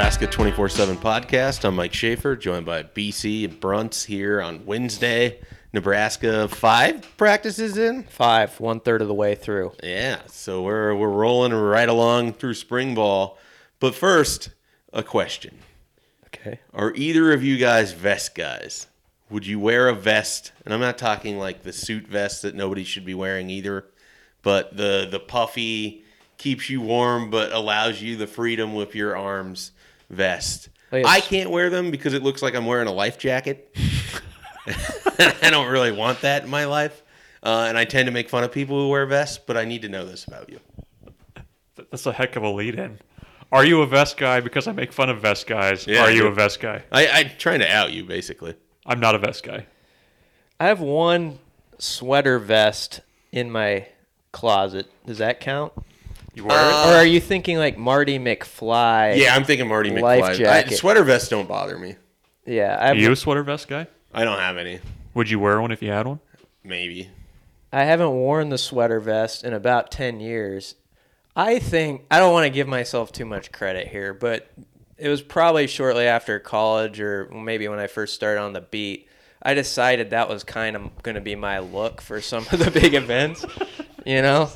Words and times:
Nebraska 0.00 0.26
24 0.26 0.68
7 0.70 0.96
podcast. 0.96 1.62
I'm 1.62 1.76
Mike 1.76 1.92
Schaefer, 1.92 2.34
joined 2.34 2.64
by 2.64 2.84
BC 2.84 3.44
and 3.44 3.60
Brunts 3.60 4.06
here 4.06 4.40
on 4.40 4.64
Wednesday. 4.64 5.40
Nebraska 5.74 6.48
five 6.48 7.06
practices 7.18 7.76
in. 7.76 8.04
Five, 8.04 8.58
one 8.60 8.80
third 8.80 9.02
of 9.02 9.08
the 9.08 9.14
way 9.14 9.34
through. 9.34 9.72
Yeah, 9.82 10.20
so 10.26 10.62
we're 10.62 10.94
we're 10.94 11.10
rolling 11.10 11.52
right 11.52 11.88
along 11.88 12.32
through 12.32 12.54
spring 12.54 12.94
ball. 12.94 13.36
But 13.78 13.94
first, 13.94 14.48
a 14.90 15.02
question: 15.02 15.58
Okay. 16.28 16.60
Are 16.72 16.94
either 16.94 17.30
of 17.34 17.44
you 17.44 17.58
guys 17.58 17.92
vest 17.92 18.34
guys? 18.34 18.86
Would 19.28 19.46
you 19.46 19.60
wear 19.60 19.86
a 19.86 19.94
vest? 19.94 20.52
And 20.64 20.72
I'm 20.72 20.80
not 20.80 20.96
talking 20.96 21.38
like 21.38 21.62
the 21.62 21.74
suit 21.74 22.06
vest 22.06 22.40
that 22.40 22.54
nobody 22.54 22.84
should 22.84 23.04
be 23.04 23.14
wearing 23.14 23.50
either, 23.50 23.84
but 24.40 24.78
the 24.78 25.06
the 25.10 25.20
puffy 25.20 26.04
keeps 26.38 26.70
you 26.70 26.80
warm 26.80 27.28
but 27.28 27.52
allows 27.52 28.00
you 28.00 28.16
the 28.16 28.26
freedom 28.26 28.74
with 28.74 28.94
your 28.94 29.14
arms 29.14 29.72
vest. 30.10 30.68
Like 30.92 31.00
it's- 31.00 31.14
I 31.16 31.20
can't 31.20 31.50
wear 31.50 31.70
them 31.70 31.90
because 31.90 32.14
it 32.14 32.22
looks 32.22 32.42
like 32.42 32.54
I'm 32.54 32.66
wearing 32.66 32.88
a 32.88 32.92
life 32.92 33.18
jacket. 33.18 33.74
I 35.42 35.50
don't 35.50 35.68
really 35.70 35.92
want 35.92 36.20
that 36.20 36.44
in 36.44 36.50
my 36.50 36.66
life. 36.66 37.02
Uh, 37.42 37.64
and 37.68 37.78
I 37.78 37.84
tend 37.84 38.06
to 38.06 38.12
make 38.12 38.28
fun 38.28 38.44
of 38.44 38.52
people 38.52 38.78
who 38.78 38.88
wear 38.90 39.06
vests, 39.06 39.38
but 39.38 39.56
I 39.56 39.64
need 39.64 39.82
to 39.82 39.88
know 39.88 40.04
this 40.04 40.26
about 40.26 40.50
you. 40.50 40.60
That's 41.90 42.04
a 42.04 42.12
heck 42.12 42.36
of 42.36 42.42
a 42.42 42.50
lead 42.50 42.78
in. 42.78 42.98
Are 43.50 43.64
you 43.64 43.80
a 43.82 43.86
vest 43.86 44.16
guy? 44.16 44.40
Because 44.40 44.68
I 44.68 44.72
make 44.72 44.92
fun 44.92 45.08
of 45.08 45.20
vest 45.20 45.46
guys. 45.46 45.86
Yeah, 45.86 46.02
Are 46.02 46.10
you 46.10 46.26
a 46.26 46.32
vest 46.32 46.60
guy? 46.60 46.82
I, 46.92 47.08
I'm 47.08 47.30
trying 47.38 47.60
to 47.60 47.70
out 47.70 47.92
you, 47.92 48.04
basically. 48.04 48.54
I'm 48.86 49.00
not 49.00 49.14
a 49.14 49.18
vest 49.18 49.42
guy. 49.42 49.66
I 50.60 50.66
have 50.66 50.80
one 50.80 51.38
sweater 51.78 52.38
vest 52.38 53.00
in 53.32 53.50
my 53.50 53.86
closet. 54.32 54.86
Does 55.06 55.18
that 55.18 55.40
count? 55.40 55.72
You 56.34 56.44
wear 56.44 56.56
uh, 56.56 56.90
or 56.90 56.94
are 56.94 57.04
you 57.04 57.20
thinking 57.20 57.58
like 57.58 57.76
Marty 57.76 58.18
McFly? 58.18 59.16
Yeah, 59.16 59.34
I'm 59.34 59.44
thinking 59.44 59.68
Marty 59.68 59.90
Life 59.90 60.24
McFly. 60.24 60.28
I, 60.28 60.36
jacket. 60.36 60.76
sweater 60.76 61.02
vests 61.02 61.28
don't 61.28 61.48
bother 61.48 61.78
me. 61.78 61.96
Yeah. 62.46 62.76
I 62.80 62.84
it? 62.84 62.88
have, 62.88 62.96
Are 62.96 63.00
you 63.00 63.12
a 63.12 63.16
sweater 63.16 63.42
vest 63.42 63.68
guy? 63.68 63.86
I 64.12 64.24
don't 64.24 64.38
have 64.38 64.56
any. 64.56 64.80
Would 65.14 65.30
you 65.30 65.38
wear 65.38 65.60
one 65.60 65.72
if 65.72 65.82
you 65.82 65.90
had 65.90 66.06
one? 66.06 66.20
Maybe. 66.62 67.10
I 67.72 67.84
haven't 67.84 68.12
worn 68.12 68.48
the 68.48 68.58
sweater 68.58 69.00
vest 69.00 69.44
in 69.44 69.52
about 69.52 69.90
10 69.90 70.20
years. 70.20 70.74
I 71.36 71.58
think, 71.58 72.02
I 72.10 72.18
don't 72.18 72.32
want 72.32 72.44
to 72.44 72.50
give 72.50 72.66
myself 72.66 73.12
too 73.12 73.24
much 73.24 73.52
credit 73.52 73.88
here, 73.88 74.12
but 74.12 74.50
it 74.98 75.08
was 75.08 75.22
probably 75.22 75.66
shortly 75.66 76.06
after 76.06 76.38
college 76.38 77.00
or 77.00 77.28
maybe 77.30 77.68
when 77.68 77.78
I 77.78 77.86
first 77.86 78.14
started 78.14 78.40
on 78.40 78.52
the 78.52 78.60
beat. 78.60 79.08
I 79.42 79.54
decided 79.54 80.10
that 80.10 80.28
was 80.28 80.44
kind 80.44 80.76
of 80.76 81.02
going 81.02 81.14
to 81.14 81.20
be 81.20 81.34
my 81.34 81.60
look 81.60 82.00
for 82.02 82.20
some 82.20 82.46
of 82.52 82.58
the 82.58 82.70
big 82.70 82.94
events, 82.94 83.44
you 84.04 84.20
know? 84.20 84.50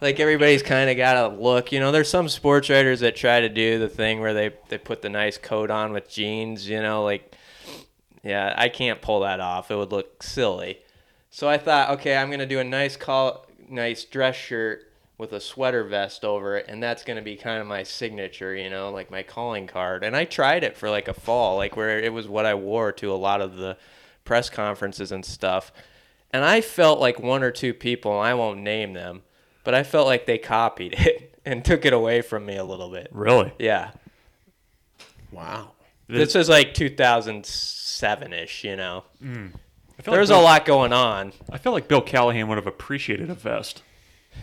Like 0.00 0.20
everybody's 0.20 0.62
kind 0.62 0.88
of 0.88 0.96
got 0.96 1.16
a 1.16 1.34
look, 1.34 1.72
you 1.72 1.80
know. 1.80 1.90
There's 1.90 2.08
some 2.08 2.28
sports 2.28 2.70
writers 2.70 3.00
that 3.00 3.16
try 3.16 3.40
to 3.40 3.48
do 3.48 3.78
the 3.78 3.88
thing 3.88 4.20
where 4.20 4.34
they 4.34 4.54
they 4.68 4.78
put 4.78 5.02
the 5.02 5.08
nice 5.08 5.38
coat 5.38 5.70
on 5.70 5.92
with 5.92 6.08
jeans, 6.08 6.68
you 6.68 6.80
know, 6.80 7.04
like 7.04 7.34
yeah, 8.22 8.54
I 8.56 8.68
can't 8.68 9.00
pull 9.00 9.20
that 9.20 9.40
off. 9.40 9.70
It 9.70 9.76
would 9.76 9.92
look 9.92 10.22
silly. 10.22 10.80
So 11.30 11.48
I 11.48 11.58
thought, 11.58 11.90
okay, 11.90 12.16
I'm 12.16 12.30
gonna 12.30 12.46
do 12.46 12.60
a 12.60 12.64
nice 12.64 12.96
call, 12.96 13.46
nice 13.68 14.04
dress 14.04 14.36
shirt 14.36 14.84
with 15.18 15.32
a 15.32 15.40
sweater 15.40 15.84
vest 15.84 16.24
over 16.24 16.56
it, 16.56 16.66
and 16.68 16.82
that's 16.82 17.02
gonna 17.02 17.22
be 17.22 17.36
kind 17.36 17.60
of 17.60 17.66
my 17.66 17.82
signature, 17.82 18.54
you 18.54 18.70
know, 18.70 18.90
like 18.90 19.10
my 19.10 19.22
calling 19.22 19.66
card. 19.66 20.04
And 20.04 20.14
I 20.14 20.24
tried 20.24 20.64
it 20.64 20.76
for 20.76 20.90
like 20.90 21.08
a 21.08 21.14
fall, 21.14 21.56
like 21.56 21.76
where 21.76 21.98
it 21.98 22.12
was 22.12 22.28
what 22.28 22.46
I 22.46 22.54
wore 22.54 22.92
to 22.92 23.12
a 23.12 23.14
lot 23.14 23.40
of 23.40 23.56
the 23.56 23.76
press 24.24 24.48
conferences 24.50 25.10
and 25.10 25.24
stuff. 25.24 25.72
And 26.30 26.44
I 26.44 26.60
felt 26.60 27.00
like 27.00 27.18
one 27.18 27.42
or 27.42 27.50
two 27.50 27.72
people, 27.72 28.18
I 28.18 28.34
won't 28.34 28.60
name 28.60 28.92
them, 28.92 29.22
but 29.68 29.74
I 29.74 29.82
felt 29.82 30.06
like 30.06 30.24
they 30.24 30.38
copied 30.38 30.94
it 30.98 31.38
and 31.44 31.62
took 31.62 31.84
it 31.84 31.92
away 31.92 32.22
from 32.22 32.46
me 32.46 32.56
a 32.56 32.64
little 32.64 32.88
bit. 32.88 33.08
Really? 33.12 33.52
Yeah. 33.58 33.90
Wow. 35.30 35.72
This 36.08 36.34
was 36.34 36.48
like 36.48 36.72
2007 36.72 38.32
ish, 38.32 38.64
you 38.64 38.76
know. 38.76 39.04
Hmm. 39.20 39.48
I 39.98 40.02
feel 40.02 40.12
There 40.12 40.22
was 40.22 40.30
like 40.30 40.38
a 40.38 40.42
lot 40.42 40.64
going 40.64 40.94
on. 40.94 41.34
I 41.52 41.58
feel 41.58 41.72
like 41.72 41.86
Bill 41.86 42.00
Callahan 42.00 42.48
would 42.48 42.56
have 42.56 42.66
appreciated 42.66 43.28
a 43.28 43.34
vest. 43.34 43.82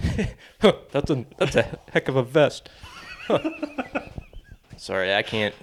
that's 0.91 1.09
a 1.09 1.25
that's 1.39 1.55
a 1.55 1.79
heck 1.91 2.07
of 2.07 2.17
a 2.17 2.21
vest. 2.23 2.69
Sorry, 4.77 5.11
I 5.11 5.23
can't. 5.23 5.55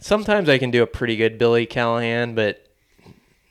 Sometimes 0.00 0.48
I 0.48 0.58
can 0.58 0.72
do 0.72 0.82
a 0.82 0.86
pretty 0.88 1.14
good 1.14 1.38
Billy 1.38 1.64
Callahan, 1.64 2.34
but 2.34 2.66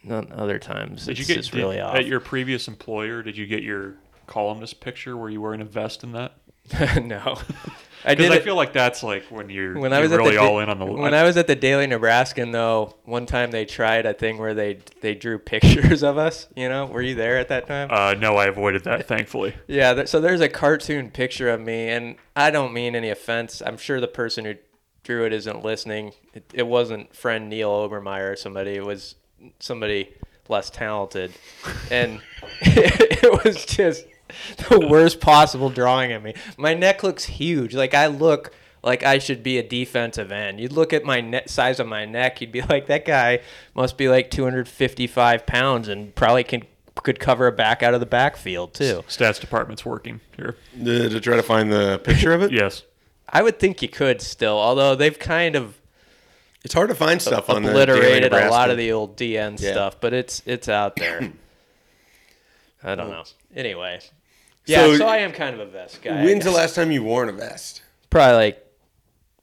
not 0.04 0.30
other 0.34 0.60
times. 0.60 1.06
Did 1.06 1.12
it's 1.12 1.22
you 1.22 1.26
get 1.34 1.38
just 1.38 1.52
did- 1.54 1.60
really 1.60 1.80
off. 1.80 1.96
at 1.96 2.06
your 2.06 2.20
previous 2.20 2.68
employer? 2.68 3.24
Did 3.24 3.38
you 3.38 3.48
get 3.48 3.64
your 3.64 3.96
columnist 4.28 4.80
picture? 4.82 5.16
where 5.18 5.30
you 5.30 5.42
wearing 5.42 5.62
a 5.62 5.66
vest 5.66 6.04
in 6.04 6.12
that? 6.14 6.34
no, 7.04 7.38
I 8.06 8.16
did. 8.16 8.32
I 8.32 8.38
it- 8.38 8.44
feel 8.44 8.56
like 8.56 8.74
that's 8.74 9.04
like 9.04 9.26
when 9.26 9.50
you're, 9.50 9.78
when 9.78 9.94
I 9.94 10.00
was 10.00 10.10
really 10.12 10.32
the 10.32 10.42
all 10.42 10.60
in 10.60 10.70
on 10.70 10.80
the. 10.80 10.86
when 10.86 11.14
I 11.14 11.22
was 11.24 11.38
at 11.38 11.46
the 11.46 11.56
Daily 11.56 11.86
Nebraskan 11.86 12.52
though, 12.52 12.96
one 13.04 13.28
time 13.28 13.52
they 13.52 13.66
tried 13.66 14.08
a 14.08 14.14
thing 14.16 14.40
where 14.40 14.56
they 14.56 14.80
they 15.02 15.14
drew 15.14 15.38
pictures 15.38 16.02
of 16.04 16.18
us. 16.18 16.48
You 16.56 16.68
know, 16.70 16.88
were 16.88 17.04
you 17.04 17.14
there 17.14 17.38
at 17.38 17.50
that 17.50 17.68
time? 17.68 17.90
uh, 17.92 18.16
no, 18.16 18.36
I 18.38 18.48
avoided 18.48 18.84
that 18.86 19.08
thankfully. 19.08 19.54
Yeah, 19.68 19.94
th- 19.94 20.08
so 20.08 20.20
there's 20.20 20.42
a 20.42 20.50
cartoon 20.50 21.12
picture 21.12 21.50
of 21.50 21.62
me, 21.62 21.90
and 21.90 22.16
I 22.36 22.50
don't 22.50 22.74
mean 22.74 22.96
any 22.96 23.12
offense. 23.12 23.62
I'm 23.64 23.78
sure 23.78 24.02
the 24.02 24.08
person 24.08 24.46
who 24.46 24.56
drew 25.04 25.24
it 25.26 25.34
isn't 25.34 25.64
listening. 25.64 26.14
It, 26.34 26.46
it 26.52 26.66
wasn't 26.68 27.16
friend 27.16 27.48
Neil 27.48 27.70
Obermeyer 27.70 28.34
or 28.34 28.36
somebody. 28.36 28.72
It 28.72 28.84
was 28.86 29.16
somebody 29.60 30.14
less 30.50 30.72
talented, 30.72 31.32
and 31.92 32.22
it 32.62 33.46
was 33.46 33.64
just 33.68 34.06
the 34.70 34.88
worst 34.90 35.20
possible 35.20 35.70
drawing 35.70 36.12
of 36.12 36.24
me. 36.24 36.34
My 36.58 36.74
neck 36.74 37.04
looks 37.04 37.26
huge. 37.26 37.74
Like 37.76 37.94
I 37.94 38.08
look 38.08 38.52
like 38.84 39.04
I 39.04 39.18
should 39.18 39.42
be 39.44 39.58
a 39.58 39.64
defensive 39.68 40.32
end. 40.32 40.60
You'd 40.60 40.72
look 40.72 40.94
at 40.94 41.04
my 41.04 41.20
ne- 41.22 41.44
size 41.48 41.80
of 41.80 41.88
my 41.88 42.06
neck, 42.06 42.40
you'd 42.42 42.52
be 42.52 42.62
like, 42.70 42.86
that 42.88 43.04
guy 43.06 43.40
must 43.74 43.98
be 43.98 44.08
like 44.10 44.30
255 44.32 45.46
pounds 45.46 45.88
and 45.88 46.14
probably 46.16 46.44
can 46.44 46.64
could 47.04 47.20
cover 47.20 47.46
a 47.48 47.52
back 47.52 47.84
out 47.84 47.94
of 47.94 48.00
the 48.00 48.06
backfield 48.06 48.74
too. 48.74 49.04
Stats 49.10 49.40
department's 49.40 49.86
working 49.86 50.22
here. 50.38 50.56
Uh, 50.80 50.86
to 51.10 51.20
try 51.20 51.36
to 51.36 51.44
find 51.44 51.72
the 51.72 52.00
picture 52.04 52.32
of 52.34 52.42
it? 52.42 52.52
Yes. 52.56 52.84
I 53.28 53.42
would 53.42 53.60
think 53.60 53.82
you 53.82 53.90
could 53.90 54.22
still, 54.22 54.58
although 54.58 54.96
they've 54.96 55.18
kind 55.20 55.56
of 55.58 55.78
It's 56.64 56.74
hard 56.74 56.90
to 56.90 56.96
find 56.96 57.22
stuff 57.22 57.50
on 57.50 57.64
the 57.64 57.72
obliterated 57.72 58.32
Daily 58.32 58.44
a 58.46 58.50
lot 58.50 58.70
of 58.70 58.78
the 58.78 58.92
old 58.94 59.18
DN 59.18 59.60
Yeah. 59.60 59.72
stuff, 59.74 60.00
but 60.00 60.14
it's 60.14 60.42
it's 60.46 60.70
out 60.70 60.96
there. 60.96 61.34
I 62.84 62.96
don't 62.96 63.10
know. 63.10 63.24
Anyway, 63.56 64.00
yeah, 64.66 64.82
So- 64.86 64.98
so, 64.98 65.08
I 65.08 65.18
am 65.18 65.32
kind 65.32 65.54
of 65.54 65.62
a 65.62 65.72
vest 65.72 66.02
guy. 66.02 66.22
I 66.22 66.24
When's 66.26 66.44
the 66.44 66.50
guess. 66.52 66.58
last 66.58 66.76
time 66.76 66.92
you 66.92 67.04
worn 67.04 67.30
a 67.30 67.34
vest? 67.34 67.82
Probably 68.10 68.36
like 68.36 68.66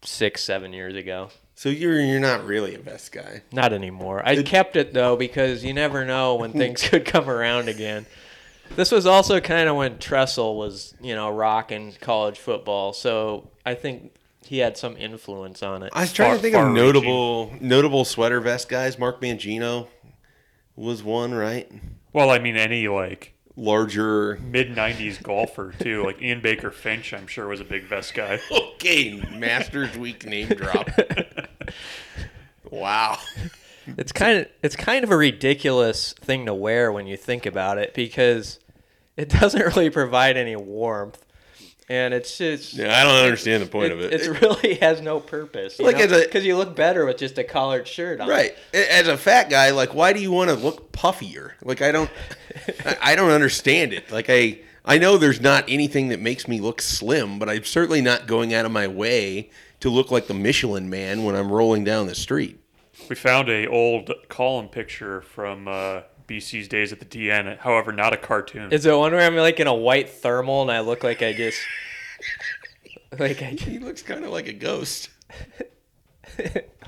six, 0.04 0.42
seven 0.42 0.72
years 0.72 0.94
ago. 0.96 1.30
So 1.54 1.68
you're 1.68 2.00
you're 2.00 2.18
not 2.20 2.44
really 2.44 2.74
a 2.74 2.78
vest 2.78 3.12
guy. 3.12 3.42
Not 3.52 3.72
anymore. 3.72 4.22
I 4.26 4.42
kept 4.42 4.74
it 4.76 4.92
though 4.94 5.16
because 5.16 5.62
you 5.64 5.72
never 5.72 6.04
know 6.04 6.34
when 6.34 6.52
things 6.62 6.82
could 6.88 7.04
come 7.04 7.30
around 7.30 7.68
again. 7.68 8.06
This 8.74 8.90
was 8.90 9.06
also 9.06 9.38
kind 9.40 9.68
of 9.68 9.76
when 9.76 9.98
Tressel 9.98 10.56
was, 10.56 10.94
you 11.00 11.14
know, 11.14 11.30
rocking 11.30 11.92
college 12.00 12.38
football, 12.38 12.92
so 12.94 13.50
I 13.66 13.74
think 13.74 14.14
he 14.46 14.58
had 14.58 14.76
some 14.78 14.96
influence 14.96 15.62
on 15.62 15.82
it. 15.82 15.92
I 15.94 16.00
was 16.00 16.12
trying 16.12 16.28
Far- 16.30 16.36
to 16.36 16.42
think 16.42 16.54
of 16.54 16.60
far-reaching. 16.62 16.84
notable 16.84 17.54
notable 17.60 18.04
sweater 18.04 18.40
vest 18.40 18.68
guys. 18.68 18.98
Mark 18.98 19.20
Mangino 19.20 19.88
was 20.74 21.02
one, 21.02 21.32
right? 21.34 21.70
Well, 22.12 22.30
I 22.30 22.38
mean, 22.38 22.56
any 22.56 22.88
like 22.88 23.34
Larger. 23.56 24.38
mid 24.42 24.74
'90s 24.74 25.22
golfer 25.22 25.74
too, 25.78 26.04
like 26.04 26.20
Ian 26.22 26.40
Baker 26.40 26.70
Finch, 26.70 27.12
I'm 27.12 27.26
sure 27.26 27.46
was 27.48 27.60
a 27.60 27.64
big 27.64 27.84
vest 27.84 28.14
guy. 28.14 28.40
Okay, 28.82 29.22
Masters 29.32 29.96
Week 29.96 30.24
name 30.26 30.48
drop. 30.48 30.88
Wow. 32.70 33.18
It's 33.98 34.12
kind 34.12 34.38
of 34.38 34.48
it's 34.62 34.77
kind 34.77 35.04
of 35.04 35.10
a 35.10 35.16
ridiculous 35.16 36.15
thing 36.15 36.47
to 36.47 36.54
wear 36.54 36.91
when 36.91 37.06
you 37.06 37.16
think 37.18 37.44
about 37.47 37.77
it 37.78 37.92
because 37.94 38.59
it 39.16 39.28
doesn't 39.28 39.60
really 39.60 39.91
provide 39.91 40.36
any 40.38 40.56
warmth, 40.56 41.22
and 41.88 42.14
it's 42.14 42.38
just 42.38 42.74
Yeah, 42.74 42.96
I 42.98 43.04
don't 43.04 43.24
understand 43.24 43.62
the 43.62 43.66
point 43.68 43.86
it, 43.86 43.92
of 43.92 44.00
it. 44.00 44.12
it 44.12 44.40
really 44.40 44.74
has 44.80 45.00
no 45.00 45.20
purpose. 45.20 45.78
Like 45.78 45.96
as 45.96 46.12
a- 46.12 46.20
because 46.24 46.44
you 46.44 46.56
look 46.56 46.74
better 46.76 47.04
with 47.06 47.18
just 47.18 47.38
a 47.38 47.44
collared 47.44 47.86
shirt 47.88 48.20
on. 48.20 48.28
Right. 48.28 48.54
As 48.72 49.08
a 49.08 49.16
fat 49.16 49.50
guy, 49.50 49.70
like, 49.70 49.94
why 49.94 50.12
do 50.12 50.20
you 50.20 50.30
want 50.32 50.50
to 50.50 50.56
look 50.56 50.92
puffier? 50.92 51.52
Like, 51.62 51.82
I 51.82 51.92
don't, 51.92 52.10
I- 52.86 52.96
I 53.02 53.14
don't 53.16 53.30
understand 53.30 53.92
it. 53.92 54.10
Like, 54.10 54.26
I, 54.28 54.60
I 54.84 54.98
know 54.98 55.16
there's 55.18 55.40
not 55.40 55.64
anything 55.68 56.08
that 56.08 56.20
makes 56.20 56.48
me 56.48 56.60
look 56.60 56.80
slim, 56.82 57.38
but 57.38 57.48
I'm 57.48 57.64
certainly 57.64 58.00
not 58.00 58.26
going 58.26 58.52
out 58.54 58.64
of 58.66 58.72
my 58.72 58.88
way 58.88 59.50
to 59.80 59.90
look 59.90 60.10
like 60.10 60.26
the 60.28 60.34
Michelin 60.34 60.88
Man 60.90 61.24
when 61.24 61.34
I'm 61.34 61.50
rolling 61.50 61.84
down 61.84 62.06
the 62.06 62.14
street. 62.14 62.58
We 63.08 63.16
found 63.16 63.48
a 63.48 63.66
old 63.66 64.12
column 64.28 64.68
picture 64.68 65.22
from 65.22 65.66
uh, 65.66 66.02
BC's 66.36 66.68
days 66.68 66.92
at 66.92 66.98
the 67.00 67.04
DN. 67.06 67.58
However, 67.58 67.92
not 67.92 68.12
a 68.12 68.16
cartoon. 68.16 68.72
Is 68.72 68.86
it 68.86 68.96
one 68.96 69.12
where 69.12 69.20
I'm 69.26 69.36
like 69.36 69.60
in 69.60 69.66
a 69.66 69.74
white 69.74 70.08
thermal 70.10 70.62
and 70.62 70.70
I 70.70 70.80
look 70.80 71.02
like 71.04 71.22
I 71.22 71.32
just 71.32 71.58
like 73.18 73.42
I 73.42 73.50
He 73.50 73.78
looks 73.78 74.02
kind 74.02 74.24
of 74.24 74.30
like 74.30 74.48
a 74.48 74.52
ghost. 74.52 75.10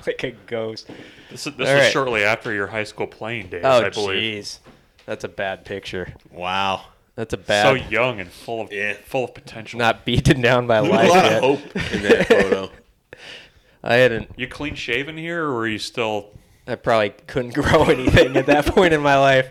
like 0.07 0.23
a 0.23 0.31
ghost? 0.47 0.87
this 1.29 1.45
is, 1.47 1.53
this 1.55 1.59
was 1.59 1.69
all 1.69 1.75
right. 1.75 1.91
shortly 1.91 2.23
after 2.23 2.53
your 2.53 2.67
high 2.67 2.83
school 2.83 3.07
playing 3.07 3.47
days, 3.49 3.61
Oh 3.63 3.85
I 3.85 3.89
believe. 3.89 4.43
jeez, 4.43 4.59
that's 5.05 5.23
a 5.23 5.27
bad 5.29 5.65
picture. 5.65 6.13
Wow. 6.31 6.85
That's 7.15 7.33
a 7.33 7.37
bad. 7.37 7.63
So 7.63 7.73
young 7.75 8.19
and 8.19 8.29
full 8.29 8.59
of 8.61 8.71
Yeah. 8.73 8.93
full 8.93 9.23
of 9.25 9.33
potential. 9.33 9.77
not 9.79 10.03
beaten 10.05 10.41
down 10.41 10.67
by 10.67 10.81
There's 10.81 10.91
life 10.93 11.05
a 11.07 11.13
lot 11.13 11.23
yet. 11.25 11.33
of 11.33 11.41
hope 11.41 11.93
in 11.93 12.01
that 12.03 12.27
photo. 12.27 12.71
I 13.83 13.93
hadn't. 13.95 14.31
You 14.35 14.47
clean 14.47 14.75
shaven 14.75 15.15
here, 15.17 15.45
or 15.45 15.57
are 15.59 15.67
you 15.67 15.77
still? 15.77 16.31
I 16.67 16.75
probably 16.75 17.11
couldn't 17.27 17.53
grow 17.53 17.83
anything 17.85 18.35
at 18.37 18.45
that 18.47 18.65
point 18.65 18.93
in 18.93 19.01
my 19.01 19.17
life. 19.17 19.49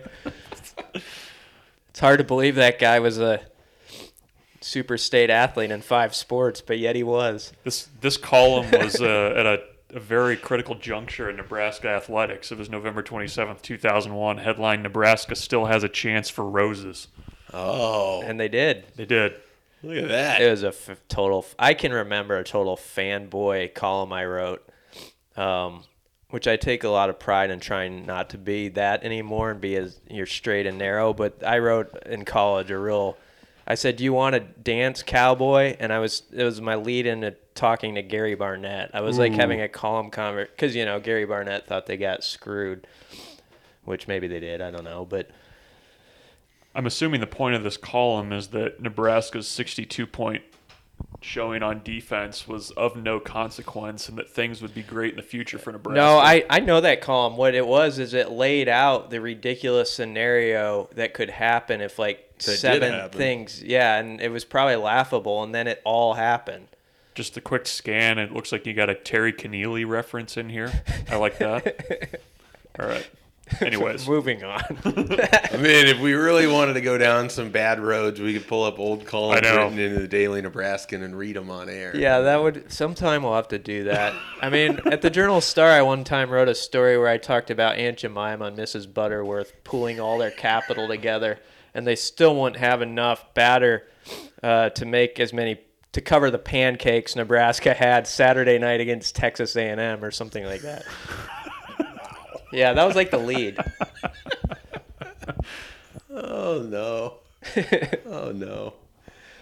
It's 1.89 2.01
hard 2.01 2.19
to 2.19 2.25
believe 2.25 2.57
that 2.57 2.79
guy 2.79 2.99
was 3.01 3.19
a 3.21 3.41
super 4.61 4.97
state 4.99 5.31
athlete 5.31 5.71
in 5.71 5.81
five 5.83 6.15
sports, 6.15 6.61
but 6.61 6.79
yet 6.79 6.97
he 6.97 7.03
was. 7.05 7.53
This 7.63 7.89
this 8.01 8.17
column 8.17 8.69
was 8.73 9.01
uh, 9.01 9.35
at 9.37 9.47
a, 9.47 9.63
a 9.91 10.01
very 10.01 10.37
critical 10.37 10.75
juncture 10.75 11.31
in 11.31 11.37
Nebraska 11.37 11.89
athletics. 11.89 12.51
It 12.51 12.59
was 12.59 12.69
November 12.69 13.03
twenty 13.03 13.29
seventh, 13.29 13.63
two 13.63 13.79
thousand 13.79 14.15
one. 14.15 14.39
Headline: 14.39 14.83
Nebraska 14.83 15.37
still 15.37 15.67
has 15.67 15.85
a 15.85 15.89
chance 15.89 16.29
for 16.29 16.45
roses. 16.45 17.07
Oh, 17.53 18.23
And 18.23 18.41
they 18.41 18.49
did. 18.49 18.85
They 18.97 19.05
did. 19.05 19.35
look 19.85 19.97
at 19.97 20.09
that. 20.09 20.41
It 20.41 20.51
was 20.51 20.65
a 20.65 20.69
f- 20.69 20.99
total. 21.09 21.47
I 21.57 21.75
can 21.75 21.93
remember 21.93 22.37
a 22.37 22.43
total 22.43 22.77
fanboy 22.77 23.75
column 23.75 24.13
I 24.13 24.25
wrote, 24.25 24.69
um, 25.37 25.85
which 26.35 26.49
I 26.49 26.57
take 26.57 26.83
a 26.83 26.89
lot 26.89 27.11
of 27.11 27.21
pride 27.21 27.51
in 27.51 27.61
trying 27.61 28.07
not 28.07 28.31
to 28.31 28.39
be 28.39 28.69
that 28.71 29.05
anymore 29.05 29.53
and 29.53 29.61
be 29.61 29.77
as 29.77 30.01
you're 30.11 30.27
straight 30.27 30.67
and 30.67 30.77
narrow. 30.77 31.13
But 31.13 31.47
I 31.47 31.61
wrote 31.61 31.97
in 32.07 32.25
college 32.25 32.73
a 32.73 32.77
real. 32.77 33.17
I 33.69 33.77
said, 33.77 33.95
"Do 33.95 34.03
you 34.03 34.13
want 34.13 34.35
to 34.35 34.41
dance, 34.41 35.05
cowboy?" 35.05 35.77
And 35.79 35.93
I 35.93 36.01
was 36.01 36.25
it 36.33 36.43
was 36.43 36.61
my 36.61 36.75
lead 36.75 37.07
into 37.07 37.37
talking 37.55 37.95
to 37.95 38.03
Gary 38.03 38.35
Barnett. 38.35 38.91
I 38.93 39.01
was 39.01 39.17
like 39.17 39.31
mm. 39.31 39.37
having 39.37 39.61
a 39.61 39.69
calm 39.69 40.11
convert 40.11 40.51
because 40.51 40.75
you 40.75 40.85
know 40.85 40.99
Gary 40.99 41.25
Barnett 41.25 41.69
thought 41.69 41.87
they 41.87 41.97
got 41.97 42.25
screwed, 42.25 42.89
which 43.85 44.09
maybe 44.09 44.27
they 44.27 44.41
did. 44.41 44.61
I 44.61 44.73
don't 44.73 44.85
know, 44.85 45.05
but. 45.05 45.31
I'm 46.77 46.87
assuming 46.87 47.21
the 47.21 47.29
point 47.29 47.55
of 47.55 47.63
this 47.63 47.77
column 47.77 48.33
is 48.33 48.49
that 48.49 48.83
Nebraska's 48.83 49.47
62 49.47 50.09
point 50.09 50.43
showing 51.21 51.63
on 51.63 51.83
defense 51.83 52.47
was 52.47 52.71
of 52.73 52.97
no 52.97 53.19
consequence 53.19 54.09
and 54.11 54.19
that 54.19 54.29
things 54.29 54.61
would 54.61 54.75
be 54.75 54.83
great 54.83 55.11
in 55.11 55.17
the 55.17 55.23
future 55.23 55.59
for 55.59 55.73
Nebraska. 55.73 55.99
No, 55.99 56.19
I, 56.19 56.45
I 56.51 56.61
know 56.61 56.83
that 56.83 57.01
column. 57.01 57.37
What 57.37 57.55
it 57.55 57.67
was 57.67 57.99
is 57.99 58.13
it 58.13 58.31
laid 58.31 58.69
out 58.69 59.11
the 59.11 59.21
ridiculous 59.21 59.91
scenario 59.91 60.89
that 60.95 61.15
could 61.15 61.31
happen 61.31 61.81
if 61.81 61.99
like 61.99 62.39
That 62.39 62.59
seven 62.59 63.09
things. 63.11 63.63
Yeah, 63.63 63.97
and 63.99 64.21
it 64.21 64.29
was 64.31 64.45
probably 64.45 64.77
laughable, 64.77 65.43
and 65.43 65.55
then 65.55 65.67
it 65.67 65.81
all 65.85 66.15
happened. 66.15 66.69
Just 67.15 67.37
a 67.37 67.41
quick 67.41 67.67
scan. 67.67 68.19
It 68.19 68.33
looks 68.33 68.53
like 68.53 68.67
you 68.67 68.75
got 68.75 68.91
a 68.91 68.95
Terry 68.95 69.33
Keneally 69.33 69.89
reference 69.89 70.37
in 70.37 70.51
here. 70.51 70.83
I 71.09 71.17
like 71.17 71.39
that. 71.39 72.21
All 72.79 72.87
right. 72.89 73.09
Anyways, 73.61 74.09
Moving 74.09 74.45
on. 74.45 74.61
I 74.85 75.57
mean, 75.57 75.87
if 75.87 76.01
we 76.01 76.15
really 76.15 76.47
wanted 76.47 76.75
to 76.75 76.81
go 76.81 76.99
down 76.99 77.29
some 77.31 77.51
bad 77.51 77.81
roads, 77.81 78.21
we 78.21 78.33
could 78.33 78.47
pull 78.47 78.65
up 78.65 78.79
old 78.79 79.05
columns 79.07 79.43
written 79.43 79.79
into 79.79 80.01
the 80.01 80.09
Daily 80.09 80.43
Nebraskan 80.43 81.03
and 81.03 81.17
read 81.17 81.37
them 81.37 81.51
on 81.51 81.69
air. 81.69 81.97
yeah, 81.97 82.21
that 82.21 82.43
would. 82.43 82.71
Sometime 82.73 83.23
we'll 83.23 83.35
have 83.35 83.49
to 83.49 83.59
do 83.59 83.85
that. 83.85 84.15
I 84.41 84.51
mean, 84.51 84.81
at 84.87 85.03
the 85.03 85.11
Journal 85.11 85.41
Star, 85.41 85.71
I 85.71 85.83
one 85.83 86.05
time 86.05 86.31
wrote 86.31 86.49
a 86.49 86.55
story 86.55 86.99
where 86.99 87.09
I 87.09 87.19
talked 87.19 87.51
about 87.51 87.77
Aunt 87.77 87.99
Jemima 87.99 88.47
and 88.47 88.57
Mrs. 88.57 88.93
Butterworth 88.93 89.53
pooling 89.65 90.01
all 90.01 90.19
their 90.19 90.31
capital 90.31 90.89
together, 90.89 91.39
and 91.75 91.87
they 91.87 91.97
still 91.97 92.35
wouldn't 92.37 92.61
have 92.61 92.83
enough 92.83 93.33
batter 93.35 93.89
uh, 94.43 94.71
to 94.71 94.85
make 94.85 95.19
as 95.21 95.33
many 95.33 95.61
to 95.93 96.01
cover 96.01 96.29
the 96.29 96.39
pancakes 96.39 97.15
Nebraska 97.15 97.73
had 97.73 98.07
Saturday 98.09 98.59
night 98.59 98.81
against 98.81 99.15
Texas 99.15 99.55
A&M 99.55 100.05
or 100.05 100.11
something 100.11 100.45
like 100.45 100.63
that. 100.63 100.85
Yeah, 102.55 102.73
that 102.73 102.85
was 102.85 102.97
like 102.97 103.11
the 103.11 103.19
lead. 103.19 103.59
Oh 106.11 106.63
no. 106.63 107.15
oh 108.07 108.33
no. 108.33 108.75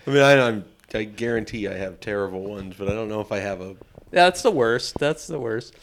I 0.07 0.11
mean, 0.11 0.23
I, 0.23 0.49
I'm. 0.49 0.65
I 0.95 1.05
guarantee 1.05 1.69
I 1.69 1.75
have 1.75 2.01
terrible 2.01 2.43
ones, 2.45 2.75
but 2.79 2.89
I 2.89 2.93
don't 2.93 3.09
know 3.09 3.21
if 3.21 3.33
I 3.33 3.39
have 3.39 3.61
a. 3.61 3.77
That's 4.11 4.43
the 4.43 4.51
worst. 4.51 4.99
That's 4.99 5.27
the 5.27 5.39
worst. 5.39 5.75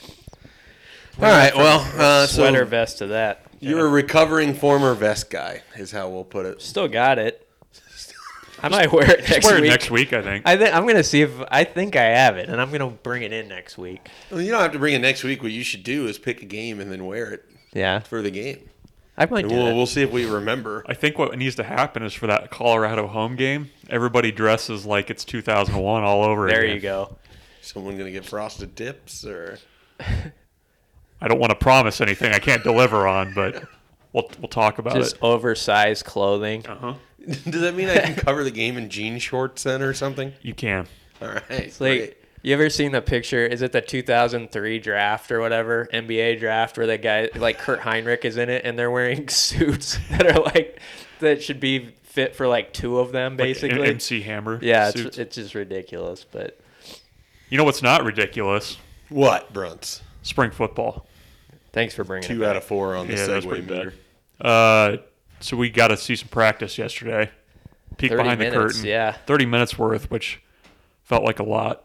All 1.17 1.25
right. 1.25 1.55
Well, 1.55 1.79
uh, 1.97 2.27
Sweater 2.27 2.59
so 2.59 2.65
vest 2.65 2.97
to 2.99 3.07
that. 3.07 3.43
you're 3.59 3.87
a 3.87 3.89
recovering 3.89 4.53
former 4.53 4.93
vest 4.93 5.29
guy, 5.29 5.61
is 5.77 5.91
how 5.91 6.09
we'll 6.09 6.23
put 6.23 6.45
it. 6.45 6.61
Still 6.61 6.87
got 6.87 7.17
it. 7.17 7.48
I 8.61 8.69
might 8.69 8.91
wear 8.91 9.09
it 9.11 9.29
next 9.29 9.45
wear 9.45 9.57
it 9.57 9.61
week. 9.61 9.69
next 9.71 9.91
week, 9.91 10.13
I 10.13 10.21
think. 10.21 10.47
I 10.47 10.57
think 10.57 10.73
I'm 10.75 10.85
gonna 10.87 11.03
see 11.03 11.21
if 11.21 11.31
I 11.49 11.63
think 11.63 11.95
I 11.95 12.03
have 12.03 12.37
it, 12.37 12.49
and 12.49 12.59
I'm 12.61 12.71
gonna 12.71 12.89
bring 12.89 13.23
it 13.23 13.31
in 13.33 13.47
next 13.47 13.77
week. 13.77 14.09
Well, 14.31 14.41
you 14.41 14.51
don't 14.51 14.61
have 14.61 14.71
to 14.73 14.79
bring 14.79 14.93
it 14.93 14.99
next 14.99 15.23
week. 15.23 15.41
What 15.41 15.51
you 15.51 15.63
should 15.63 15.83
do 15.83 16.07
is 16.07 16.17
pick 16.17 16.41
a 16.41 16.45
game 16.45 16.79
and 16.79 16.91
then 16.91 17.05
wear 17.05 17.31
it 17.31 17.45
Yeah, 17.73 17.99
for 17.99 18.21
the 18.21 18.31
game. 18.31 18.69
I 19.17 19.25
might 19.25 19.41
And 19.41 19.49
do 19.49 19.55
we'll 19.55 19.65
that. 19.65 19.75
we'll 19.75 19.85
see 19.85 20.01
if 20.01 20.11
we 20.11 20.25
remember. 20.25 20.83
I 20.87 20.93
think 20.93 21.17
what 21.17 21.37
needs 21.37 21.55
to 21.55 21.63
happen 21.63 22.03
is 22.03 22.13
for 22.13 22.27
that 22.27 22.51
Colorado 22.51 23.05
home 23.07 23.35
game, 23.35 23.69
everybody 23.89 24.31
dresses 24.31 24.85
like 24.85 25.09
it's 25.09 25.25
2001 25.25 26.03
all 26.03 26.23
over 26.23 26.47
again. 26.47 26.55
There 26.55 26.63
again. 26.63 26.75
you 26.75 26.81
go. 26.81 27.17
Someone 27.61 27.97
gonna 27.97 28.11
get 28.11 28.23
frosted 28.25 28.75
tips 28.77 29.25
or 29.25 29.57
I 31.21 31.27
don't 31.27 31.39
want 31.39 31.49
to 31.51 31.55
promise 31.57 31.99
anything 31.99 32.31
I 32.33 32.39
can't 32.39 32.63
deliver 32.63 33.05
on, 33.07 33.33
but 33.33 33.63
we'll 34.13 34.29
we'll 34.39 34.47
talk 34.49 34.79
about 34.79 34.95
Just 34.95 35.15
it. 35.15 35.23
oversized 35.23 36.05
clothing. 36.05 36.65
Uh-huh. 36.65 36.93
does 37.27 37.61
that 37.61 37.75
mean 37.75 37.89
I 37.89 37.99
can 37.99 38.15
cover 38.15 38.43
the 38.43 38.51
game 38.51 38.77
in 38.77 38.89
jean 38.89 39.19
shorts 39.19 39.63
then 39.63 39.81
or 39.81 39.93
something? 39.93 40.33
You 40.41 40.53
can. 40.53 40.87
All 41.21 41.27
right. 41.27 41.43
It's 41.49 41.81
like 41.81 41.97
great. 41.99 42.17
you 42.43 42.53
ever 42.53 42.69
seen 42.69 42.91
the 42.93 43.01
picture? 43.01 43.45
Is 43.45 43.61
it 43.61 43.71
the 43.73 43.81
2003 43.81 44.79
draft 44.79 45.31
or 45.31 45.39
whatever 45.41 45.87
NBA 45.93 46.39
draft 46.39 46.77
where 46.77 46.87
that 46.87 47.01
guy 47.01 47.29
like 47.35 47.57
Kirk 47.59 47.81
Hinrich 47.81 48.23
is 48.25 48.37
in 48.37 48.49
it 48.49 48.63
and 48.65 48.79
they're 48.79 48.89
wearing 48.91 49.27
suits 49.29 49.99
that 50.11 50.25
are 50.27 50.41
like 50.43 50.79
that 51.19 51.43
should 51.43 51.59
be 51.59 51.93
fit 52.03 52.35
for 52.35 52.47
like 52.47 52.71
two 52.73 52.99
of 52.99 53.11
them 53.11 53.33
Like 53.33 53.39
basically. 53.39 53.87
MC 53.89 54.21
Hammer. 54.21 54.57
yeah, 54.61 54.89
suits. 54.91 55.05
it's, 55.05 55.17
it's 55.17 55.35
just 55.35 55.55
ridiculous. 55.55 56.25
But 56.29 56.57
you 57.49 57.57
know 57.57 57.65
what's 57.65 57.83
not 57.83 58.03
ridiculous? 58.05 58.77
what, 59.09 59.51
Brunts? 59.51 60.01
Spring 60.21 60.51
football. 60.51 61.05
Thanks 61.73 61.93
for 61.95 62.03
bringing 62.03 62.27
Two 62.27 62.43
it. 62.43 62.47
out 62.47 62.55
of 62.55 62.63
four 62.63 62.95
on 62.95 63.07
the 63.07 63.13
Yeah, 63.15 63.25
that's 63.27 63.45
Segway 63.45 63.49
pretty 63.49 63.67
meter. 63.73 63.93
Uh, 64.41 64.97
so 65.39 65.57
we 65.57 65.69
got 65.69 65.89
to 65.89 65.97
see 65.97 66.15
some 66.15 66.27
practice 66.29 66.77
yesterday. 66.77 67.29
Peek 67.97 68.11
behind 68.11 68.39
minutes, 68.39 68.55
the 68.55 68.61
curtain. 68.61 68.85
yeah. 68.85 69.11
30 69.25 69.45
minutes 69.45 69.77
worth, 69.77 70.09
which 70.11 70.41
felt 71.03 71.23
like 71.23 71.39
a 71.39 71.43
lot. 71.43 71.83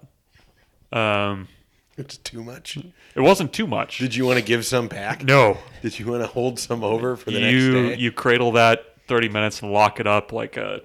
Um, 0.93 1.49
It's 1.97 2.17
too 2.19 2.43
much. 2.45 2.77
it 2.77 3.21
wasn't 3.21 3.53
too 3.53 3.67
much. 3.67 3.99
Did 3.99 4.15
you 4.15 4.25
want 4.27 4.39
to 4.39 4.45
give 4.45 4.65
some 4.65 4.87
back? 4.89 5.25
no. 5.25 5.59
Did 5.83 5.99
you 5.99 6.07
want 6.07 6.23
to 6.23 6.29
hold 6.29 6.59
some 6.59 6.85
over 6.85 7.17
for 7.17 7.31
the 7.31 7.41
you 7.41 7.73
next 7.73 7.97
day? 7.97 8.03
you 8.03 8.13
cradle 8.13 8.53
that 8.53 8.85
30 9.09 9.29
minutes 9.29 9.61
and 9.63 9.73
lock 9.73 9.99
it 10.01 10.07
up 10.07 10.33
like 10.33 10.57
a 10.57 10.83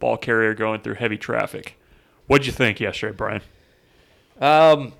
ball 0.00 0.16
carrier 0.16 0.54
going 0.54 0.80
through 0.80 0.94
heavy 0.94 1.16
traffic. 1.18 1.78
What'd 2.26 2.46
you 2.46 2.52
think 2.52 2.80
yesterday, 2.80 3.16
Brian? 3.16 3.42
Um. 4.40 4.92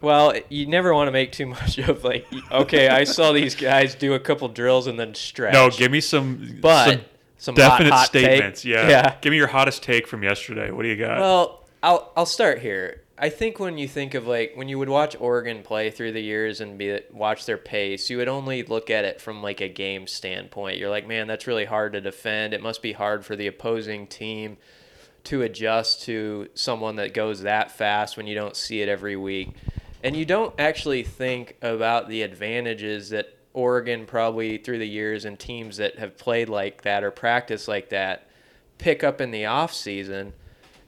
Well, 0.00 0.34
you 0.48 0.66
never 0.66 0.94
want 0.94 1.08
to 1.08 1.12
make 1.12 1.32
too 1.32 1.46
much 1.46 1.78
of 1.88 2.04
like, 2.04 2.26
okay, 2.52 2.88
I 2.88 3.04
saw 3.04 3.32
these 3.32 3.54
guys 3.54 3.94
do 3.94 4.14
a 4.14 4.20
couple 4.20 4.48
drills 4.48 4.86
and 4.86 4.98
then 4.98 5.14
stretch. 5.14 5.54
No, 5.54 5.70
give 5.70 5.90
me 5.90 6.00
some, 6.00 6.58
but 6.60 6.90
some 6.90 7.00
some 7.38 7.54
definite 7.54 7.90
hot, 7.90 7.98
hot 7.98 8.12
take. 8.12 8.24
statements. 8.24 8.64
Yeah. 8.64 8.88
yeah. 8.88 9.14
Give 9.20 9.30
me 9.30 9.36
your 9.36 9.46
hottest 9.48 9.82
take 9.82 10.06
from 10.06 10.22
yesterday. 10.22 10.70
What 10.70 10.82
do 10.82 10.88
you 10.88 10.96
got? 10.96 11.18
Well, 11.20 11.64
I'll 11.82 12.12
I'll 12.16 12.26
start 12.26 12.60
here. 12.60 13.02
I 13.20 13.30
think 13.30 13.58
when 13.58 13.78
you 13.78 13.88
think 13.88 14.14
of 14.14 14.26
like 14.28 14.52
when 14.54 14.68
you 14.68 14.78
would 14.78 14.88
watch 14.88 15.16
Oregon 15.18 15.62
play 15.62 15.90
through 15.90 16.12
the 16.12 16.20
years 16.20 16.60
and 16.60 16.78
be 16.78 17.00
watch 17.12 17.46
their 17.46 17.58
pace, 17.58 18.10
you 18.10 18.16
would 18.18 18.28
only 18.28 18.62
look 18.62 18.90
at 18.90 19.04
it 19.04 19.20
from 19.20 19.42
like 19.42 19.60
a 19.60 19.68
game 19.68 20.06
standpoint. 20.06 20.78
You're 20.78 20.90
like, 20.90 21.06
man, 21.08 21.26
that's 21.26 21.46
really 21.46 21.64
hard 21.64 21.94
to 21.94 22.00
defend. 22.00 22.54
It 22.54 22.62
must 22.62 22.82
be 22.82 22.92
hard 22.92 23.24
for 23.24 23.34
the 23.34 23.48
opposing 23.48 24.06
team 24.06 24.56
to 25.24 25.42
adjust 25.42 26.02
to 26.02 26.48
someone 26.54 26.96
that 26.96 27.12
goes 27.12 27.42
that 27.42 27.72
fast 27.72 28.16
when 28.16 28.26
you 28.26 28.34
don't 28.36 28.56
see 28.56 28.80
it 28.82 28.88
every 28.88 29.16
week. 29.16 29.50
And 30.02 30.16
you 30.16 30.24
don't 30.24 30.54
actually 30.58 31.02
think 31.02 31.56
about 31.60 32.08
the 32.08 32.22
advantages 32.22 33.10
that 33.10 33.36
Oregon 33.52 34.06
probably 34.06 34.58
through 34.58 34.78
the 34.78 34.88
years 34.88 35.24
and 35.24 35.38
teams 35.38 35.78
that 35.78 35.98
have 35.98 36.16
played 36.16 36.48
like 36.48 36.82
that 36.82 37.02
or 37.02 37.10
practiced 37.10 37.66
like 37.66 37.88
that 37.88 38.28
pick 38.78 39.02
up 39.02 39.20
in 39.20 39.32
the 39.32 39.46
off 39.46 39.74
season. 39.74 40.32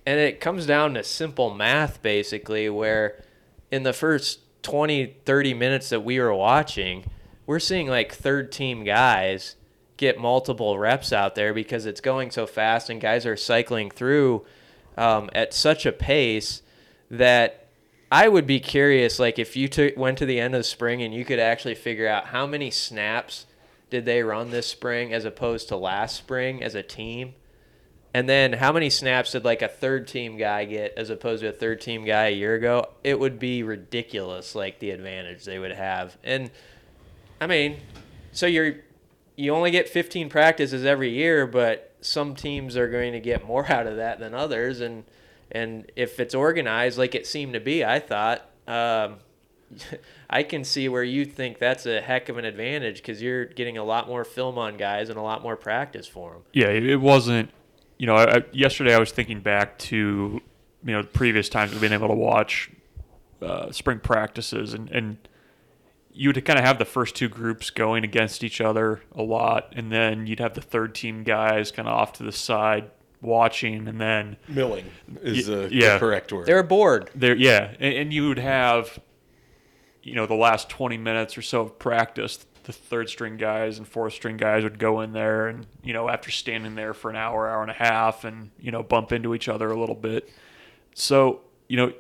And 0.07 0.21
it 0.21 0.41
comes 0.41 0.67
down 0.67 0.95
to 0.95 1.03
simple 1.03 1.53
math 1.53 2.01
basically 2.03 2.71
where 2.71 3.23
in 3.71 3.83
the 3.83 3.93
first 3.93 4.41
20 4.63 5.17
30 5.25 5.55
minutes 5.55 5.89
that 5.89 6.05
we 6.05 6.21
were 6.21 6.35
watching, 6.35 7.05
we're 7.47 7.59
seeing 7.59 7.89
like 7.89 8.13
third 8.13 8.53
team 8.53 8.85
guys 8.85 9.57
get 9.97 10.19
multiple 10.19 10.79
reps 10.79 11.13
out 11.13 11.35
there 11.35 11.53
because 11.53 11.85
it's 11.85 12.01
going 12.01 12.31
so 12.31 12.47
fast 12.47 12.89
and 12.89 13.01
guys 13.01 13.27
are 13.27 13.37
cycling 13.37 13.91
through 13.91 14.45
um, 14.97 15.29
at 15.35 15.53
such 15.53 15.85
a 15.85 15.93
pace 15.93 16.63
that 17.11 17.60
I 18.11 18.29
would 18.29 18.47
be 18.47 18.59
curious, 18.59 19.19
like 19.19 19.39
if 19.39 19.57
you 19.57 19.69
took 19.69 19.97
went 19.97 20.19
to 20.19 20.27
the 20.27 20.41
end 20.41 20.55
of 20.55 20.67
spring 20.67 21.03
and 21.03 21.15
you 21.15 21.25
could 21.25 21.39
actually 21.39 21.77
figure 21.77 22.09
out 22.09 22.27
how 22.27 22.47
many 22.47 22.71
snaps 22.71 23.47
did 23.89 24.05
they 24.05 24.23
run 24.23 24.51
this 24.51 24.67
spring 24.67 25.13
as 25.13 25.25
opposed 25.25 25.69
to 25.69 25.77
last 25.77 26.17
spring 26.17 26.63
as 26.63 26.75
a 26.75 26.83
team, 26.83 27.35
and 28.13 28.29
then 28.29 28.55
how 28.55 28.73
many 28.73 28.91
snaps 28.91 29.33
did 29.33 29.45
like 29.45 29.63
a 29.63 29.69
third 29.69 30.09
team 30.09 30.37
guy 30.37 30.65
get 30.65 30.95
as 30.97 31.11
opposed 31.11 31.43
to 31.43 31.49
a 31.49 31.53
third 31.53 31.81
team 31.81 32.05
guy 32.05 32.27
a 32.27 32.35
year 32.35 32.57
ago? 32.57 32.89
It 33.05 33.19
would 33.21 33.39
be 33.39 33.63
ridiculous, 33.63 34.57
like 34.57 34.81
the 34.81 34.91
advantage 34.91 35.45
they 35.45 35.61
would 35.61 35.73
have. 35.73 36.17
And 36.25 36.51
I 37.41 37.47
mean, 37.47 37.79
so 38.33 38.47
you're 38.47 38.77
you 39.37 39.55
only 39.55 39.71
get 39.71 39.89
15 39.89 40.29
practices 40.29 40.85
every 40.85 41.11
year, 41.11 41.47
but 41.47 41.95
some 42.01 42.35
teams 42.35 42.77
are 42.77 42.89
going 42.89 43.13
to 43.13 43.21
get 43.21 43.47
more 43.47 43.67
out 43.71 43.87
of 43.87 43.97
that 43.97 44.19
than 44.19 44.35
others, 44.35 44.81
and 44.81 45.05
And 45.53 45.91
if 45.97 46.21
it's 46.21 46.35
organized 46.35 46.99
like 46.99 47.15
it 47.15 47.27
seemed 47.27 47.55
to 47.55 47.61
be, 47.61 47.85
I 47.85 47.99
thought, 47.99 48.49
um, 48.67 49.17
I 50.31 50.43
can 50.43 50.65
see 50.65 50.89
where 50.89 51.03
you 51.03 51.25
think 51.25 51.59
that's 51.59 51.87
a 51.87 52.01
heck 52.01 52.29
of 52.29 52.39
an 52.39 52.45
advantage 52.45 52.97
because 52.97 53.21
you're 53.23 53.47
getting 53.47 53.79
a 53.79 53.85
lot 53.85 54.09
more 54.09 54.25
film 54.25 54.59
on 54.59 54.77
guys 54.77 55.09
and 55.09 55.19
a 55.19 55.23
lot 55.23 55.43
more 55.43 55.57
practice 55.57 56.07
for 56.07 56.33
them. 56.33 56.43
Yeah, 56.53 56.69
it 56.69 57.01
wasn't. 57.01 57.51
You 57.99 58.07
know, 58.07 58.17
I, 58.17 58.45
yesterday 58.53 58.95
I 58.95 58.99
was 58.99 59.13
thinking 59.13 59.41
back 59.41 59.79
to 59.79 60.41
you 60.85 60.93
know 60.93 61.03
previous 61.03 61.49
times 61.49 61.73
we've 61.73 61.81
been 61.81 61.93
able 61.93 62.09
to 62.09 62.15
watch 62.15 62.71
uh, 63.43 63.71
spring 63.73 63.99
practices, 63.99 64.73
and 64.73 64.91
and 64.91 65.19
you 66.13 66.31
would 66.31 66.45
kind 66.45 66.59
of 66.59 66.65
have 66.65 66.79
the 66.79 66.85
first 66.85 67.15
two 67.15 67.29
groups 67.29 67.71
going 67.71 68.03
against 68.03 68.43
each 68.43 68.61
other 68.61 69.03
a 69.15 69.23
lot, 69.23 69.73
and 69.77 69.93
then 69.93 70.27
you'd 70.27 70.41
have 70.41 70.55
the 70.55 70.63
third 70.63 70.95
team 70.95 71.25
guys 71.25 71.71
kind 71.71 71.87
of 71.87 71.95
off 71.95 72.15
to 72.15 72.23
the 72.23 72.33
side 72.33 72.91
watching, 73.21 73.87
and 73.89 74.01
then 74.01 74.37
Milling 74.49 74.87
is 75.23 75.49
Y- 75.49 75.55
the, 75.55 75.69
the 75.69 75.75
yeah. 75.75 75.99
correct 75.99 76.33
word. 76.33 76.47
They're 76.47 76.63
bored. 76.63 77.11
They're 77.15 77.37
yeah, 77.37 77.75
and, 77.79 77.95
and 77.95 78.13
you 78.13 78.29
would 78.29 78.39
have, 78.39 78.99
you 80.03 80.15
know, 80.15 80.27
the 80.27 80.35
last 80.35 80.69
twenty 80.69 80.97
minutes 80.97 81.37
or 81.37 81.43
so 81.43 81.63
of 81.63 81.79
practice. 81.79 82.47
The 82.65 82.73
third 82.73 83.09
string 83.09 83.37
guys 83.37 83.79
and 83.79 83.89
fourth 83.89 84.13
string 84.13 84.37
guys 84.37 84.63
would 84.65 84.79
go 84.79 85.01
in 85.01 85.13
there, 85.13 85.49
and 85.49 85.67
you 85.83 85.93
know, 85.93 86.09
after 86.09 86.31
standing 86.31 86.75
there 86.75 86.95
for 86.95 87.11
an 87.11 87.17
hour, 87.17 87.49
hour 87.49 87.63
and 87.63 87.71
a 87.71 87.75
half, 87.75 88.25
and 88.25 88.51
you 88.61 88.71
know, 88.71 88.83
bump 88.83 89.13
into 89.13 89.35
each 89.35 89.49
other 89.49 89.71
a 89.71 89.79
little 89.79 89.95
bit. 89.95 90.31
So 90.95 91.41
you 91.69 91.77
know, 91.77 91.93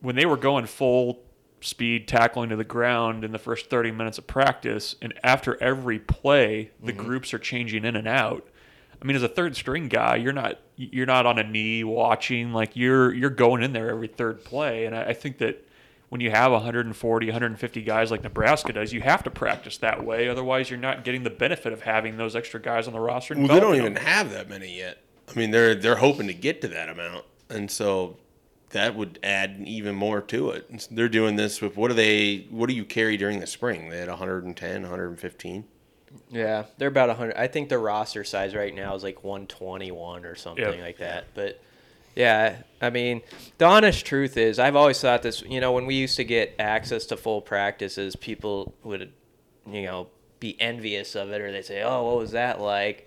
when 0.00 0.16
they 0.16 0.26
were 0.26 0.36
going 0.36 0.66
full 0.66 1.20
speed 1.60 2.06
tackling 2.06 2.50
to 2.50 2.56
the 2.56 2.64
ground 2.64 3.24
in 3.24 3.32
the 3.32 3.38
first 3.38 3.68
30 3.68 3.90
minutes 3.90 4.18
of 4.18 4.26
practice 4.26 4.94
and 5.02 5.12
after 5.24 5.60
every 5.60 5.98
play 5.98 6.70
the 6.80 6.92
mm-hmm. 6.92 7.04
groups 7.04 7.34
are 7.34 7.38
changing 7.38 7.84
in 7.84 7.96
and 7.96 8.06
out 8.06 8.46
i 9.00 9.04
mean 9.04 9.16
as 9.16 9.22
a 9.22 9.28
third 9.28 9.54
string 9.56 9.88
guy 9.88 10.16
you're 10.16 10.32
not 10.32 10.58
you're 10.76 11.06
not 11.06 11.26
on 11.26 11.38
a 11.38 11.44
knee 11.44 11.84
watching 11.84 12.52
like 12.52 12.76
you're 12.76 13.12
you're 13.14 13.30
going 13.30 13.62
in 13.62 13.72
there 13.72 13.90
every 13.90 14.08
third 14.08 14.44
play 14.44 14.84
and 14.86 14.94
i, 14.94 15.04
I 15.04 15.12
think 15.12 15.38
that 15.38 15.64
when 16.08 16.20
you 16.20 16.30
have 16.30 16.52
140 16.52 17.26
150 17.26 17.82
guys 17.82 18.10
like 18.10 18.22
nebraska 18.22 18.72
does 18.72 18.92
you 18.92 19.00
have 19.00 19.22
to 19.24 19.30
practice 19.30 19.78
that 19.78 20.04
way 20.04 20.28
otherwise 20.28 20.70
you're 20.70 20.78
not 20.78 21.04
getting 21.04 21.22
the 21.22 21.30
benefit 21.30 21.72
of 21.72 21.82
having 21.82 22.16
those 22.16 22.34
extra 22.36 22.60
guys 22.60 22.86
on 22.86 22.92
the 22.92 23.00
roster 23.00 23.34
Well, 23.36 23.48
they 23.48 23.60
don't 23.60 23.74
even 23.76 23.96
have 23.96 24.30
that 24.30 24.48
many 24.48 24.76
yet. 24.76 24.98
I 25.30 25.38
mean, 25.38 25.50
they're 25.50 25.74
they're 25.74 25.96
hoping 25.96 26.26
to 26.28 26.32
get 26.32 26.62
to 26.62 26.68
that 26.68 26.88
amount, 26.88 27.26
and 27.50 27.70
so 27.70 28.16
that 28.70 28.94
would 28.94 29.18
add 29.22 29.62
even 29.66 29.94
more 29.94 30.22
to 30.22 30.50
it. 30.50 30.88
They're 30.90 31.08
doing 31.08 31.36
this 31.36 31.60
with 31.60 31.76
what 31.76 31.88
do 31.88 31.94
they? 31.94 32.46
What 32.50 32.70
do 32.70 32.74
you 32.74 32.86
carry 32.86 33.18
during 33.18 33.40
the 33.40 33.46
spring? 33.46 33.90
They 33.90 33.98
had 33.98 34.08
110, 34.08 34.82
115. 34.82 35.64
Yeah, 36.30 36.64
they're 36.78 36.88
about 36.88 37.08
100. 37.08 37.36
I 37.36 37.46
think 37.48 37.68
their 37.68 37.78
roster 37.78 38.24
size 38.24 38.54
right 38.54 38.74
now 38.74 38.94
is 38.94 39.02
like 39.02 39.22
121 39.24 40.24
or 40.24 40.34
something 40.34 40.64
Yep. 40.64 40.80
like 40.80 40.98
that. 40.98 41.24
But 41.34 41.60
yeah, 42.16 42.56
I 42.80 42.90
mean, 42.90 43.22
the 43.58 43.64
honest 43.66 44.04
truth 44.04 44.36
is, 44.36 44.58
I've 44.58 44.76
always 44.76 45.00
thought 45.00 45.22
this. 45.22 45.42
You 45.42 45.60
know, 45.60 45.72
when 45.72 45.86
we 45.86 45.94
used 45.94 46.16
to 46.16 46.24
get 46.24 46.54
access 46.58 47.06
to 47.06 47.16
full 47.16 47.40
practices, 47.40 48.16
people 48.16 48.74
would, 48.82 49.12
you 49.70 49.82
know, 49.82 50.08
be 50.40 50.60
envious 50.60 51.14
of 51.14 51.30
it, 51.30 51.40
or 51.40 51.50
they'd 51.52 51.64
say, 51.64 51.82
"Oh, 51.82 52.04
what 52.06 52.16
was 52.18 52.32
that 52.32 52.60
like?" 52.60 53.06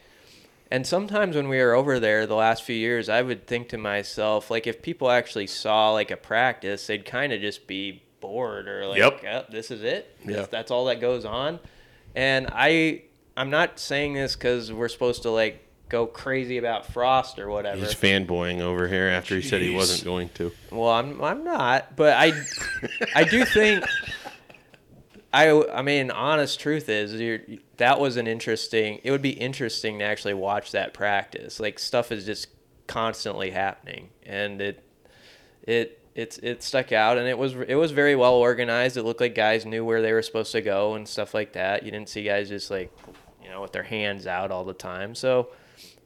And 0.70 0.88
sometimes 0.88 1.36
when 1.36 1.50
we 1.50 1.58
were 1.58 1.74
over 1.74 2.00
there 2.00 2.26
the 2.26 2.36
last 2.36 2.64
few 2.64 2.76
years, 2.76 3.10
I 3.10 3.22
would 3.22 3.46
think 3.48 3.68
to 3.70 3.78
myself, 3.78 4.50
like, 4.50 4.68
if 4.68 4.82
people 4.82 5.10
actually 5.12 5.48
saw 5.48 5.92
like 5.92 6.12
a 6.12 6.18
practice, 6.18 6.88
they'd 6.88 7.04
kind 7.06 7.34
of 7.34 7.42
just 7.42 7.68
be 7.68 8.04
bored 8.22 8.68
or 8.70 8.88
like, 8.88 9.00
Yep. 9.00 9.24
"Oh, 9.30 9.44
this 9.52 9.72
is 9.72 9.84
it. 9.84 10.16
Yeah. 10.26 10.46
That's 10.50 10.72
all 10.72 10.86
that 10.86 11.02
goes 11.02 11.26
on." 11.26 11.60
And 12.16 12.48
I, 12.52 13.04
I'm 13.38 13.50
not 13.50 13.80
saying 13.80 14.14
this 14.14 14.36
because 14.36 14.72
we're 14.72 14.90
supposed 14.90 15.24
to 15.24 15.32
like 15.32 15.68
go 15.90 16.08
crazy 16.08 16.58
about 16.58 16.86
Frost 16.86 17.40
or 17.40 17.50
whatever. 17.50 17.80
He's 17.80 17.94
fanboying 17.94 18.62
over 18.62 18.88
here 18.88 19.08
after 19.08 19.36
he 19.36 19.42
said 19.42 19.62
he 19.62 19.74
Jeez. 19.74 19.76
wasn't 19.76 20.06
going 20.06 20.30
to. 20.36 20.52
Well, 20.72 20.90
I'm 20.90 21.22
I'm 21.24 21.44
not, 21.44 21.96
but 21.96 22.16
I 22.18 22.32
I 23.16 23.24
do 23.24 23.46
think 23.46 23.84
I 25.34 25.50
I 25.74 25.82
mean, 25.82 26.12
honest 26.12 26.60
truth 26.60 26.90
is 26.90 27.14
you're, 27.14 27.40
that 27.78 28.00
was 28.00 28.18
an 28.18 28.28
interesting. 28.28 29.00
It 29.04 29.12
would 29.12 29.22
be 29.22 29.32
interesting 29.32 30.00
to 30.00 30.06
actually 30.06 30.34
watch 30.34 30.72
that 30.72 30.94
practice. 30.94 31.60
Like 31.60 31.80
stuff 31.80 32.12
is 32.12 32.26
just 32.26 32.48
constantly 32.88 33.52
happening, 33.52 34.10
and 34.26 34.62
it 34.62 34.84
it 35.64 36.01
it's 36.16 36.38
it 36.40 36.62
stuck 36.64 36.92
out, 36.92 37.18
and 37.18 37.28
it 37.28 37.38
was 37.38 37.54
it 37.56 37.76
was 37.76 37.92
very 37.92 38.16
well 38.16 38.36
organized. 38.36 38.98
It 38.98 39.04
looked 39.04 39.22
like 39.22 39.36
guys 39.36 39.66
knew 39.66 39.84
where 39.86 40.02
they 40.02 40.12
were 40.14 40.22
supposed 40.22 40.52
to 40.54 40.62
go 40.62 40.96
and 40.96 41.08
stuff 41.08 41.34
like 41.34 41.54
that. 41.54 41.84
You 41.84 41.92
didn't 41.92 42.10
see 42.10 42.24
guys 42.24 42.50
just 42.50 42.70
like 42.70 42.92
you 43.44 43.50
know 43.50 43.62
with 43.62 43.72
their 43.72 43.84
hands 43.84 44.28
out 44.28 44.52
all 44.52 44.66
the 44.66 44.74
time. 44.74 45.16
So 45.16 45.50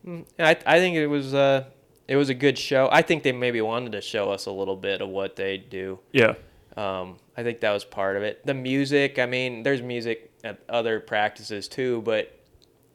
mm, 0.06 0.26
I 0.40 0.58
I 0.66 0.80
think 0.80 0.96
it 0.96 1.08
was 1.08 1.34
uh 1.34 1.66
it 2.08 2.16
was 2.18 2.30
a 2.30 2.36
good 2.36 2.58
show. 2.58 2.88
I 2.92 3.02
think 3.02 3.24
they 3.24 3.32
maybe 3.32 3.62
wanted 3.62 3.94
to 3.94 4.02
show 4.02 4.30
us 4.32 4.46
a 4.46 4.52
little 4.52 4.76
bit 4.76 5.02
of 5.02 5.10
what 5.10 5.36
they 5.36 5.58
do. 5.58 5.98
yeah 6.12 6.36
Um, 6.78 7.18
I 7.36 7.42
think 7.42 7.62
that 7.62 7.72
was 7.72 7.84
part 7.84 8.16
of 8.16 8.22
it. 8.22 8.46
The 8.46 8.54
music, 8.54 9.18
I 9.18 9.26
mean, 9.26 9.64
there's 9.64 9.82
music 9.82 10.32
at 10.44 10.60
other 10.70 11.00
practices 11.00 11.68
too, 11.68 12.04
but 12.06 12.32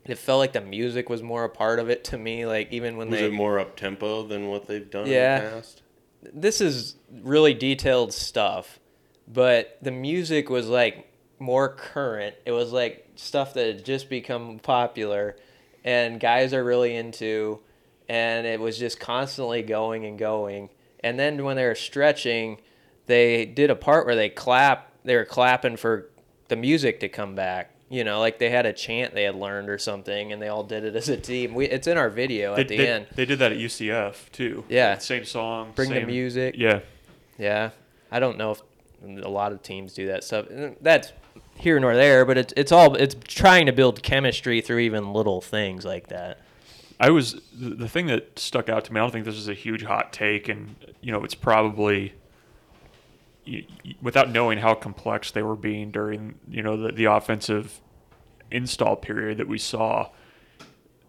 it 0.04 0.16
felt 0.16 0.38
like 0.38 0.52
the 0.52 0.60
music 0.60 1.08
was 1.08 1.22
more 1.24 1.42
a 1.42 1.48
part 1.48 1.80
of 1.80 1.90
it 1.90 2.04
to 2.04 2.18
me. 2.18 2.46
Like 2.46 2.72
even 2.72 2.96
when 2.96 3.10
Was 3.10 3.18
they, 3.18 3.26
it 3.26 3.32
more 3.32 3.58
up 3.58 3.74
tempo 3.76 4.22
than 4.28 4.46
what 4.48 4.68
they've 4.68 4.88
done 4.88 5.08
Yeah. 5.08 5.38
in 5.38 5.44
the 5.44 5.50
past? 5.56 5.82
This 6.22 6.60
is 6.60 6.96
really 7.22 7.54
detailed 7.54 8.12
stuff, 8.12 8.78
but 9.26 9.78
the 9.82 9.90
music 9.90 10.50
was 10.50 10.68
like 10.68 11.10
more 11.38 11.68
current. 11.68 12.36
It 12.44 12.52
was 12.52 12.72
like 12.72 13.08
stuff 13.16 13.54
that 13.54 13.66
had 13.66 13.84
just 13.84 14.08
become 14.08 14.58
popular, 14.58 15.36
and 15.84 16.20
guys 16.20 16.52
are 16.52 16.62
really 16.64 16.94
into, 16.94 17.60
and 18.08 18.46
it 18.46 18.60
was 18.60 18.78
just 18.78 19.00
constantly 19.00 19.62
going 19.62 20.04
and 20.04 20.18
going. 20.18 20.68
And 21.02 21.18
then 21.18 21.42
when 21.44 21.56
they 21.56 21.64
were 21.64 21.74
stretching, 21.74 22.60
they 23.06 23.46
did 23.46 23.70
a 23.70 23.76
part 23.76 24.06
where 24.06 24.16
they 24.16 24.28
clap. 24.28 24.92
They 25.04 25.16
were 25.16 25.24
clapping 25.24 25.76
for 25.76 26.10
the 26.48 26.56
music 26.56 27.00
to 27.00 27.08
come 27.08 27.34
back. 27.34 27.74
You 27.90 28.04
know, 28.04 28.20
like 28.20 28.38
they 28.38 28.50
had 28.50 28.66
a 28.66 28.72
chant 28.72 29.14
they 29.14 29.24
had 29.24 29.34
learned 29.34 29.68
or 29.68 29.76
something, 29.76 30.32
and 30.32 30.40
they 30.40 30.46
all 30.48 30.62
did 30.62 30.84
it 30.84 30.94
as 30.94 31.08
a 31.08 31.16
team. 31.16 31.54
We, 31.54 31.66
it's 31.66 31.88
in 31.88 31.98
our 31.98 32.08
video 32.08 32.54
they, 32.54 32.60
at 32.62 32.68
the 32.68 32.76
they- 32.76 32.88
end. 32.88 33.06
they 33.16 33.24
did 33.26 33.40
that 33.40 33.50
at 33.52 33.58
ucf 33.58 34.30
too 34.30 34.64
Yeah. 34.68 34.96
same 34.98 35.24
song 35.24 35.72
Bring 35.74 35.90
the 35.90 35.96
same- 35.96 36.06
music. 36.06 36.54
yeah 36.56 36.80
Yeah, 37.36 37.70
I 38.12 38.20
don't 38.20 38.38
know 38.38 38.52
if 38.52 38.62
a 39.24 39.28
lot 39.28 39.50
of 39.52 39.62
teams 39.62 39.92
do 39.92 40.06
that 40.06 40.22
stuff. 40.24 40.46
That's 40.80 41.12
here 41.56 41.80
nor 41.80 41.94
there, 41.96 42.24
but 42.24 42.38
it's 42.38 42.54
it's 42.56 42.70
all 42.72 42.94
it's 42.94 43.16
trying 43.26 43.66
to 43.66 43.72
build 43.72 44.02
chemistry 44.04 44.60
through 44.60 44.78
even 44.78 45.12
little 45.12 45.40
things 45.40 45.84
like 45.84 46.06
that. 46.08 46.38
I 47.00 47.10
was 47.10 47.40
the 47.52 47.70
the 47.70 47.88
thing 47.88 48.06
that 48.06 48.38
stuck 48.38 48.68
out 48.68 48.84
to 48.84 48.92
me. 48.92 49.00
I 49.00 49.02
don't 49.02 49.10
think 49.10 49.24
this 49.24 49.34
is 49.36 49.48
a 49.48 49.54
huge 49.54 49.82
hot 49.82 50.12
take, 50.12 50.48
and 50.48 50.76
you 51.00 51.10
know, 51.12 51.24
it's 51.24 51.34
probably 51.34 52.12
without 54.00 54.30
knowing 54.30 54.58
how 54.58 54.74
complex 54.74 55.30
they 55.30 55.42
were 55.42 55.56
being 55.56 55.90
during 55.90 56.38
you 56.48 56.62
know 56.62 56.76
the, 56.76 56.92
the 56.92 57.04
offensive 57.04 57.80
install 58.50 58.96
period 58.96 59.38
that 59.38 59.48
we 59.48 59.58
saw. 59.58 60.10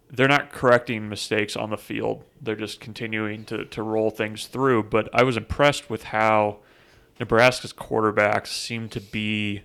They're 0.10 0.28
not 0.28 0.52
correcting 0.52 1.08
mistakes 1.08 1.56
on 1.56 1.70
the 1.70 1.78
field. 1.78 2.26
They're 2.42 2.56
just 2.56 2.82
continuing 2.82 3.46
to, 3.46 3.64
to 3.66 3.82
roll 3.82 4.10
things 4.10 4.48
through. 4.48 4.84
But 4.84 5.10
I 5.14 5.24
was 5.24 5.38
impressed 5.38 5.90
with 5.90 6.04
how 6.04 6.58
Nebraska's 7.18 7.72
quarterbacks 7.72 8.48
seem 8.48 8.90
to 8.90 9.00
be 9.00 9.62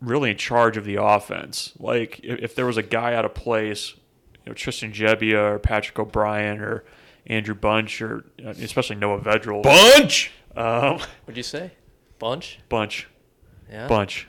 really 0.00 0.30
in 0.30 0.38
charge 0.38 0.78
of 0.78 0.84
the 0.84 0.96
offense. 0.96 1.74
Like 1.78 2.20
if, 2.22 2.38
if 2.40 2.54
there 2.54 2.64
was 2.64 2.78
a 2.78 2.82
guy 2.82 3.14
out 3.14 3.26
of 3.26 3.34
place, 3.34 3.94
you 4.34 4.50
know, 4.50 4.54
Tristan 4.54 4.92
Gebbia 4.92 5.52
or 5.52 5.58
Patrick 5.58 5.98
O'Brien 5.98 6.60
or 6.60 6.84
Andrew 7.26 7.54
Bunch 7.54 8.00
or 8.00 8.24
uh, 8.44 8.50
especially 8.50 8.96
Noah 8.96 9.20
Vedral. 9.20 9.62
Bunch. 9.62 10.32
Um, 10.56 10.98
What'd 11.24 11.36
you 11.36 11.42
say? 11.42 11.72
Bunch? 12.18 12.58
bunch, 12.68 13.08
Yeah. 13.70 13.86
bunch. 13.88 14.26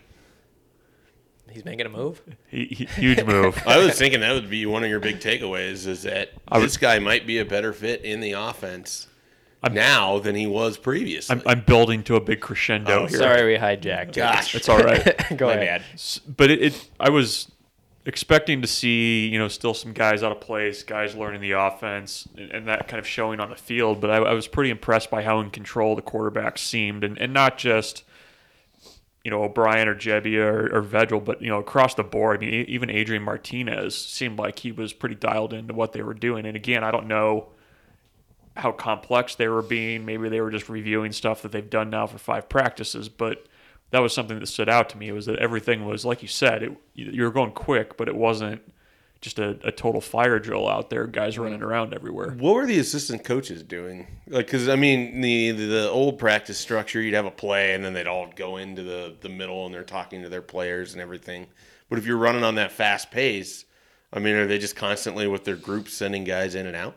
He's 1.50 1.66
making 1.66 1.86
a 1.86 1.90
move. 1.90 2.22
He, 2.48 2.66
he, 2.66 2.86
huge 2.86 3.26
move. 3.26 3.62
I 3.68 3.78
was 3.78 3.98
thinking 3.98 4.22
that 4.22 4.32
would 4.32 4.50
be 4.50 4.66
one 4.66 4.86
of 4.86 4.90
your 4.90 5.02
big 5.02 5.20
takeaways 5.20 5.86
is 5.86 6.04
that 6.04 6.30
I 6.48 6.58
would- 6.58 6.66
this 6.66 6.78
guy 6.78 7.00
might 7.00 7.28
be 7.28 7.40
a 7.40 7.46
better 7.46 7.74
fit 7.74 8.06
in 8.06 8.22
the 8.22 8.32
offense 8.34 9.08
I'm- 9.62 9.74
now 9.74 10.20
than 10.20 10.36
he 10.36 10.48
was 10.48 10.78
previously. 10.78 11.36
I'm, 11.36 11.42
I'm 11.46 11.62
building 11.66 12.04
to 12.04 12.16
a 12.16 12.22
big 12.22 12.40
crescendo 12.40 13.02
Oh, 13.04 13.06
here. 13.08 13.18
Sorry, 13.18 13.52
we 13.52 13.60
hijacked. 13.60 14.14
Gosh. 14.16 14.56
It's 14.56 14.70
all 14.70 14.80
right. 14.80 15.04
Go 15.38 15.48
My 15.48 15.56
ahead. 15.56 15.82
bad. 15.92 16.38
But 16.38 16.52
it, 16.52 16.62
it 16.62 16.90
I 17.02 17.10
was 17.10 17.51
expecting 18.06 18.62
to 18.62 18.68
see 18.68 19.28
you 19.28 19.38
know 19.38 19.48
still 19.48 19.74
some 19.74 19.94
guys 19.94 20.24
out 20.24 20.32
of 20.32 20.42
place, 20.42 20.84
guys 20.84 21.16
learning 21.16 21.42
the 21.42 21.52
offense, 21.52 22.28
and, 22.38 22.52
and 22.52 22.68
that 22.68 22.88
kind 22.88 23.00
of 23.00 23.08
showing 23.08 23.40
on 23.40 23.50
the 23.50 23.56
field. 23.56 24.02
But 24.02 24.10
I, 24.10 24.18
I 24.18 24.34
was 24.34 24.48
pretty 24.48 24.70
impressed 24.70 25.10
by 25.10 25.24
how 25.24 25.40
in 25.40 25.50
control 25.50 25.96
the 25.96 26.02
quarterback 26.02 26.58
seemed, 26.58 27.04
and, 27.04 27.18
and 27.18 27.34
not 27.34 27.58
just 27.58 28.04
you 29.24 29.32
know 29.32 29.44
O'Brien 29.44 29.88
or 29.88 29.96
Gebbia 29.96 30.44
or, 30.44 30.78
or 30.78 30.82
Vedral, 30.82 31.24
but 31.24 31.42
you 31.42 31.50
know 31.50 31.60
across 31.60 31.94
the 31.96 32.04
board. 32.04 32.38
I 32.38 32.40
mean, 32.46 32.66
even 32.68 32.90
Adrian 32.90 33.24
Martinez 33.24 33.96
seemed 33.96 34.40
like 34.40 34.60
he 34.60 34.72
was 34.72 34.94
pretty 34.94 35.16
dialed 35.16 35.54
into 35.54 35.74
what 35.74 35.94
they 35.94 36.02
were 36.02 36.14
doing. 36.14 36.46
And 36.46 36.56
again, 36.56 36.84
I 36.84 36.92
don't 36.92 37.08
know 37.08 37.50
how 38.58 38.72
complex 38.72 39.36
they 39.36 39.48
were 39.48 39.62
being. 39.62 40.06
Maybe 40.06 40.28
they 40.28 40.42
were 40.42 40.52
just 40.52 40.70
reviewing 40.70 41.12
stuff 41.12 41.42
that 41.44 41.52
they've 41.52 41.70
done 41.70 41.90
now 41.90 42.08
for 42.08 42.18
five 42.18 42.50
practices, 42.50 43.08
but 43.08 43.46
that 43.92 44.00
was 44.00 44.14
something 44.14 44.40
that 44.40 44.48
stood 44.48 44.70
out 44.70 44.90
to 44.90 44.98
me 44.98 45.12
was 45.12 45.26
that 45.28 45.40
everything 45.40 45.86
was 45.86 46.04
like 46.06 46.22
you 46.22 46.28
said, 46.28 46.64
it, 46.64 46.72
you 46.96 47.24
were 47.24 47.32
going 47.32 47.52
quick, 47.52 47.98
but 47.98 48.08
it 48.08 48.16
wasn't 48.16 48.62
just 49.22 49.38
a, 49.38 49.60
a 49.64 49.72
total 49.72 50.02
fire 50.02 50.40
drill 50.40 50.68
out 50.68 50.90
there, 50.90 51.06
guys 51.06 51.38
running 51.38 51.62
around 51.62 51.94
everywhere. 51.94 52.32
What 52.32 52.56
were 52.56 52.66
the 52.66 52.80
assistant 52.80 53.24
coaches 53.24 53.62
doing? 53.62 54.08
Like, 54.28 54.48
because 54.48 54.68
I 54.68 54.76
mean, 54.76 55.22
the 55.22 55.52
the 55.52 55.90
old 55.90 56.18
practice 56.18 56.58
structure, 56.58 57.00
you'd 57.02 57.14
have 57.14 57.26
a 57.26 57.32
play, 57.32 57.74
and 57.74 57.86
then 57.86 57.94
they'd 57.94 58.08
all 58.08 58.32
go 58.36 58.58
into 58.58 58.82
the 58.82 59.16
the 59.22 59.30
middle, 59.30 59.66
and 59.66 59.74
they're 59.74 59.84
talking 59.84 60.24
to 60.24 60.30
their 60.30 60.42
players 60.42 60.94
and 60.94 61.02
everything. 61.02 61.48
But 61.88 62.00
if 62.00 62.06
you're 62.06 62.18
running 62.18 62.44
on 62.44 62.56
that 62.56 62.72
fast 62.72 63.12
pace, 63.12 63.66
I 64.12 64.20
mean, 64.20 64.36
are 64.36 64.48
they 64.48 64.58
just 64.58 64.76
constantly 64.76 65.28
with 65.28 65.44
their 65.44 65.56
groups 65.56 65.94
sending 65.94 66.24
guys 66.24 66.56
in 66.56 66.66
and 66.66 66.76
out? 66.76 66.96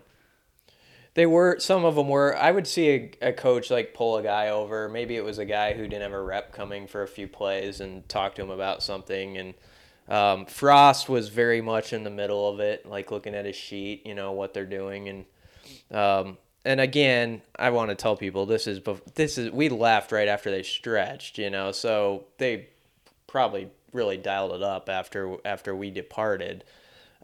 They 1.14 1.26
were 1.26 1.58
some 1.60 1.84
of 1.84 1.94
them 1.94 2.08
were. 2.08 2.36
I 2.36 2.50
would 2.50 2.66
see 2.66 2.90
a, 2.90 3.28
a 3.28 3.32
coach 3.32 3.70
like 3.70 3.94
pull 3.94 4.16
a 4.16 4.22
guy 4.22 4.48
over. 4.48 4.88
Maybe 4.88 5.16
it 5.16 5.24
was 5.24 5.38
a 5.38 5.44
guy 5.44 5.72
who 5.72 5.84
didn't 5.84 6.02
have 6.02 6.12
a 6.12 6.22
rep 6.22 6.52
coming 6.52 6.86
for 6.88 7.02
a 7.02 7.08
few 7.08 7.28
plays 7.28 7.80
and 7.80 8.08
talk 8.08 8.34
to 8.34 8.42
him 8.42 8.50
about 8.50 8.82
something. 8.82 9.38
And 9.38 9.54
um, 10.08 10.46
Frost 10.46 11.08
was 11.08 11.28
very 11.28 11.60
much 11.60 11.92
in 11.92 12.02
the 12.02 12.10
middle 12.10 12.48
of 12.48 12.58
it, 12.58 12.84
like 12.84 13.12
looking 13.12 13.34
at 13.34 13.44
his 13.44 13.56
sheet, 13.56 14.04
you 14.04 14.14
know 14.14 14.32
what 14.32 14.54
they're 14.54 14.66
doing. 14.66 15.08
And 15.08 15.96
um, 15.96 16.38
and 16.64 16.80
again, 16.80 17.42
I 17.56 17.70
want 17.70 17.90
to 17.90 17.94
tell 17.94 18.16
people 18.16 18.46
this 18.46 18.66
is 18.66 18.80
this 19.14 19.38
is 19.38 19.50
we 19.50 19.68
left 19.68 20.10
right 20.10 20.28
after 20.28 20.50
they 20.50 20.62
stretched, 20.62 21.38
you 21.38 21.50
know, 21.50 21.72
so 21.72 22.24
they 22.38 22.68
probably 23.26 23.68
really 23.92 24.16
dialed 24.16 24.52
it 24.52 24.62
up 24.62 24.88
after 24.88 25.36
after 25.44 25.76
we 25.76 25.90
departed. 25.90 26.64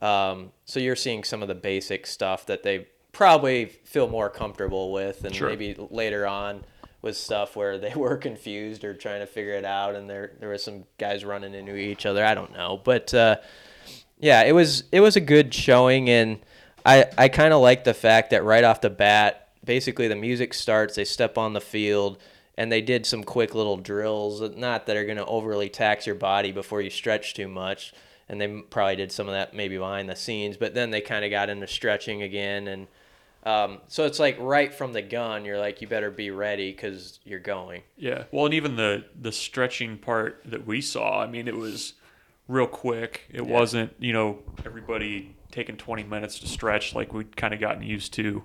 Um, 0.01 0.53
so 0.65 0.79
you're 0.81 0.97
seeing 0.97 1.25
some 1.25 1.43
of 1.43 1.49
the 1.49 1.55
basic 1.55 2.07
stuff 2.07 2.47
that 2.47 2.63
they 2.63 2.87
probably 3.13 3.67
feel 3.67 4.09
more 4.09 4.31
comfortable 4.31 4.93
with, 4.93 5.25
and 5.25 5.35
Sure. 5.35 5.49
maybe 5.49 5.75
later 5.91 6.27
on 6.27 6.65
with 7.03 7.17
stuff 7.17 7.57
where 7.57 7.79
they 7.79 7.95
were 7.97 8.17
confused 8.17 8.85
or 8.85 8.95
trying 8.95 9.21
to 9.21 9.27
figure 9.27 9.55
it 9.55 9.65
out, 9.65 9.95
and 9.95 10.09
there 10.09 10.33
there 10.41 10.49
was 10.49 10.63
some 10.63 10.85
guys 10.99 11.25
running 11.25 11.55
into 11.55 11.77
each 11.77 12.07
other. 12.07 12.25
I 12.25 12.35
don't 12.35 12.53
know, 12.53 12.81
but 12.83 13.13
uh, 13.15 13.37
yeah, 14.19 14.43
it 14.43 14.53
was 14.53 14.85
it 14.93 15.01
was 15.01 15.17
a 15.17 15.21
good 15.21 15.53
showing, 15.55 16.09
and 16.11 16.39
I 16.85 17.07
I 17.19 17.29
kind 17.29 17.53
of 17.53 17.61
like 17.61 17.85
the 17.85 17.95
fact 17.95 18.31
that 18.31 18.45
right 18.45 18.65
off 18.65 18.81
the 18.81 18.91
bat, 18.91 19.49
basically 19.65 20.09
the 20.09 20.17
music 20.17 20.55
starts, 20.55 20.97
they 20.97 21.05
step 21.05 21.37
on 21.39 21.53
the 21.53 21.61
field. 21.61 22.19
And 22.57 22.71
they 22.71 22.83
did 22.83 23.07
some 23.07 23.25
quick 23.25 23.55
little 23.55 23.79
drills, 23.79 24.43
not 24.55 24.85
that 24.85 24.95
are 24.95 25.07
going 25.07 25.17
to 25.17 25.25
overly 25.25 25.71
tax 25.71 26.05
your 26.05 26.17
body 26.17 26.53
before 26.53 26.83
you 26.83 26.91
stretch 26.91 27.33
too 27.33 27.49
much, 27.49 27.95
and 28.29 28.39
they 28.39 28.49
probably 28.69 28.97
did 28.97 29.11
some 29.11 29.29
of 29.29 29.33
that 29.33 29.55
maybe 29.55 29.79
behind 29.79 30.11
the 30.11 30.17
scenes. 30.17 30.59
But 30.59 30.75
then 30.75 30.91
they 30.91 31.01
kind 31.01 31.25
of 31.25 31.31
got 31.31 31.49
into 31.49 31.67
stretching 31.67 32.21
again, 32.23 32.69
and 32.69 32.87
um, 33.45 33.79
so 33.89 34.05
it's 34.05 34.19
like 34.19 34.37
right 34.39 34.73
from 34.73 34.93
the 34.93 35.03
gun, 35.03 35.45
you're 35.45 35.59
like, 35.59 35.81
you 35.81 35.89
better 35.89 36.11
be 36.11 36.31
ready 36.31 36.71
because 36.73 37.21
you're 37.25 37.39
going. 37.41 37.83
Yeah. 37.97 38.25
Well, 38.33 38.45
and 38.47 38.55
even 38.55 38.77
the 38.77 39.05
the 39.19 39.33
stretching 39.33 39.97
part 39.99 40.43
that 40.45 40.67
we 40.67 40.81
saw, 40.81 41.23
I 41.23 41.27
mean, 41.27 41.49
it 41.49 41.57
was 41.57 41.95
real 42.49 42.67
quick. 42.67 43.23
It 43.31 43.43
Yeah. 43.45 43.51
wasn't, 43.53 43.95
you 43.99 44.13
know, 44.13 44.41
everybody 44.67 45.37
taking 45.53 45.77
20 45.77 46.03
minutes 46.05 46.39
to 46.41 46.47
stretch 46.49 46.95
like 46.95 47.13
we'd 47.13 47.37
kind 47.37 47.53
of 47.55 47.61
gotten 47.61 47.83
used 47.83 48.13
to 48.15 48.45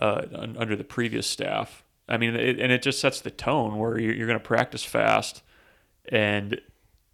uh, 0.00 0.22
un- 0.34 0.56
under 0.58 0.74
the 0.76 0.84
previous 0.84 1.26
staff. 1.26 1.84
I 2.08 2.16
mean, 2.16 2.34
it, 2.34 2.58
and 2.58 2.72
it 2.72 2.82
just 2.82 3.00
sets 3.00 3.20
the 3.20 3.30
tone 3.30 3.78
where 3.78 3.98
you're, 3.98 4.14
you're 4.14 4.26
going 4.26 4.38
to 4.38 4.44
practice 4.44 4.82
fast, 4.82 5.42
and 6.08 6.60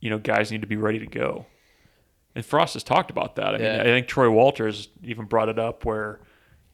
you 0.00 0.08
know, 0.10 0.18
guys 0.18 0.50
need 0.52 0.60
to 0.60 0.66
be 0.66 0.76
ready 0.76 0.98
to 1.00 1.06
go. 1.06 1.46
And 2.34 2.44
Frost 2.44 2.74
has 2.74 2.84
talked 2.84 3.10
about 3.10 3.34
that. 3.36 3.54
I 3.54 3.58
mean, 3.58 3.80
I 3.80 3.84
think 3.84 4.06
Troy 4.06 4.30
Walters 4.30 4.88
even 5.02 5.24
brought 5.24 5.48
it 5.48 5.58
up 5.58 5.84
where, 5.84 6.20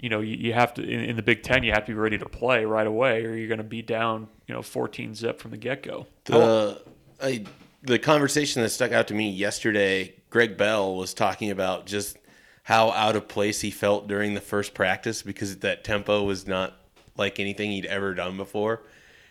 you 0.05 0.11
know, 0.11 0.21
you, 0.21 0.37
you 0.37 0.53
have 0.53 0.75
to 0.75 0.83
in, 0.83 1.01
in 1.01 1.17
the 1.17 1.23
Big 1.23 1.43
Ten, 1.43 1.63
you 1.63 1.73
have 1.73 1.87
to 1.87 1.93
be 1.93 1.99
ready 1.99 2.19
to 2.19 2.29
play 2.29 2.67
right 2.67 2.87
away, 2.87 3.25
or 3.25 3.35
you're 3.35 3.49
going 3.49 3.57
to 3.57 3.65
be 3.65 3.81
down, 3.81 4.29
you 4.47 4.55
know, 4.55 4.61
14 4.61 5.15
zip 5.15 5.41
from 5.41 5.51
the 5.51 5.57
get 5.57 5.83
go. 5.83 6.07
The 6.25 6.83
I, 7.23 7.45
the 7.81 7.99
conversation 7.99 8.61
that 8.61 8.69
stuck 8.69 8.93
out 8.93 9.09
to 9.09 9.15
me 9.15 9.31
yesterday, 9.31 10.15
Greg 10.29 10.59
Bell 10.59 10.95
was 10.95 11.15
talking 11.15 11.51
about 11.51 11.87
just 11.87 12.19
how 12.65 12.91
out 12.91 13.17
of 13.17 13.29
place 13.29 13.63
he 13.63 13.71
felt 13.71 14.07
during 14.07 14.35
the 14.35 14.43
first 14.43 14.75
practice 14.75 15.23
because 15.23 15.57
that 15.61 15.85
tempo 15.85 16.23
was 16.23 16.47
not 16.47 16.77
like 17.17 17.41
anything 17.41 17.71
he'd 17.71 17.87
ever 17.87 18.13
done 18.13 18.37
before, 18.37 18.83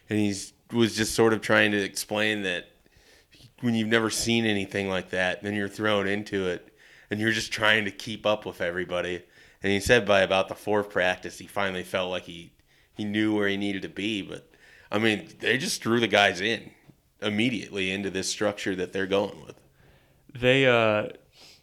and 0.09 0.17
he's 0.17 0.53
was 0.71 0.95
just 0.95 1.13
sort 1.13 1.33
of 1.33 1.41
trying 1.41 1.69
to 1.69 1.77
explain 1.77 2.41
that 2.41 2.67
when 3.61 3.75
you've 3.75 3.89
never 3.89 4.09
seen 4.09 4.43
anything 4.43 4.89
like 4.89 5.11
that, 5.11 5.43
then 5.43 5.53
you're 5.53 5.69
thrown 5.69 6.07
into 6.07 6.47
it, 6.47 6.75
and 7.11 7.19
you're 7.19 7.31
just 7.31 7.53
trying 7.53 7.85
to 7.85 7.91
keep 7.91 8.25
up 8.25 8.43
with 8.43 8.59
everybody. 8.59 9.21
And 9.63 9.71
he 9.71 9.79
said 9.79 10.05
by 10.05 10.21
about 10.21 10.49
the 10.49 10.55
fourth 10.55 10.89
practice, 10.89 11.39
he 11.39 11.47
finally 11.47 11.83
felt 11.83 12.11
like 12.11 12.23
he 12.23 12.51
he 12.93 13.03
knew 13.05 13.35
where 13.35 13.47
he 13.47 13.57
needed 13.57 13.81
to 13.83 13.89
be. 13.89 14.21
But 14.21 14.49
I 14.91 14.99
mean, 14.99 15.29
they 15.39 15.57
just 15.57 15.81
threw 15.81 15.99
the 15.99 16.07
guys 16.07 16.41
in 16.41 16.71
immediately 17.21 17.89
into 17.91 18.09
this 18.09 18.29
structure 18.29 18.75
that 18.75 18.91
they're 18.93 19.07
going 19.07 19.43
with. 19.45 19.55
They 20.33 20.65
uh, 20.65 21.07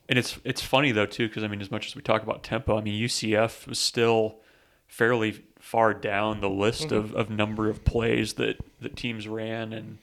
and 0.08 0.18
it's 0.18 0.38
it's 0.44 0.62
funny 0.62 0.92
though 0.92 1.06
too 1.06 1.28
because 1.28 1.44
I 1.44 1.48
mean 1.48 1.60
as 1.60 1.70
much 1.70 1.86
as 1.86 1.94
we 1.94 2.02
talk 2.02 2.22
about 2.22 2.42
tempo, 2.42 2.78
I 2.78 2.80
mean 2.80 3.00
UCF 3.00 3.66
was 3.66 3.78
still 3.78 4.36
fairly 4.88 5.44
far 5.58 5.92
down 5.92 6.40
the 6.40 6.48
list 6.50 6.90
of, 6.90 7.14
of 7.14 7.28
number 7.30 7.68
of 7.68 7.84
plays 7.84 8.34
that 8.34 8.56
that 8.80 8.96
teams 8.96 9.28
ran 9.28 9.72
and 9.72 9.98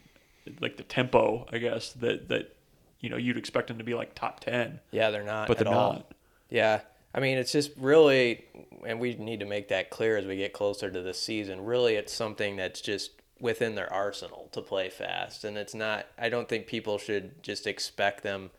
like 0.61 0.77
the 0.77 0.83
tempo 0.83 1.45
I 1.51 1.57
guess 1.57 1.91
that 1.93 2.29
that 2.29 2.55
you 2.99 3.09
know 3.09 3.17
you'd 3.17 3.37
expect 3.37 3.67
them 3.67 3.79
to 3.79 3.83
be 3.83 3.93
like 3.95 4.15
top 4.15 4.39
ten, 4.39 4.79
Yeah, 4.91 5.09
they're 5.09 5.23
not. 5.23 5.47
but 5.47 5.57
they're 5.57 5.67
all. 5.67 5.93
not. 5.93 6.11
Yeah. 6.49 6.81
I 7.17 7.19
mean, 7.19 7.39
it's 7.39 7.51
just 7.51 7.71
really, 7.77 8.45
and 8.85 8.99
we 8.99 9.15
need 9.15 9.39
to 9.39 9.47
make 9.47 9.69
that 9.69 9.89
clear 9.89 10.17
as 10.17 10.27
we 10.27 10.37
get 10.37 10.53
closer 10.53 10.91
to 10.91 11.01
the 11.01 11.15
season. 11.15 11.65
Really, 11.65 11.95
it's 11.95 12.13
something 12.13 12.57
that's 12.57 12.79
just 12.79 13.09
within 13.39 13.73
their 13.73 13.91
arsenal 13.91 14.49
to 14.51 14.61
play 14.61 14.91
fast. 14.91 15.43
And 15.43 15.57
it's 15.57 15.73
not, 15.73 16.05
I 16.19 16.29
don't 16.29 16.47
think 16.47 16.67
people 16.67 16.99
should 16.99 17.41
just 17.41 17.65
expect 17.65 18.21
them 18.21 18.51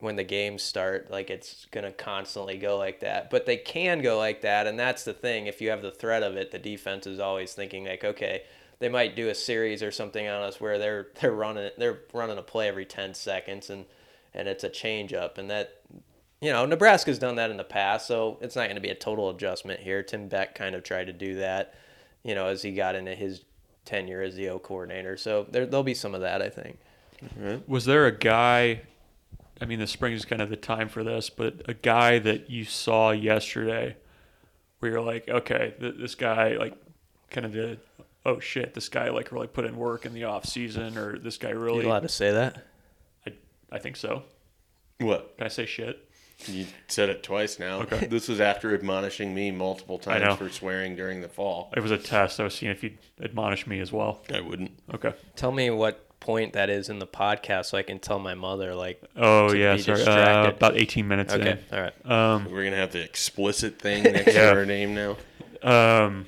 when 0.00 0.16
the 0.16 0.22
games 0.22 0.62
start, 0.62 1.10
like 1.10 1.30
it's 1.30 1.64
going 1.70 1.84
to 1.84 1.92
constantly 1.92 2.58
go 2.58 2.76
like 2.76 3.00
that. 3.00 3.30
But 3.30 3.46
they 3.46 3.56
can 3.56 4.02
go 4.02 4.18
like 4.18 4.42
that. 4.42 4.66
And 4.66 4.78
that's 4.78 5.04
the 5.04 5.14
thing. 5.14 5.46
If 5.46 5.62
you 5.62 5.70
have 5.70 5.80
the 5.80 5.90
threat 5.90 6.22
of 6.22 6.36
it, 6.36 6.50
the 6.50 6.58
defense 6.58 7.06
is 7.06 7.18
always 7.18 7.54
thinking, 7.54 7.86
like, 7.86 8.04
okay, 8.04 8.42
they 8.80 8.90
might 8.90 9.16
do 9.16 9.30
a 9.30 9.34
series 9.34 9.82
or 9.82 9.92
something 9.92 10.28
on 10.28 10.42
us 10.42 10.60
where 10.60 10.78
they're 10.78 11.08
they're 11.22 11.32
running 11.32 11.70
they're 11.78 12.00
running 12.12 12.38
a 12.38 12.42
play 12.42 12.68
every 12.68 12.84
10 12.84 13.14
seconds 13.14 13.70
and 13.70 13.86
and 14.34 14.46
it's 14.46 14.62
a 14.62 14.68
change 14.68 15.12
up 15.12 15.36
and 15.36 15.50
that 15.50 15.80
you 16.40 16.52
know, 16.52 16.64
Nebraska's 16.66 17.18
done 17.18 17.36
that 17.36 17.50
in 17.50 17.56
the 17.56 17.64
past, 17.64 18.06
so 18.06 18.38
it's 18.40 18.54
not 18.54 18.64
going 18.64 18.76
to 18.76 18.80
be 18.80 18.90
a 18.90 18.94
total 18.94 19.30
adjustment 19.30 19.80
here. 19.80 20.02
Tim 20.02 20.28
Beck 20.28 20.54
kind 20.54 20.74
of 20.74 20.84
tried 20.84 21.06
to 21.08 21.12
do 21.12 21.36
that, 21.36 21.74
you 22.22 22.34
know, 22.34 22.46
as 22.46 22.62
he 22.62 22.72
got 22.72 22.94
into 22.94 23.14
his 23.14 23.42
tenure 23.84 24.22
as 24.22 24.36
the 24.36 24.48
O 24.50 24.58
coordinator. 24.58 25.16
So 25.16 25.46
there, 25.50 25.66
there'll 25.66 25.82
be 25.82 25.94
some 25.94 26.14
of 26.14 26.20
that, 26.20 26.42
I 26.42 26.48
think. 26.48 26.78
Was 27.66 27.84
there 27.84 28.06
a 28.06 28.16
guy? 28.16 28.82
I 29.60 29.64
mean, 29.64 29.80
the 29.80 29.88
spring 29.88 30.12
is 30.12 30.24
kind 30.24 30.40
of 30.40 30.50
the 30.50 30.56
time 30.56 30.88
for 30.88 31.02
this, 31.02 31.30
but 31.30 31.62
a 31.66 31.74
guy 31.74 32.20
that 32.20 32.48
you 32.48 32.64
saw 32.64 33.10
yesterday, 33.10 33.96
where 34.78 34.92
you're 34.92 35.00
like, 35.00 35.28
okay, 35.28 35.74
th- 35.80 35.96
this 35.98 36.14
guy 36.14 36.56
like 36.56 36.74
kind 37.30 37.44
of 37.44 37.52
did. 37.52 37.80
Oh 38.24 38.38
shit! 38.38 38.74
This 38.74 38.88
guy 38.88 39.08
like 39.08 39.32
really 39.32 39.48
put 39.48 39.64
in 39.64 39.76
work 39.76 40.06
in 40.06 40.12
the 40.12 40.24
off 40.24 40.44
season, 40.44 40.96
or 40.96 41.18
this 41.18 41.38
guy 41.38 41.50
really. 41.50 41.62
You 41.62 41.70
really. 41.78 41.86
allowed 41.86 42.00
to 42.00 42.08
say 42.08 42.30
that? 42.30 42.64
I, 43.26 43.32
I 43.72 43.78
think 43.78 43.96
so. 43.96 44.22
What? 45.00 45.36
Can 45.38 45.46
I 45.46 45.48
say 45.48 45.66
shit? 45.66 46.07
You 46.46 46.66
said 46.86 47.08
it 47.08 47.22
twice 47.22 47.58
now. 47.58 47.80
Okay. 47.82 48.06
This 48.10 48.28
was 48.28 48.40
after 48.40 48.72
admonishing 48.74 49.34
me 49.34 49.50
multiple 49.50 49.98
times 49.98 50.36
for 50.38 50.48
swearing 50.48 50.94
during 50.96 51.20
the 51.20 51.28
fall. 51.28 51.72
It 51.76 51.80
was 51.80 51.90
a 51.90 51.98
test. 51.98 52.38
I 52.40 52.44
was 52.44 52.54
seeing 52.54 52.70
if 52.72 52.82
you'd 52.82 52.98
admonish 53.20 53.66
me 53.66 53.80
as 53.80 53.92
well. 53.92 54.20
I 54.32 54.40
wouldn't. 54.40 54.70
Okay. 54.94 55.12
Tell 55.36 55.50
me 55.52 55.70
what 55.70 56.04
point 56.20 56.52
that 56.52 56.70
is 56.70 56.88
in 56.88 56.98
the 57.00 57.06
podcast 57.06 57.66
so 57.66 57.78
I 57.78 57.82
can 57.82 57.98
tell 57.98 58.18
my 58.18 58.34
mother, 58.34 58.74
like, 58.74 59.02
Oh 59.16 59.48
To 59.50 59.58
yeah, 59.58 59.74
be 59.76 59.82
sorry. 59.82 60.02
Uh, 60.04 60.48
about 60.50 60.76
18 60.76 61.06
minutes 61.08 61.32
okay, 61.34 61.58
all 61.72 61.80
right. 61.80 62.06
Um, 62.10 62.50
We're 62.50 62.64
gonna 62.64 62.76
have 62.76 62.92
the 62.92 63.02
explicit 63.02 63.78
thing 63.80 64.02
next 64.04 64.34
Yeah. 64.34 64.50
to 64.52 64.58
our 64.58 64.66
name 64.66 64.94
now, 64.94 65.16
um, 65.62 66.26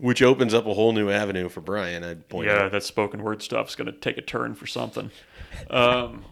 which 0.00 0.22
opens 0.22 0.54
up 0.54 0.66
a 0.66 0.74
whole 0.74 0.92
new 0.92 1.10
avenue 1.10 1.48
for 1.48 1.60
Brian. 1.60 2.02
I'd 2.04 2.28
point 2.28 2.48
yeah, 2.48 2.62
out. 2.64 2.72
that 2.72 2.82
spoken 2.82 3.22
word 3.22 3.42
stuff's 3.42 3.74
going 3.76 3.86
to 3.86 3.92
take 3.92 4.18
a 4.18 4.22
turn 4.22 4.54
for 4.56 4.66
something. 4.66 5.10
Um, 5.70 6.24
wa- 6.24 6.31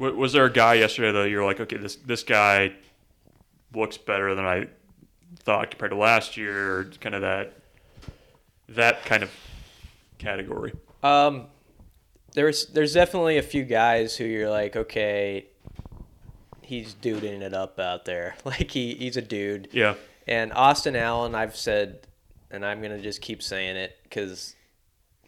was 0.00 0.32
there 0.32 0.46
a 0.46 0.52
guy 0.52 0.74
yesterday 0.74 1.12
though? 1.12 1.24
You're 1.24 1.44
like, 1.44 1.60
okay, 1.60 1.76
this 1.76 1.96
this 1.96 2.22
guy 2.22 2.72
looks 3.74 3.98
better 3.98 4.34
than 4.34 4.46
I 4.46 4.68
thought 5.40 5.70
compared 5.70 5.92
to 5.92 5.96
last 5.96 6.36
year, 6.36 6.78
or 6.78 6.84
kind 7.00 7.14
of 7.14 7.20
that 7.20 7.52
that 8.70 9.04
kind 9.04 9.22
of 9.22 9.30
category. 10.18 10.72
Um, 11.02 11.46
there's 12.32 12.66
there's 12.66 12.94
definitely 12.94 13.38
a 13.38 13.42
few 13.42 13.64
guys 13.64 14.16
who 14.16 14.24
you're 14.24 14.50
like, 14.50 14.76
okay, 14.76 15.46
he's 16.62 16.94
duding 16.94 17.42
it 17.42 17.54
up 17.54 17.78
out 17.78 18.04
there. 18.04 18.36
Like 18.44 18.70
he 18.70 18.94
he's 18.94 19.16
a 19.16 19.22
dude. 19.22 19.68
Yeah, 19.72 19.94
And 20.26 20.52
Austin 20.52 20.96
Allen, 20.96 21.34
I've 21.34 21.56
said, 21.56 22.06
and 22.50 22.64
I'm 22.64 22.80
gonna 22.80 23.00
just 23.00 23.20
keep 23.20 23.42
saying 23.42 23.76
it 23.76 23.98
because, 24.04 24.54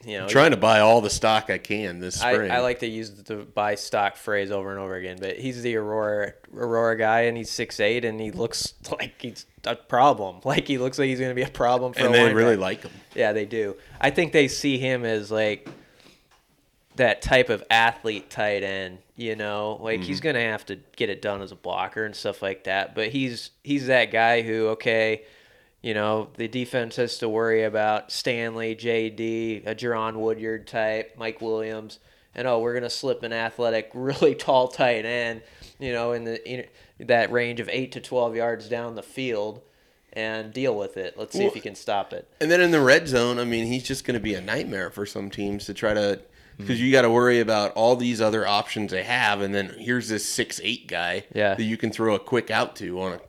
you 0.05 0.19
know, 0.19 0.25
I'm 0.25 0.29
trying 0.29 0.51
to 0.51 0.57
buy 0.57 0.81
all 0.81 1.01
the 1.01 1.11
stock 1.11 1.51
I 1.51 1.59
can 1.59 2.01
this 2.01 2.21
spring. 2.21 2.51
I 2.51 2.61
like 2.61 2.81
to 2.81 2.87
use 2.87 3.11
the 3.11 3.37
buy 3.37 3.77
stock 3.77 4.17
phrase 4.17 4.51
over 4.51 4.71
and 4.71 4.81
over 4.81 4.95
again. 4.95 5.19
But 5.21 5.37
he's 5.39 5.63
the 5.63 5.77
Aurora 5.77 6.35
Aurora 6.55 6.97
guy, 6.97 7.23
and 7.23 7.37
he's 7.37 7.51
six 7.51 7.79
eight, 7.79 8.05
and 8.05 8.21
he 8.21 8.31
looks 8.31 8.75
like 8.91 9.21
he's 9.21 9.47
a 9.65 9.77
problem. 9.77 10.41
Like 10.45 10.67
he 10.67 10.77
looks 10.79 10.99
like 10.99 11.09
he's 11.09 11.21
gonna 11.21 11.35
be 11.35 11.43
a 11.43 11.49
problem 11.49 11.93
for. 11.93 12.01
and 12.01 12.15
they 12.15 12.33
really 12.35 12.57
like 12.57 12.83
him. 12.83 12.91
Yeah, 13.15 13.33
they 13.33 13.47
do. 13.47 13.77
I 14.01 14.11
think 14.11 14.33
they 14.33 14.49
see 14.49 14.77
him 14.77 15.05
as 15.05 15.31
like 15.31 15.69
that 16.97 17.23
type 17.23 17.49
of 17.49 17.65
athlete 17.71 18.29
tight 18.29 18.63
end. 18.63 18.99
You 19.17 19.37
know, 19.37 19.79
like 19.81 20.01
he's 20.03 20.19
mm-hmm. 20.19 20.29
gonna 20.29 20.41
have 20.41 20.67
to 20.67 20.77
get 20.97 21.11
it 21.11 21.23
done 21.23 21.43
as 21.43 21.53
a 21.53 21.57
blocker 21.57 22.05
and 22.05 22.15
stuff 22.15 22.43
like 22.43 22.65
that. 22.65 22.95
But 22.95 23.09
he's 23.09 23.51
he's 23.63 23.87
that 23.87 24.11
guy 24.11 24.43
who 24.43 24.69
okay. 24.69 25.23
You 25.83 25.95
know, 25.95 26.29
the 26.37 26.47
defense 26.49 26.97
has 26.97 27.19
to 27.19 27.29
worry 27.29 27.65
about 27.65 28.13
Stanley, 28.13 28.77
JD, 28.77 29.67
a 29.67 29.75
Jaron 29.75 30.15
Woodyard 30.17 30.67
type, 30.69 31.15
Mike 31.19 31.41
Williams, 31.41 31.99
and 32.35 32.47
oh, 32.47 32.61
we're 32.61 32.75
gonna 32.75 32.89
slip 32.91 33.23
an 33.25 33.33
athletic, 33.33 33.91
really 33.95 34.35
tall 34.37 34.69
tight 34.69 35.05
end, 35.05 35.43
you 35.81 35.93
know, 35.93 36.13
in 36.13 36.25
the 36.25 36.49
in 36.49 36.67
that 37.07 37.33
range 37.33 37.59
of 37.61 37.69
eight 37.73 37.93
to 37.93 38.01
twelve 38.01 38.37
yards 38.37 38.69
down 38.69 38.95
the 38.95 39.03
field, 39.03 39.61
and 40.13 40.53
deal 40.53 40.77
with 40.77 40.97
it. 40.97 41.19
Let's 41.19 41.33
see 41.33 41.41
if 41.41 41.45
Well- 41.47 41.55
he 41.55 41.61
can 41.61 41.75
stop 41.75 42.13
it. 42.13 42.29
And 42.41 42.49
then 42.51 42.61
in 42.61 42.71
the 42.71 42.81
red 42.81 43.09
zone, 43.09 43.39
I 43.41 43.45
mean, 43.45 43.67
he's 43.67 43.83
just 43.83 44.05
going 44.05 44.15
to 44.15 44.21
be 44.23 44.35
a 44.35 44.41
nightmare 44.41 44.91
for 44.91 45.05
some 45.05 45.31
teams 45.31 45.65
to 45.67 45.75
try 45.75 45.95
to 45.95 46.21
because 46.59 46.81
you 46.81 46.93
got 46.93 47.03
to 47.03 47.11
worry 47.11 47.41
about 47.41 47.73
all 47.73 47.97
these 47.97 48.21
other 48.21 48.47
options 48.47 48.93
they 48.93 49.03
have, 49.03 49.41
and 49.41 49.53
then 49.53 49.75
here's 49.81 50.09
this 50.09 50.25
six 50.25 50.61
eight 50.63 50.87
guy 50.87 51.25
Yeah. 51.35 51.55
that 51.55 51.65
you 51.65 51.77
can 51.77 51.91
throw 51.91 52.15
a 52.15 52.19
quick 52.21 52.51
out 52.53 52.77
to 52.77 53.01
on 53.01 53.13
a, 53.15 53.21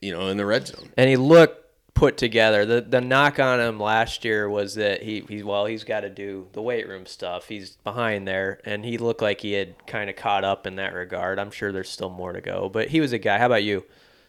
you 0.00 0.10
know, 0.12 0.28
in 0.28 0.36
the 0.38 0.46
red 0.46 0.68
zone. 0.68 0.88
and 0.96 1.10
he 1.10 1.16
looked 1.16 1.58
put 1.94 2.16
together. 2.16 2.64
The 2.64 2.80
the 2.80 3.00
knock 3.00 3.38
on 3.38 3.60
him 3.60 3.78
last 3.78 4.24
year 4.24 4.48
was 4.48 4.74
that 4.76 5.02
he, 5.02 5.20
he 5.28 5.42
well 5.42 5.66
he's 5.66 5.84
got 5.84 6.00
to 6.00 6.10
do 6.10 6.48
the 6.52 6.62
weight 6.62 6.88
room 6.88 7.06
stuff. 7.06 7.48
He's 7.48 7.76
behind 7.84 8.26
there, 8.26 8.60
and 8.64 8.84
he 8.84 8.98
looked 8.98 9.22
like 9.22 9.40
he 9.40 9.52
had 9.52 9.86
kind 9.86 10.10
of 10.10 10.16
caught 10.16 10.44
up 10.44 10.66
in 10.66 10.76
that 10.76 10.94
regard. 10.94 11.38
I'm 11.38 11.50
sure 11.50 11.72
there's 11.72 11.90
still 11.90 12.10
more 12.10 12.32
to 12.32 12.40
go, 12.40 12.68
but 12.68 12.88
he 12.88 13.00
was 13.00 13.12
a 13.12 13.18
guy. 13.18 13.38
How 13.38 13.46
about 13.46 13.62
you? 13.64 13.84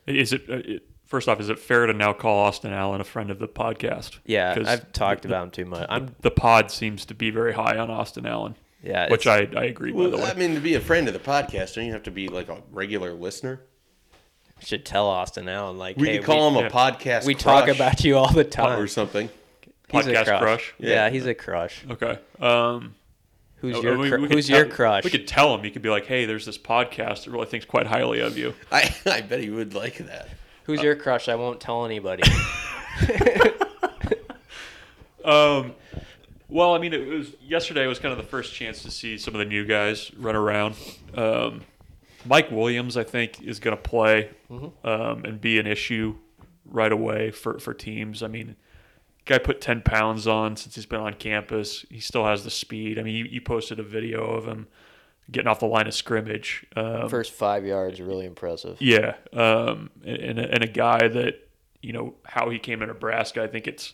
Is 0.06 0.34
it, 0.34 0.44
uh, 0.50 0.56
it 0.66 0.84
first 1.06 1.28
off? 1.30 1.40
Is 1.40 1.50
it 1.50 1.58
fair 1.60 1.86
to 1.86 1.94
now 1.94 2.14
call 2.14 2.40
Austin 2.40 2.74
Allen 2.74 3.00
a 3.02 3.06
friend 3.06 3.30
of 3.32 3.40
the 3.40 3.48
podcast? 3.48 4.18
Yeah, 4.26 4.54
'Cause 4.56 4.68
I've 4.68 4.92
talked 4.92 5.26
about 5.26 5.44
him 5.46 5.52
too 5.52 5.66
much. 5.66 5.86
I'm 5.90 6.16
the 6.22 6.32
pod 6.32 6.70
seems 6.72 7.06
to 7.06 7.14
be 7.16 7.30
very 7.32 7.54
high 7.54 7.78
on 7.78 7.90
Austin 7.90 8.26
Allen. 8.26 8.56
Yeah, 8.84 9.10
which 9.10 9.26
I, 9.28 9.48
I 9.56 9.64
agree. 9.64 9.94
by 9.94 10.04
the 10.04 10.18
Well, 10.18 10.26
way, 10.26 10.32
I 10.32 10.34
mean, 10.34 10.56
to 10.56 10.60
be 10.60 10.74
a 10.76 10.82
friend 10.82 11.08
of 11.08 11.14
the 11.14 11.20
podcast, 11.22 11.76
don't 11.76 11.86
you 11.86 11.94
have 11.94 12.04
to 12.04 12.12
be 12.12 12.28
like 12.28 12.50
a 12.50 12.62
regular 12.70 13.14
listener? 13.14 13.62
Should 14.64 14.86
tell 14.86 15.08
Austin 15.08 15.48
Allen 15.50 15.78
like 15.78 15.98
We 15.98 16.08
hey, 16.08 16.18
could 16.18 16.26
call 16.26 16.52
we, 16.52 16.60
him 16.60 16.66
a 16.66 16.70
podcast. 16.70 17.26
we 17.26 17.36
talk 17.36 17.68
about 17.68 18.04
you 18.04 18.18
all 18.18 18.32
the 18.32 18.44
time 18.44 18.80
or 18.80 18.88
something. 18.88 19.30
He's 19.90 20.08
a 20.08 20.14
Podcast 20.14 20.40
crush? 20.40 20.74
Yeah. 20.80 20.90
Yeah. 20.90 21.10
he's 21.10 21.26
a 21.28 21.36
crush. 21.36 21.84
okay. 21.90 22.18
Um, 22.40 22.96
Who's 23.58 23.78
uh, 23.78 23.82
your 23.82 23.98
we- 23.98 24.12
we 24.12 24.28
could 24.28 24.32
who's 24.34 24.50
your 24.50 24.66
tell- 24.66 24.76
crush? 24.76 25.04
We 25.04 25.10
could 25.10 25.28
tell 25.28 25.56
him. 25.56 25.64
You 25.64 25.72
could 25.72 25.82
be 25.82 25.90
like, 25.90 26.06
"Hey, 26.06 26.26
there's 26.26 26.46
this 26.46 26.58
podcast 26.58 27.24
that 27.24 27.32
really 27.32 27.46
thinks 27.46 27.66
quite 27.66 27.88
highly 27.88 28.20
of 28.20 28.38
you." 28.38 28.54
I, 28.72 28.94
I 29.06 29.22
bet 29.22 29.40
he 29.40 29.50
would 29.52 29.74
like 29.74 30.00
that. 30.00 30.28
Who's 30.66 30.82
your 30.82 30.96
crush? 30.98 31.30
I 31.30 31.36
won't 31.36 31.62
tell 31.62 31.86
anybody. 31.86 32.24
Um, 35.24 35.74
well, 36.50 36.76
I 36.76 36.80
mean, 36.80 36.94
it 36.94 37.08
was 37.08 37.34
yesterday 37.42 37.88
was 37.88 37.98
kind 37.98 38.12
of 38.12 38.18
the 38.18 38.30
first 38.30 38.54
chance 38.54 38.84
to 38.84 38.92
see 38.92 39.18
some 39.18 39.34
of 39.34 39.40
the 39.40 39.46
new 39.46 39.66
guys 39.66 40.14
run 40.16 40.36
around. 40.36 40.76
Um, 41.16 41.62
Mike 42.26 42.52
Williams, 42.52 42.98
I 42.98 43.04
think, 43.04 43.42
is 43.42 43.60
going 43.60 43.76
to 43.76 43.82
play 43.82 44.30
um, 44.50 45.26
and 45.26 45.40
be 45.42 45.60
an 45.60 45.68
issue 45.68 46.16
right 46.66 46.92
away 46.92 47.32
for, 47.32 47.60
for 47.60 47.74
teams. 47.74 48.24
I 48.24 48.28
mean, 48.28 48.56
guy 49.26 49.38
put 49.38 49.62
10 49.62 49.82
pounds 49.82 50.28
on 50.28 50.56
since 50.56 50.76
he's 50.76 50.86
been 50.86 51.00
on 51.02 51.14
campus. 51.16 51.86
He 51.90 52.00
still 52.00 52.26
has 52.26 52.44
the 52.44 52.50
speed. 52.52 52.98
I 53.00 53.04
mean, 53.04 53.16
you, 53.16 53.26
you 53.26 53.42
posted 53.42 53.80
a 53.80 53.84
video 53.84 54.24
of 54.26 54.46
him 54.48 54.68
getting 55.32 55.48
off 55.48 55.60
the 55.60 55.66
line 55.68 55.88
of 55.88 55.94
scrimmage. 55.94 56.66
Um, 56.76 57.10
First 57.10 57.32
five 57.34 57.66
yards, 57.66 58.00
really 58.02 58.26
impressive. 58.26 58.78
yeah, 58.82 59.16
um, 59.34 59.90
and, 60.06 60.40
a- 60.40 60.54
and 60.54 60.64
a 60.64 60.68
guy 60.68 61.08
that 61.08 61.48
you 61.82 61.92
know 61.94 62.14
how 62.26 62.50
he 62.50 62.60
came 62.60 62.80
to 62.80 62.86
Nebraska. 62.86 63.42
I 63.44 63.48
think 63.48 63.68
it's 63.68 63.94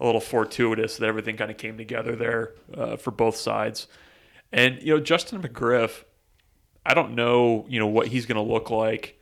a 0.00 0.04
little 0.06 0.20
fortuitous 0.20 0.96
that 0.96 1.06
everything 1.06 1.36
kind 1.36 1.50
of 1.50 1.56
came 1.58 1.76
together 1.76 2.16
there 2.16 2.54
uh, 2.76 2.96
for 2.96 3.10
both 3.10 3.36
sides. 3.36 3.86
And 4.52 4.80
you 4.82 4.94
know, 4.96 5.00
Justin 5.00 5.42
McGriff, 5.42 6.04
I 6.84 6.94
don't 6.94 7.14
know, 7.14 7.64
you 7.68 7.78
know, 7.78 7.86
what 7.86 8.06
he's 8.08 8.26
going 8.26 8.36
to 8.44 8.52
look 8.52 8.70
like, 8.70 9.20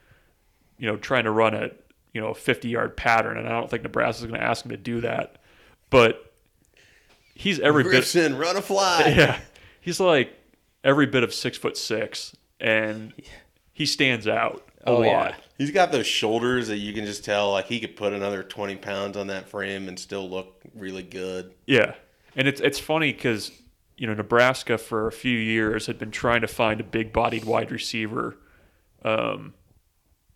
you 0.79 0.87
know, 0.87 0.97
trying 0.97 1.25
to 1.25 1.31
run 1.31 1.55
a 1.55 1.71
you 2.14 2.21
know 2.21 2.29
a 2.29 2.35
50 2.35 2.68
yard 2.68 2.97
pattern, 2.97 3.37
and 3.37 3.47
I 3.47 3.53
don't 3.53 3.68
think 3.71 3.83
Nebraska's 3.83 4.27
going 4.27 4.40
to 4.40 4.47
ask 4.47 4.64
him 4.64 4.71
to 4.71 4.77
do 4.77 5.01
that. 5.03 5.37
But 5.90 6.33
he's 7.35 7.61
every 7.61 7.83
bit 7.83 7.90
Griffson, 7.90 8.37
run 8.37 8.57
a 8.57 8.62
fly. 8.62 9.03
yeah, 9.16 9.38
he's 9.81 10.01
like 10.01 10.33
every 10.85 11.07
bit 11.07 11.23
of 11.23 11.35
six 11.35 11.59
foot 11.59 11.77
six, 11.77 12.35
and 12.61 13.12
he 13.73 13.87
stands 13.87 14.27
out 14.27 14.66
a 14.85 14.90
Oh, 14.90 14.97
lot. 15.01 15.05
yeah. 15.05 15.35
He's 15.59 15.71
got 15.73 15.90
those 15.90 16.07
shoulders 16.07 16.68
that 16.68 16.77
you 16.79 16.92
can 16.92 17.05
just 17.05 17.25
tell, 17.25 17.51
like 17.53 17.66
he 17.66 17.81
could 17.81 17.97
put 17.97 18.12
another 18.12 18.42
twenty 18.42 18.77
pounds 18.77 19.16
on 19.16 19.27
that 19.27 19.49
frame 19.49 19.88
and 19.88 19.99
still 19.99 20.29
look 20.29 20.61
really 20.75 21.03
good. 21.03 21.53
Yeah, 21.66 21.94
and 22.37 22.47
it's 22.47 22.61
it's 22.61 22.79
funny 22.79 23.12
because 23.12 23.51
you 23.98 24.06
know 24.06 24.14
Nebraska 24.14 24.78
for 24.78 25.06
a 25.06 25.12
few 25.12 25.37
years 25.37 25.87
had 25.87 25.98
been 25.98 26.12
trying 26.12 26.40
to 26.40 26.46
find 26.46 26.80
a 26.80 26.84
big-bodied 26.84 27.44
wide 27.44 27.70
receiver, 27.70 28.37
um, 29.04 29.54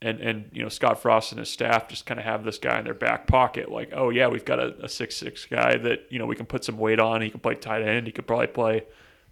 and 0.03 0.21
and 0.21 0.51
you 0.53 0.63
know 0.63 0.69
Scott 0.69 1.01
Frost 1.01 1.33
and 1.33 1.39
his 1.39 1.49
staff 1.49 1.89
just 1.89 2.05
kind 2.05 2.19
of 2.19 2.27
have 2.27 2.45
this 2.45 2.59
guy 2.59 2.79
in 2.79 2.85
their 2.85 2.93
back 2.93 3.27
pocket, 3.27 3.71
like 3.71 3.91
oh 3.95 4.11
yeah, 4.11 4.27
we've 4.27 4.45
got 4.45 4.59
a, 4.59 4.89
six-six 4.89 5.47
guy 5.47 5.77
that 5.79 6.07
you 6.11 6.19
know 6.19 6.27
we 6.27 6.37
can 6.37 6.45
put 6.45 6.65
some 6.65 6.77
weight 6.77 6.99
on. 6.99 7.23
He 7.23 7.31
can 7.31 7.41
play 7.41 7.55
tight 7.55 7.83
end. 7.83 8.07
He 8.07 8.13
could 8.13 8.27
probably 8.27 8.49
play, 8.49 8.83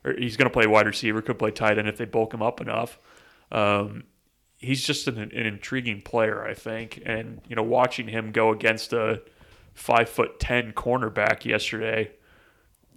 or 0.04 0.14
he's 0.16 0.36
going 0.36 0.48
to 0.48 0.52
play 0.52 0.66
wide 0.66 0.86
receiver. 0.86 1.20
Could 1.20 1.38
play 1.38 1.50
tight 1.50 1.76
end 1.76 1.88
if 1.88 1.96
they 1.96 2.04
bulk 2.04 2.32
him 2.32 2.42
up 2.42 2.60
enough. 2.60 2.98
Um, 3.50 4.04
he's 4.58 4.86
just 4.86 5.08
an, 5.08 5.18
an 5.18 5.32
intriguing 5.32 6.02
player, 6.02 6.46
I 6.46 6.54
think. 6.54 7.02
And 7.04 7.40
you 7.48 7.56
know, 7.56 7.64
watching 7.64 8.06
him 8.06 8.30
go 8.30 8.52
against 8.52 8.92
a 8.92 9.22
five 9.74 10.08
foot 10.08 10.38
ten 10.38 10.72
cornerback 10.72 11.44
yesterday, 11.44 12.12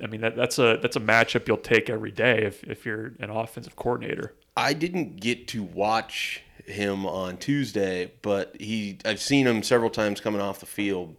I 0.02 0.08
mean 0.08 0.22
that, 0.22 0.36
that's 0.36 0.60
a 0.60 0.80
that's 0.82 0.96
a 0.96 1.00
matchup 1.00 1.48
you'll 1.48 1.58
take 1.58 1.90
every 1.90 2.12
day 2.12 2.44
if, 2.44 2.64
if 2.64 2.86
you're 2.86 3.14
an 3.20 3.30
offensive 3.30 3.76
coordinator. 3.76 4.34
I 4.56 4.74
didn't 4.74 5.20
get 5.20 5.48
to 5.50 5.64
watch 5.64 6.42
him 6.66 7.06
on 7.06 7.38
Tuesday, 7.38 8.12
but 8.22 8.56
he 8.60 9.00
I've 9.06 9.22
seen 9.22 9.46
him 9.48 9.64
several 9.64 9.90
times 9.90 10.22
coming 10.22 10.42
off 10.42 10.60
the 10.60 10.66
field. 10.66 11.16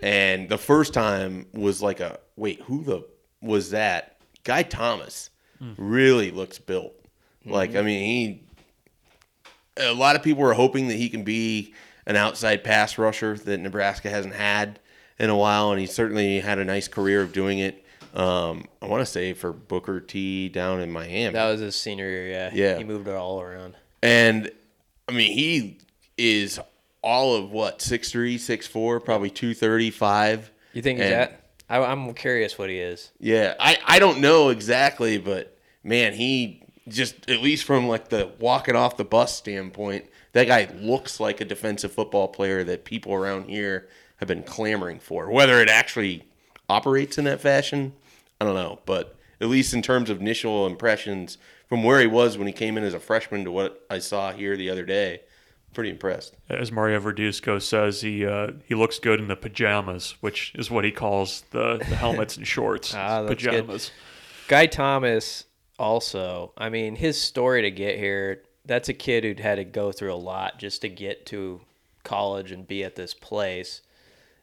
And 0.00 0.48
the 0.48 0.58
first 0.58 0.92
time 0.92 1.46
was 1.52 1.82
like 1.82 2.00
a 2.00 2.18
wait, 2.36 2.60
who 2.62 2.82
the 2.82 3.06
was 3.40 3.70
that? 3.70 4.18
Guy 4.44 4.62
Thomas 4.62 5.30
hmm. 5.58 5.72
really 5.76 6.30
looks 6.30 6.58
built. 6.58 6.94
Like 7.44 7.72
hmm. 7.72 7.78
I 7.78 7.82
mean, 7.82 8.04
he 8.04 8.44
a 9.76 9.94
lot 9.94 10.16
of 10.16 10.22
people 10.22 10.44
are 10.44 10.54
hoping 10.54 10.88
that 10.88 10.94
he 10.94 11.08
can 11.08 11.24
be 11.24 11.74
an 12.06 12.16
outside 12.16 12.64
pass 12.64 12.98
rusher 12.98 13.36
that 13.36 13.58
Nebraska 13.58 14.10
hasn't 14.10 14.34
had 14.34 14.78
in 15.18 15.30
a 15.30 15.36
while, 15.36 15.70
and 15.70 15.80
he 15.80 15.86
certainly 15.86 16.40
had 16.40 16.58
a 16.58 16.64
nice 16.64 16.88
career 16.88 17.22
of 17.22 17.32
doing 17.32 17.58
it. 17.58 17.83
Um, 18.14 18.66
I 18.80 18.86
want 18.86 19.00
to 19.00 19.06
say 19.06 19.32
for 19.34 19.52
Booker 19.52 20.00
T 20.00 20.48
down 20.48 20.80
in 20.80 20.90
Miami. 20.92 21.32
That 21.32 21.50
was 21.50 21.60
his 21.60 21.74
senior 21.76 22.08
year. 22.08 22.28
Yeah, 22.28 22.50
Yeah. 22.52 22.78
He 22.78 22.84
moved 22.84 23.08
it 23.08 23.14
all 23.14 23.40
around. 23.40 23.74
And 24.02 24.50
I 25.08 25.12
mean, 25.12 25.32
he 25.32 25.78
is 26.16 26.60
all 27.02 27.34
of 27.34 27.50
what, 27.50 27.80
6'3, 27.80 28.36
6'4, 28.36 29.04
probably 29.04 29.30
235. 29.30 30.50
You 30.72 30.82
think 30.82 30.98
he's 31.00 31.06
And- 31.06 31.14
at? 31.14 31.40
I, 31.68 31.78
I'm 31.78 32.12
curious 32.14 32.58
what 32.58 32.68
he 32.68 32.78
is. 32.78 33.10
Yeah, 33.18 33.54
I, 33.58 33.78
I 33.86 33.98
don't 33.98 34.20
know 34.20 34.50
exactly, 34.50 35.16
but 35.18 35.56
man, 35.82 36.12
he 36.12 36.62
just, 36.88 37.28
at 37.30 37.40
least 37.40 37.64
from 37.64 37.88
like 37.88 38.10
the 38.10 38.30
walking 38.38 38.76
off 38.76 38.98
the 38.98 39.04
bus 39.04 39.34
standpoint, 39.34 40.04
that 40.32 40.46
guy 40.46 40.68
looks 40.76 41.20
like 41.20 41.40
a 41.40 41.44
defensive 41.46 41.90
football 41.90 42.28
player 42.28 42.64
that 42.64 42.84
people 42.84 43.14
around 43.14 43.48
here 43.48 43.88
have 44.18 44.28
been 44.28 44.42
clamoring 44.42 45.00
for. 45.00 45.30
Whether 45.30 45.60
it 45.62 45.70
actually 45.70 46.24
operates 46.68 47.16
in 47.16 47.24
that 47.24 47.40
fashion, 47.40 47.94
I 48.44 48.46
don't 48.46 48.54
know. 48.56 48.80
But 48.84 49.16
at 49.40 49.48
least 49.48 49.74
in 49.74 49.82
terms 49.82 50.10
of 50.10 50.20
initial 50.20 50.66
impressions 50.66 51.38
from 51.68 51.82
where 51.82 52.00
he 52.00 52.06
was 52.06 52.36
when 52.36 52.46
he 52.46 52.52
came 52.52 52.76
in 52.76 52.84
as 52.84 52.94
a 52.94 53.00
freshman 53.00 53.44
to 53.44 53.50
what 53.50 53.84
I 53.90 53.98
saw 53.98 54.32
here 54.32 54.56
the 54.56 54.70
other 54.70 54.84
day, 54.84 55.22
pretty 55.72 55.90
impressed. 55.90 56.36
As 56.48 56.70
Mario 56.70 57.00
Verduzco 57.00 57.60
says, 57.60 58.02
he 58.02 58.26
uh, 58.26 58.52
he 58.66 58.74
looks 58.74 58.98
good 58.98 59.18
in 59.20 59.28
the 59.28 59.36
pajamas, 59.36 60.16
which 60.20 60.52
is 60.54 60.70
what 60.70 60.84
he 60.84 60.92
calls 60.92 61.44
the, 61.50 61.78
the 61.78 61.96
helmets 61.96 62.36
and 62.36 62.46
shorts. 62.54 62.94
Ah, 62.94 63.22
that's 63.22 63.42
good. 63.42 63.50
pajamas. 63.52 63.90
Guy 64.48 64.66
Thomas 64.66 65.46
also. 65.78 66.52
I 66.56 66.68
mean, 66.68 66.96
his 66.96 67.20
story 67.20 67.62
to 67.62 67.70
get 67.70 67.98
here. 67.98 68.42
That's 68.66 68.88
a 68.88 68.94
kid 68.94 69.24
who'd 69.24 69.40
had 69.40 69.56
to 69.56 69.64
go 69.64 69.92
through 69.92 70.14
a 70.14 70.16
lot 70.16 70.58
just 70.58 70.82
to 70.82 70.88
get 70.88 71.26
to 71.26 71.60
college 72.02 72.50
and 72.50 72.66
be 72.66 72.84
at 72.84 72.94
this 72.94 73.12
place. 73.12 73.82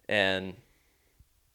And 0.07 0.53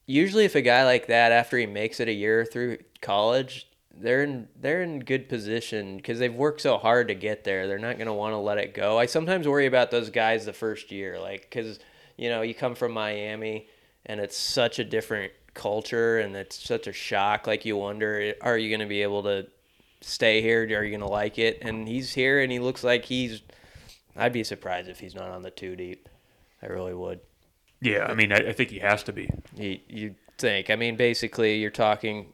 usually, 0.07 0.45
if 0.45 0.55
a 0.55 0.61
guy 0.61 0.83
like 0.85 1.07
that, 1.07 1.31
after 1.31 1.57
he 1.57 1.67
makes 1.67 1.99
it 1.99 2.07
a 2.07 2.13
year 2.13 2.43
through 2.43 2.79
college, 3.01 3.67
they're 3.99 4.23
in 4.23 4.47
they're 4.59 4.81
in 4.81 4.99
good 4.99 5.29
position 5.29 5.97
because 5.97 6.19
they've 6.19 6.33
worked 6.33 6.61
so 6.61 6.77
hard 6.77 7.07
to 7.09 7.15
get 7.15 7.43
there. 7.43 7.67
They're 7.67 7.77
not 7.77 7.97
going 7.97 8.07
to 8.07 8.13
want 8.13 8.33
to 8.33 8.37
let 8.37 8.57
it 8.57 8.73
go. 8.73 8.97
I 8.97 9.05
sometimes 9.05 9.47
worry 9.47 9.65
about 9.65 9.91
those 9.91 10.09
guys 10.09 10.45
the 10.45 10.53
first 10.53 10.91
year, 10.91 11.19
like 11.19 11.41
because 11.41 11.79
you 12.15 12.29
know 12.29 12.41
you 12.41 12.53
come 12.53 12.75
from 12.75 12.91
Miami 12.91 13.67
and 14.05 14.19
it's 14.19 14.37
such 14.37 14.79
a 14.79 14.83
different 14.83 15.31
culture 15.53 16.19
and 16.19 16.35
it's 16.35 16.63
such 16.63 16.87
a 16.87 16.93
shock. 16.93 17.47
Like 17.47 17.65
you 17.65 17.75
wonder, 17.75 18.33
are 18.41 18.57
you 18.57 18.69
going 18.69 18.79
to 18.79 18.85
be 18.85 19.01
able 19.01 19.23
to 19.23 19.47
stay 20.01 20.41
here? 20.41 20.61
Are 20.61 20.83
you 20.83 20.91
going 20.91 20.99
to 21.01 21.07
like 21.07 21.37
it? 21.39 21.59
And 21.61 21.87
he's 21.87 22.13
here 22.13 22.41
and 22.41 22.51
he 22.51 22.59
looks 22.59 22.83
like 22.83 23.05
he's. 23.05 23.41
I'd 24.15 24.33
be 24.33 24.43
surprised 24.43 24.89
if 24.89 24.99
he's 24.99 25.13
not 25.13 25.29
on 25.29 25.43
the 25.43 25.51
two 25.51 25.75
deep. 25.75 26.09
I 26.63 26.67
really 26.67 26.93
would. 26.93 27.19
Yeah, 27.81 28.05
I 28.05 28.13
mean, 28.13 28.31
I, 28.31 28.37
I 28.37 28.53
think 28.53 28.71
he 28.71 28.79
has 28.79 29.03
to 29.03 29.13
be. 29.13 29.29
You 29.55 29.79
you 29.87 30.15
think? 30.37 30.69
I 30.69 30.75
mean, 30.75 30.95
basically, 30.95 31.57
you're 31.57 31.71
talking 31.71 32.33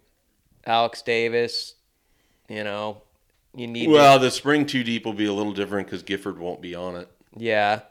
Alex 0.65 1.01
Davis, 1.01 1.75
You 2.47 2.63
know, 2.63 3.01
you 3.55 3.67
need. 3.67 3.89
Well, 3.89 4.19
the 4.19 4.31
spring 4.31 4.65
two 4.65 4.83
deep 4.83 5.05
will 5.05 5.13
be 5.13 5.25
a 5.25 5.33
little 5.33 5.53
different 5.53 5.87
because 5.87 6.03
Gifford 6.03 6.39
won't 6.39 6.61
be 6.61 6.75
on 6.75 6.95
it. 6.95 7.09
Yeah. 7.35 7.81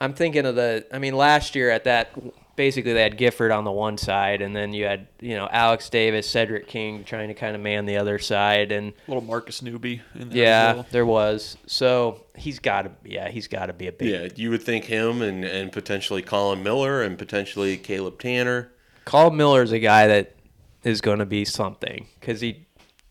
I'm 0.00 0.14
thinking 0.14 0.46
of 0.46 0.54
the 0.54 0.86
I 0.92 0.98
mean 0.98 1.16
last 1.16 1.54
year 1.54 1.70
at 1.70 1.84
that 1.84 2.12
basically 2.58 2.92
they 2.92 3.02
had 3.02 3.16
Gifford 3.16 3.52
on 3.52 3.62
the 3.62 3.70
one 3.70 3.96
side 3.96 4.42
and 4.42 4.54
then 4.54 4.74
you 4.74 4.84
had, 4.84 5.06
you 5.20 5.36
know, 5.36 5.48
Alex 5.50 5.88
Davis, 5.88 6.28
Cedric 6.28 6.66
King 6.66 7.04
trying 7.04 7.28
to 7.28 7.34
kind 7.34 7.54
of 7.54 7.62
man 7.62 7.86
the 7.86 7.96
other 7.96 8.18
side 8.18 8.72
and 8.72 8.92
little 9.06 9.22
Marcus 9.22 9.62
Newby 9.62 10.02
in 10.16 10.28
there. 10.28 10.38
yeah, 10.38 10.74
well. 10.74 10.86
there 10.90 11.06
was. 11.06 11.56
So, 11.66 12.24
he's 12.36 12.58
got 12.58 12.82
to 12.82 12.90
yeah, 13.04 13.28
he's 13.28 13.46
got 13.46 13.66
to 13.66 13.72
be 13.72 13.86
a 13.86 13.92
big 13.92 14.08
Yeah, 14.08 14.28
you 14.34 14.50
would 14.50 14.62
think 14.62 14.84
him 14.84 15.22
and, 15.22 15.44
and 15.44 15.70
potentially 15.70 16.20
Colin 16.20 16.62
Miller 16.62 17.00
and 17.00 17.16
potentially 17.16 17.76
Caleb 17.76 18.18
Tanner. 18.18 18.72
Colin 19.04 19.36
Miller 19.36 19.62
is 19.62 19.72
a 19.72 19.78
guy 19.78 20.08
that 20.08 20.34
is 20.82 21.00
going 21.00 21.20
to 21.20 21.26
be 21.26 21.44
something 21.44 22.08
cuz 22.20 22.40
he 22.40 22.66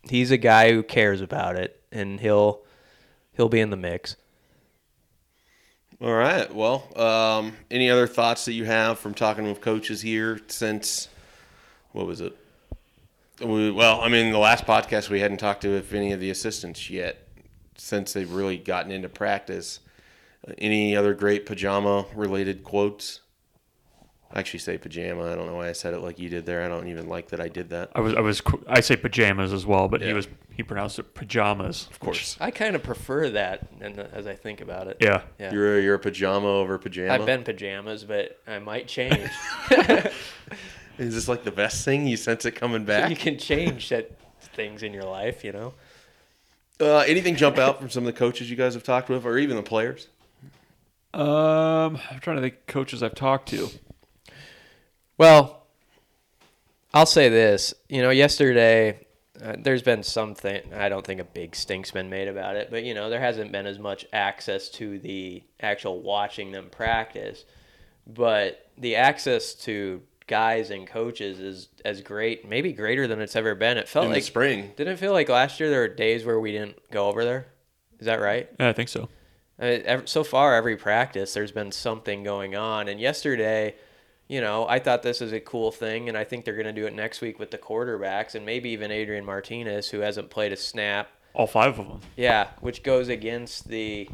he's 0.09 0.29
a 0.29 0.37
guy 0.37 0.71
who 0.71 0.83
cares 0.83 1.21
about 1.21 1.55
it 1.55 1.81
and 1.91 2.19
he'll 2.19 2.63
he'll 3.33 3.49
be 3.49 3.61
in 3.61 3.69
the 3.69 3.77
mix. 3.77 4.17
All 5.99 6.13
right. 6.13 6.53
Well, 6.53 6.87
um, 6.95 7.53
any 7.71 7.89
other 7.89 8.05
thoughts 8.05 8.45
that 8.45 8.53
you 8.53 8.65
have 8.65 8.99
from 8.99 9.15
talking 9.15 9.47
with 9.47 9.61
coaches 9.61 10.01
here 10.01 10.39
since 10.47 11.09
what 11.91 12.05
was 12.05 12.21
it? 12.21 12.37
We, 13.43 13.71
well, 13.71 14.01
I 14.01 14.07
mean, 14.07 14.31
the 14.31 14.37
last 14.37 14.65
podcast 14.65 15.09
we 15.09 15.19
hadn't 15.19 15.37
talked 15.37 15.61
to 15.61 15.69
if 15.69 15.93
any 15.93 16.11
of 16.11 16.19
the 16.19 16.29
assistants 16.29 16.89
yet 16.89 17.27
since 17.75 18.13
they've 18.13 18.31
really 18.31 18.57
gotten 18.57 18.91
into 18.91 19.09
practice. 19.09 19.79
Any 20.59 20.95
other 20.95 21.15
great 21.15 21.47
pajama 21.47 22.05
related 22.13 22.63
quotes? 22.63 23.21
I 24.33 24.39
actually 24.39 24.59
say 24.59 24.77
pajama. 24.77 25.31
I 25.31 25.35
don't 25.35 25.47
know 25.47 25.55
why 25.55 25.69
I 25.69 25.71
said 25.71 25.93
it 25.93 25.99
like 25.99 26.19
you 26.19 26.27
did 26.29 26.45
there. 26.45 26.61
I 26.63 26.67
don't 26.67 26.87
even 26.89 27.07
like 27.07 27.29
that 27.29 27.39
I 27.39 27.47
did 27.47 27.69
that. 27.69 27.91
I 27.95 28.01
was 28.01 28.13
I 28.13 28.19
was 28.19 28.41
I 28.67 28.81
say 28.81 28.95
pajamas 28.97 29.53
as 29.53 29.65
well, 29.65 29.87
but 29.87 30.01
Yeah. 30.01 30.07
he 30.07 30.13
was 30.13 30.27
he 30.53 30.63
pronounced 30.63 30.99
it 30.99 31.13
pajamas. 31.13 31.87
Of 31.91 31.99
course. 31.99 32.35
I 32.39 32.51
kind 32.51 32.75
of 32.75 32.83
prefer 32.83 33.29
that 33.29 33.67
and 33.79 33.99
as 33.99 34.27
I 34.27 34.35
think 34.35 34.59
about 34.59 34.87
it. 34.87 34.97
Yeah. 34.99 35.21
Yeah. 35.39 35.53
You're 35.53 35.77
a, 35.77 35.81
you're 35.81 35.95
a 35.95 35.99
pajama 35.99 36.47
over 36.47 36.77
pajama. 36.77 37.13
I've 37.13 37.25
been 37.25 37.43
pajamas, 37.43 38.03
but 38.03 38.39
I 38.47 38.59
might 38.59 38.87
change. 38.87 39.29
Is 40.97 41.13
this 41.13 41.27
like 41.27 41.43
the 41.43 41.51
best 41.51 41.85
thing? 41.85 42.07
You 42.07 42.17
sense 42.17 42.43
it 42.45 42.51
coming 42.51 42.83
back? 42.85 43.09
you 43.09 43.15
can 43.15 43.37
change 43.37 43.89
that 43.89 44.11
things 44.41 44.83
in 44.83 44.93
your 44.93 45.03
life, 45.03 45.43
you 45.43 45.51
know. 45.51 45.73
Uh, 46.79 46.99
anything 47.07 47.35
jump 47.35 47.57
out 47.57 47.79
from 47.79 47.89
some 47.89 48.05
of 48.05 48.13
the 48.13 48.17
coaches 48.19 48.49
you 48.49 48.55
guys 48.55 48.73
have 48.73 48.83
talked 48.83 49.09
with, 49.09 49.25
or 49.25 49.37
even 49.37 49.55
the 49.57 49.63
players? 49.63 50.07
Um, 51.13 51.97
I'm 52.11 52.19
trying 52.19 52.35
to 52.37 52.41
think 52.41 52.67
coaches 52.67 53.01
I've 53.01 53.15
talked 53.15 53.49
to. 53.49 53.69
Well, 55.17 55.63
I'll 56.93 57.05
say 57.05 57.29
this. 57.29 57.73
You 57.89 58.01
know, 58.01 58.09
yesterday 58.09 59.07
uh, 59.43 59.55
there's 59.57 59.81
been 59.81 60.03
something. 60.03 60.73
I 60.73 60.89
don't 60.89 61.05
think 61.05 61.19
a 61.19 61.23
big 61.25 61.55
stink's 61.55 61.91
been 61.91 62.09
made 62.09 62.27
about 62.27 62.55
it, 62.55 62.69
but 62.69 62.83
you 62.83 62.93
know, 62.93 63.09
there 63.09 63.19
hasn't 63.19 63.51
been 63.51 63.65
as 63.65 63.79
much 63.79 64.05
access 64.13 64.69
to 64.69 64.99
the 64.99 65.43
actual 65.59 66.01
watching 66.01 66.51
them 66.51 66.69
practice. 66.69 67.45
But 68.05 68.69
the 68.77 68.95
access 68.95 69.53
to 69.65 70.01
guys 70.27 70.69
and 70.71 70.87
coaches 70.87 71.39
is 71.39 71.67
as 71.83 72.01
great, 72.01 72.47
maybe 72.47 72.73
greater 72.73 73.07
than 73.07 73.19
it's 73.21 73.35
ever 73.35 73.55
been. 73.55 73.77
It 73.77 73.87
felt 73.87 74.05
In 74.05 74.11
like 74.11 74.21
the 74.21 74.27
spring. 74.27 74.71
Didn't 74.75 74.93
it 74.93 74.99
feel 74.99 75.13
like 75.13 75.29
last 75.29 75.59
year 75.59 75.69
there 75.69 75.81
were 75.81 75.87
days 75.87 76.25
where 76.25 76.39
we 76.39 76.51
didn't 76.51 76.77
go 76.91 77.07
over 77.07 77.23
there? 77.25 77.47
Is 77.99 78.05
that 78.05 78.21
right? 78.21 78.49
Yeah, 78.59 78.69
I 78.69 78.73
think 78.73 78.89
so. 78.89 79.09
I 79.59 79.69
mean, 79.69 79.81
ev- 79.85 80.09
so 80.09 80.23
far, 80.23 80.55
every 80.55 80.77
practice, 80.77 81.33
there's 81.33 81.51
been 81.51 81.71
something 81.71 82.23
going 82.23 82.55
on. 82.55 82.87
And 82.87 82.99
yesterday, 82.99 83.75
you 84.27 84.41
know, 84.41 84.67
I 84.67 84.79
thought 84.79 85.03
this 85.03 85.21
is 85.21 85.31
a 85.31 85.39
cool 85.39 85.71
thing, 85.71 86.09
and 86.09 86.17
I 86.17 86.23
think 86.23 86.43
they're 86.43 86.55
going 86.55 86.65
to 86.65 86.73
do 86.73 86.85
it 86.85 86.93
next 86.93 87.21
week 87.21 87.39
with 87.39 87.51
the 87.51 87.57
quarterbacks 87.57 88.35
and 88.35 88.45
maybe 88.45 88.69
even 88.71 88.91
Adrian 88.91 89.25
Martinez, 89.25 89.89
who 89.89 89.99
hasn't 89.99 90.29
played 90.29 90.51
a 90.51 90.57
snap. 90.57 91.09
All 91.33 91.47
five 91.47 91.79
of 91.79 91.87
them. 91.87 92.01
Yeah, 92.15 92.47
which 92.59 92.83
goes 92.83 93.09
against 93.09 93.67
the, 93.69 94.09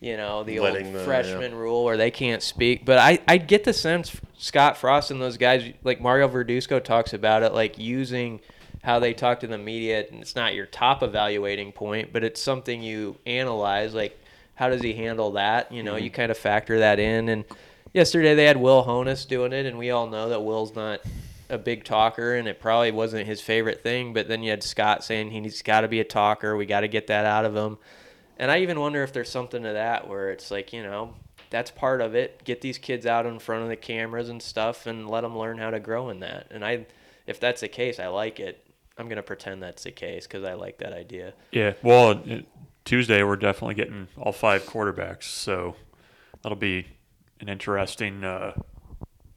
you 0.00 0.16
know, 0.16 0.42
the 0.42 0.58
Letting 0.58 0.86
old 0.86 0.96
the- 0.96 1.04
freshman 1.04 1.54
rule 1.54 1.84
where 1.84 1.96
they 1.96 2.10
can't 2.10 2.42
speak. 2.42 2.84
But 2.84 2.98
I, 2.98 3.20
I 3.28 3.36
get 3.36 3.64
the 3.64 3.72
sense 3.72 4.16
Scott 4.36 4.76
Frost 4.76 5.10
and 5.10 5.20
those 5.20 5.36
guys, 5.36 5.72
like 5.84 6.00
Mario 6.00 6.28
Verduzco 6.28 6.82
talks 6.82 7.12
about 7.12 7.42
it, 7.42 7.52
like 7.52 7.78
using 7.78 8.40
how 8.82 8.98
they 8.98 9.14
talk 9.14 9.38
to 9.40 9.46
the 9.46 9.58
media. 9.58 10.04
And 10.10 10.20
it's 10.20 10.34
not 10.34 10.54
your 10.54 10.66
top 10.66 11.04
evaluating 11.04 11.70
point, 11.70 12.12
but 12.12 12.24
it's 12.24 12.42
something 12.42 12.82
you 12.82 13.16
analyze. 13.26 13.94
Like, 13.94 14.18
how 14.56 14.70
does 14.70 14.82
he 14.82 14.94
handle 14.94 15.32
that? 15.32 15.70
You 15.70 15.84
know, 15.84 15.94
you 15.94 16.10
mm-hmm. 16.10 16.16
kind 16.16 16.30
of 16.32 16.38
factor 16.38 16.80
that 16.80 16.98
in. 16.98 17.28
And 17.28 17.44
yesterday 17.92 18.34
they 18.34 18.44
had 18.44 18.56
Will 18.56 18.84
Honas 18.84 19.26
doing 19.26 19.52
it, 19.52 19.66
and 19.66 19.78
we 19.78 19.90
all 19.90 20.06
know 20.06 20.28
that 20.28 20.40
Will's 20.40 20.74
not 20.74 21.00
a 21.48 21.58
big 21.58 21.84
talker, 21.84 22.34
and 22.34 22.48
it 22.48 22.60
probably 22.60 22.90
wasn't 22.90 23.26
his 23.26 23.40
favorite 23.40 23.82
thing. 23.82 24.12
But 24.12 24.28
then 24.28 24.42
you 24.42 24.50
had 24.50 24.62
Scott 24.62 25.04
saying 25.04 25.30
he's 25.30 25.62
got 25.62 25.82
to 25.82 25.88
be 25.88 26.00
a 26.00 26.04
talker. 26.04 26.56
We 26.56 26.66
got 26.66 26.80
to 26.80 26.88
get 26.88 27.08
that 27.08 27.26
out 27.26 27.44
of 27.44 27.54
him. 27.54 27.78
And 28.38 28.50
I 28.50 28.58
even 28.58 28.80
wonder 28.80 29.02
if 29.02 29.12
there's 29.12 29.30
something 29.30 29.62
to 29.62 29.72
that 29.74 30.08
where 30.08 30.30
it's 30.30 30.50
like, 30.50 30.72
you 30.72 30.82
know, 30.82 31.14
that's 31.50 31.70
part 31.70 32.00
of 32.00 32.14
it. 32.14 32.42
Get 32.44 32.62
these 32.62 32.78
kids 32.78 33.04
out 33.04 33.26
in 33.26 33.38
front 33.38 33.62
of 33.62 33.68
the 33.68 33.76
cameras 33.76 34.30
and 34.30 34.42
stuff 34.42 34.86
and 34.86 35.08
let 35.08 35.20
them 35.20 35.38
learn 35.38 35.58
how 35.58 35.70
to 35.70 35.78
grow 35.78 36.08
in 36.08 36.20
that. 36.20 36.46
And 36.50 36.64
I, 36.64 36.86
if 37.26 37.38
that's 37.38 37.60
the 37.60 37.68
case, 37.68 38.00
I 38.00 38.06
like 38.06 38.40
it. 38.40 38.66
I'm 38.96 39.06
going 39.06 39.16
to 39.16 39.22
pretend 39.22 39.62
that's 39.62 39.84
the 39.84 39.90
case 39.90 40.26
because 40.26 40.44
I 40.44 40.54
like 40.54 40.78
that 40.78 40.92
idea. 40.92 41.34
Yeah. 41.50 41.74
Well, 41.82 42.22
Tuesday 42.84 43.22
we're 43.22 43.36
definitely 43.36 43.74
getting 43.74 44.08
all 44.16 44.32
five 44.32 44.64
quarterbacks, 44.64 45.24
so 45.24 45.76
that'll 46.42 46.56
be 46.56 46.86
an 47.42 47.48
interesting, 47.50 48.24
uh, 48.24 48.54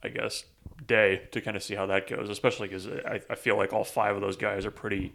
I 0.02 0.08
guess, 0.08 0.44
day 0.86 1.22
to 1.32 1.40
kind 1.42 1.56
of 1.56 1.62
see 1.62 1.74
how 1.74 1.84
that 1.86 2.08
goes. 2.08 2.30
Especially 2.30 2.68
because 2.68 2.86
I, 2.88 3.20
I 3.28 3.34
feel 3.34 3.56
like 3.58 3.72
all 3.74 3.84
five 3.84 4.14
of 4.14 4.22
those 4.22 4.36
guys 4.38 4.64
are 4.64 4.70
pretty 4.70 5.12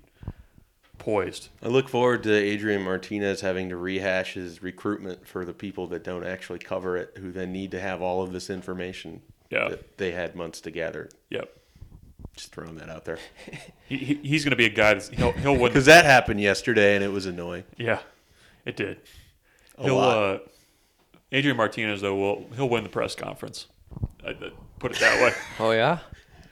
poised. 0.98 1.50
I 1.64 1.68
look 1.68 1.90
forward 1.90 2.22
to 2.24 2.34
Adrian 2.34 2.84
Martinez 2.84 3.42
having 3.42 3.70
to 3.70 3.78
rehash 3.78 4.34
his 4.36 4.62
recruitment 4.62 5.28
for 5.28 5.46
the 5.46 5.54
people 5.54 5.88
that 5.88 6.04
don't 6.04 6.24
actually 6.26 6.60
cover 6.60 6.96
it, 6.98 7.14
who 7.18 7.32
then 7.32 7.52
need 7.52 7.72
to 7.72 7.80
have 7.80 8.02
all 8.02 8.22
of 8.22 8.34
this 8.34 8.50
information 8.52 9.22
Yeah. 9.50 9.70
that 9.70 9.98
they 9.98 10.12
had 10.12 10.36
months 10.36 10.62
to 10.62 10.72
gather. 10.72 11.10
Yep. 11.32 11.50
Just 12.36 12.54
throwing 12.54 12.76
that 12.76 12.88
out 12.90 13.04
there 13.06 13.18
He, 13.90 13.98
he, 13.98 14.14
he's 14.24 14.46
going 14.46 14.52
to 14.52 14.56
be 14.56 14.66
a 14.68 14.70
guy 14.70 14.94
that's 14.94 15.10
he'll 15.10 15.32
he'll 15.34 15.54
win. 15.58 15.72
because 15.72 15.86
that 15.88 16.06
happened 16.06 16.40
yesterday 16.40 16.96
and 16.96 17.04
it 17.04 17.12
was 17.12 17.26
annoying. 17.26 17.64
Yeah, 17.78 18.00
it 18.66 18.76
did. 18.78 19.00
A 19.78 19.84
he'll 19.84 19.96
lot. 19.96 20.18
uh, 20.18 20.40
Adrian 21.32 21.58
Martinez 21.58 22.02
though 22.02 22.15
will 22.15 22.46
he'll 22.56 22.70
win 22.70 22.84
the 22.84 22.89
press 22.89 23.15
conference. 23.15 23.67
I, 24.26 24.30
I 24.32 24.52
put 24.80 24.91
it 24.91 25.00
that 25.00 25.22
way. 25.22 25.34
Oh, 25.60 25.72
yeah? 25.72 26.00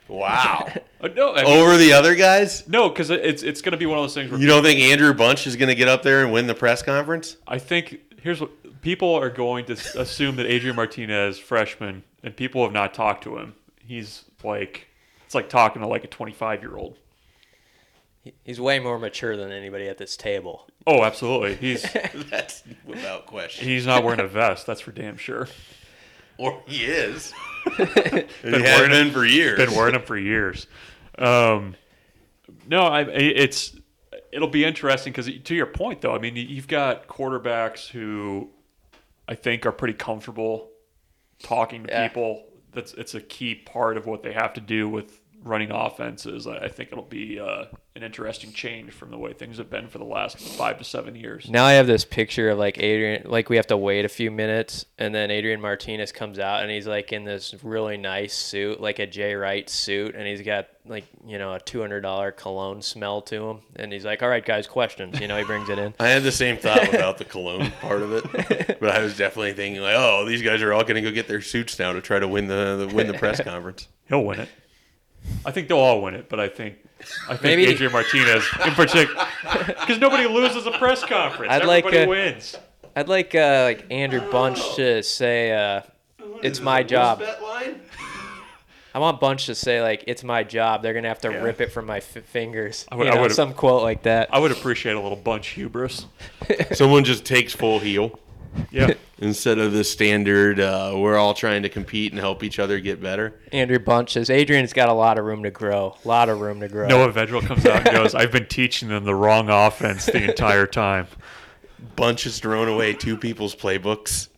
Wow. 0.07 0.67
Uh, 1.01 1.07
no, 1.15 1.33
I 1.33 1.45
mean, 1.45 1.57
Over 1.57 1.77
the 1.77 1.93
other 1.93 2.13
guys? 2.13 2.67
no, 2.67 2.89
because 2.89 3.09
it's 3.09 3.41
it's 3.41 3.61
going 3.61 3.71
to 3.71 3.77
be 3.77 3.85
one 3.85 3.97
of 3.97 4.03
those 4.03 4.13
things 4.13 4.29
where 4.29 4.37
You 4.37 4.47
don't 4.47 4.63
think 4.63 4.81
Andrew 4.81 5.13
Bunch 5.13 5.47
is 5.47 5.55
going 5.55 5.69
to 5.69 5.75
get 5.75 5.87
up 5.87 6.03
there 6.03 6.25
and 6.25 6.33
win 6.33 6.45
the 6.45 6.53
press 6.53 6.83
conference? 6.83 7.37
I 7.47 7.57
think 7.57 8.01
here's 8.21 8.41
what 8.41 8.81
people 8.81 9.15
are 9.15 9.29
going 9.29 9.63
to 9.67 9.77
assume 9.97 10.35
that 10.35 10.45
Adrian 10.45 10.75
Martinez, 10.75 11.39
freshman, 11.39 12.03
and 12.21 12.35
people 12.35 12.63
have 12.63 12.73
not 12.73 12.93
talked 12.93 13.23
to 13.23 13.37
him. 13.37 13.55
He's 13.81 14.25
like 14.43 14.87
it's 15.25 15.33
like 15.35 15.47
talking 15.47 15.81
to 15.81 15.87
like 15.87 16.03
a 16.03 16.07
25 16.07 16.61
year 16.63 16.75
old. 16.75 16.97
He- 18.29 18.35
He's 18.43 18.59
way 18.61 18.79
more 18.79 18.99
mature 18.99 19.35
than 19.37 19.51
anybody 19.51 19.87
at 19.87 19.97
this 19.97 20.15
table. 20.17 20.67
Oh, 20.87 21.03
absolutely. 21.03 21.55
He's 21.55 21.83
That's 22.29 22.63
without 22.85 23.25
question. 23.25 23.67
he's 23.67 23.85
not 23.85 24.03
wearing 24.03 24.19
a 24.19 24.27
vest. 24.27 24.65
That's 24.65 24.81
for 24.81 24.91
damn 24.91 25.17
sure. 25.17 25.47
Or 26.37 26.61
he 26.67 26.85
is. 26.85 27.33
Been 27.77 27.87
he 28.41 28.51
has 28.51 28.61
wearing 28.63 28.91
been 28.91 29.11
for 29.11 29.25
years. 29.25 29.57
Been 29.57 29.75
wearing 29.75 29.93
them 29.93 30.03
for 30.03 30.17
years. 30.17 30.67
Um, 31.17 31.75
no, 32.67 32.83
I 32.83 33.01
it's 33.01 33.75
it'll 34.31 34.47
be 34.47 34.63
interesting 34.63 35.11
because 35.11 35.29
to 35.43 35.53
your 35.55 35.65
point 35.65 35.99
though, 36.01 36.15
I 36.15 36.19
mean 36.19 36.35
you've 36.37 36.67
got 36.69 37.07
quarterbacks 37.07 37.89
who 37.89 38.49
I 39.27 39.35
think 39.35 39.65
are 39.65 39.71
pretty 39.73 39.95
comfortable 39.95 40.69
talking 41.43 41.83
to 41.83 41.89
Yeah. 41.91 42.07
people. 42.07 42.45
That's 42.71 42.93
it's 42.93 43.15
a 43.15 43.21
key 43.21 43.55
part 43.55 43.97
of 43.97 44.05
what 44.05 44.23
they 44.23 44.31
have 44.31 44.53
to 44.53 44.61
do 44.61 44.87
with 44.87 45.18
running 45.43 45.71
offenses. 45.71 46.47
I 46.47 46.57
I 46.57 46.67
think 46.67 46.91
it'll 46.91 47.03
be 47.03 47.39
uh, 47.39 47.65
an 47.95 48.03
interesting 48.03 48.53
change 48.53 48.91
from 48.91 49.11
the 49.11 49.17
way 49.17 49.33
things 49.33 49.57
have 49.57 49.69
been 49.69 49.87
for 49.87 49.97
the 49.97 50.05
last 50.05 50.37
five 50.39 50.77
to 50.77 50.83
seven 50.83 51.15
years. 51.15 51.49
Now 51.49 51.65
I 51.65 51.73
have 51.73 51.87
this 51.87 52.05
picture 52.05 52.49
of 52.49 52.59
like 52.59 52.77
Adrian, 52.77 53.29
like 53.29 53.49
we 53.49 53.55
have 53.55 53.67
to 53.67 53.77
wait 53.77 54.05
a 54.05 54.09
few 54.09 54.31
minutes, 54.31 54.85
and 54.97 55.13
then 55.13 55.31
Adrian 55.31 55.61
Martinez 55.61 56.11
comes 56.11 56.39
out, 56.39 56.61
and 56.61 56.71
he's 56.71 56.87
like 56.87 57.11
in 57.11 57.23
this 57.23 57.55
really 57.63 57.97
nice 57.97 58.33
suit, 58.33 58.79
like 58.79 58.99
a 58.99 59.07
Jay 59.07 59.33
Wright 59.33 59.69
suit, 59.69 60.15
and 60.15 60.27
he's 60.27 60.41
got 60.41 60.67
like 60.85 61.05
you 61.25 61.37
know 61.37 61.53
a 61.53 61.59
two 61.59 61.81
hundred 61.81 62.01
dollar 62.01 62.31
cologne 62.31 62.81
smell 62.81 63.21
to 63.23 63.49
him, 63.49 63.59
and 63.75 63.91
he's 63.91 64.05
like, 64.05 64.23
"All 64.23 64.29
right, 64.29 64.45
guys, 64.45 64.67
questions." 64.67 65.19
You 65.19 65.27
know, 65.27 65.37
he 65.37 65.43
brings 65.43 65.69
it 65.69 65.79
in. 65.79 65.93
I 65.99 66.09
had 66.09 66.23
the 66.23 66.31
same 66.31 66.57
thought 66.57 66.87
about 66.93 67.17
the 67.17 67.25
cologne 67.25 67.71
part 67.81 68.01
of 68.01 68.13
it, 68.13 68.79
but 68.79 68.89
I 68.91 69.01
was 69.01 69.17
definitely 69.17 69.53
thinking 69.53 69.81
like, 69.81 69.95
oh, 69.97 70.25
these 70.25 70.41
guys 70.41 70.61
are 70.61 70.73
all 70.73 70.83
going 70.83 70.95
to 70.95 71.01
go 71.01 71.11
get 71.11 71.27
their 71.27 71.41
suits 71.41 71.77
now 71.79 71.93
to 71.93 72.01
try 72.01 72.19
to 72.19 72.27
win 72.27 72.47
the, 72.47 72.87
the 72.87 72.95
win 72.95 73.07
the 73.07 73.13
press 73.13 73.41
conference. 73.43 73.87
He'll 74.07 74.23
win 74.23 74.41
it. 74.41 74.49
I 75.45 75.51
think 75.51 75.67
they'll 75.67 75.77
all 75.77 76.01
win 76.01 76.13
it, 76.15 76.27
but 76.29 76.39
I 76.39 76.47
think 76.47 76.75
I 77.27 77.31
think 77.37 77.43
Maybe- 77.43 77.65
Adrian 77.67 77.91
Martinez 77.93 78.43
in 78.65 78.73
particular, 78.73 79.25
because 79.67 79.99
nobody 79.99 80.27
loses 80.27 80.65
a 80.65 80.71
press 80.71 81.03
conference. 81.03 81.51
I'd 81.51 81.65
like, 81.65 81.85
Everybody 81.85 82.05
uh, 82.05 82.09
wins. 82.33 82.57
I'd 82.95 83.07
like 83.07 83.33
uh, 83.35 83.61
like 83.63 83.85
Andrew 83.89 84.19
Bunch 84.31 84.75
to 84.75 85.01
say, 85.03 85.51
uh, 85.53 85.81
"It's 86.43 86.59
my 86.59 86.83
job." 86.83 87.21
I 88.93 88.97
want 88.97 89.19
Bunch 89.19 89.45
to 89.45 89.55
say 89.55 89.81
like 89.81 90.03
it's 90.07 90.23
my 90.23 90.43
job. 90.43 90.81
They're 90.81 90.93
gonna 90.95 91.07
have 91.07 91.21
to 91.21 91.29
Yeah. 91.31 91.43
rip 91.43 91.61
it 91.61 91.71
from 91.71 91.85
my 91.85 91.97
f- 91.97 92.05
fingers. 92.25 92.85
I 92.91 92.95
would- 92.95 93.05
you 93.05 93.11
I 93.11 93.15
know, 93.15 93.21
would've- 93.21 93.35
some 93.35 93.53
quote 93.53 93.83
like 93.83 94.03
that. 94.03 94.29
I 94.33 94.39
would 94.39 94.51
appreciate 94.51 94.93
a 94.95 94.99
little 94.99 95.15
bunch 95.17 95.49
hubris. 95.49 96.05
Someone 96.73 97.03
just 97.03 97.23
takes 97.23 97.53
full 97.53 97.79
heel 97.79 98.19
Yeah. 98.71 98.93
instead 99.19 99.59
of 99.59 99.73
the 99.73 99.83
standard. 99.83 100.59
Uh, 100.59 100.93
we're 100.95 101.17
all 101.17 101.33
trying 101.33 101.63
to 101.63 101.69
compete 101.69 102.11
and 102.11 102.19
help 102.19 102.43
each 102.43 102.59
other 102.59 102.79
get 102.79 103.01
better. 103.01 103.33
Andrew 103.51 103.79
Bunch 103.79 104.13
says 104.13 104.29
Adrian's 104.29 104.73
got 104.73 104.89
a 104.89 104.93
lot 104.93 105.19
of 105.19 105.25
room 105.25 105.43
to 105.43 105.51
grow. 105.51 105.95
A 106.03 106.07
lot 106.07 106.29
of 106.29 106.39
room 106.39 106.59
to 106.61 106.67
grow. 106.67 106.87
Noah 106.87 107.11
Vedral 107.11 107.45
comes 107.45 107.65
out 107.65 107.87
and 107.87 107.95
goes, 107.95 108.15
I've 108.15 108.31
been 108.31 108.47
teaching 108.47 108.89
them 108.89 109.03
the 109.03 109.15
wrong 109.15 109.49
offense 109.49 110.05
the 110.05 110.23
entire 110.29 110.67
time. 110.67 111.07
Bunch 111.95 112.23
has 112.23 112.39
thrown 112.39 112.67
away 112.67 112.93
two 112.93 113.17
people's 113.17 113.55
playbooks, 113.55 114.29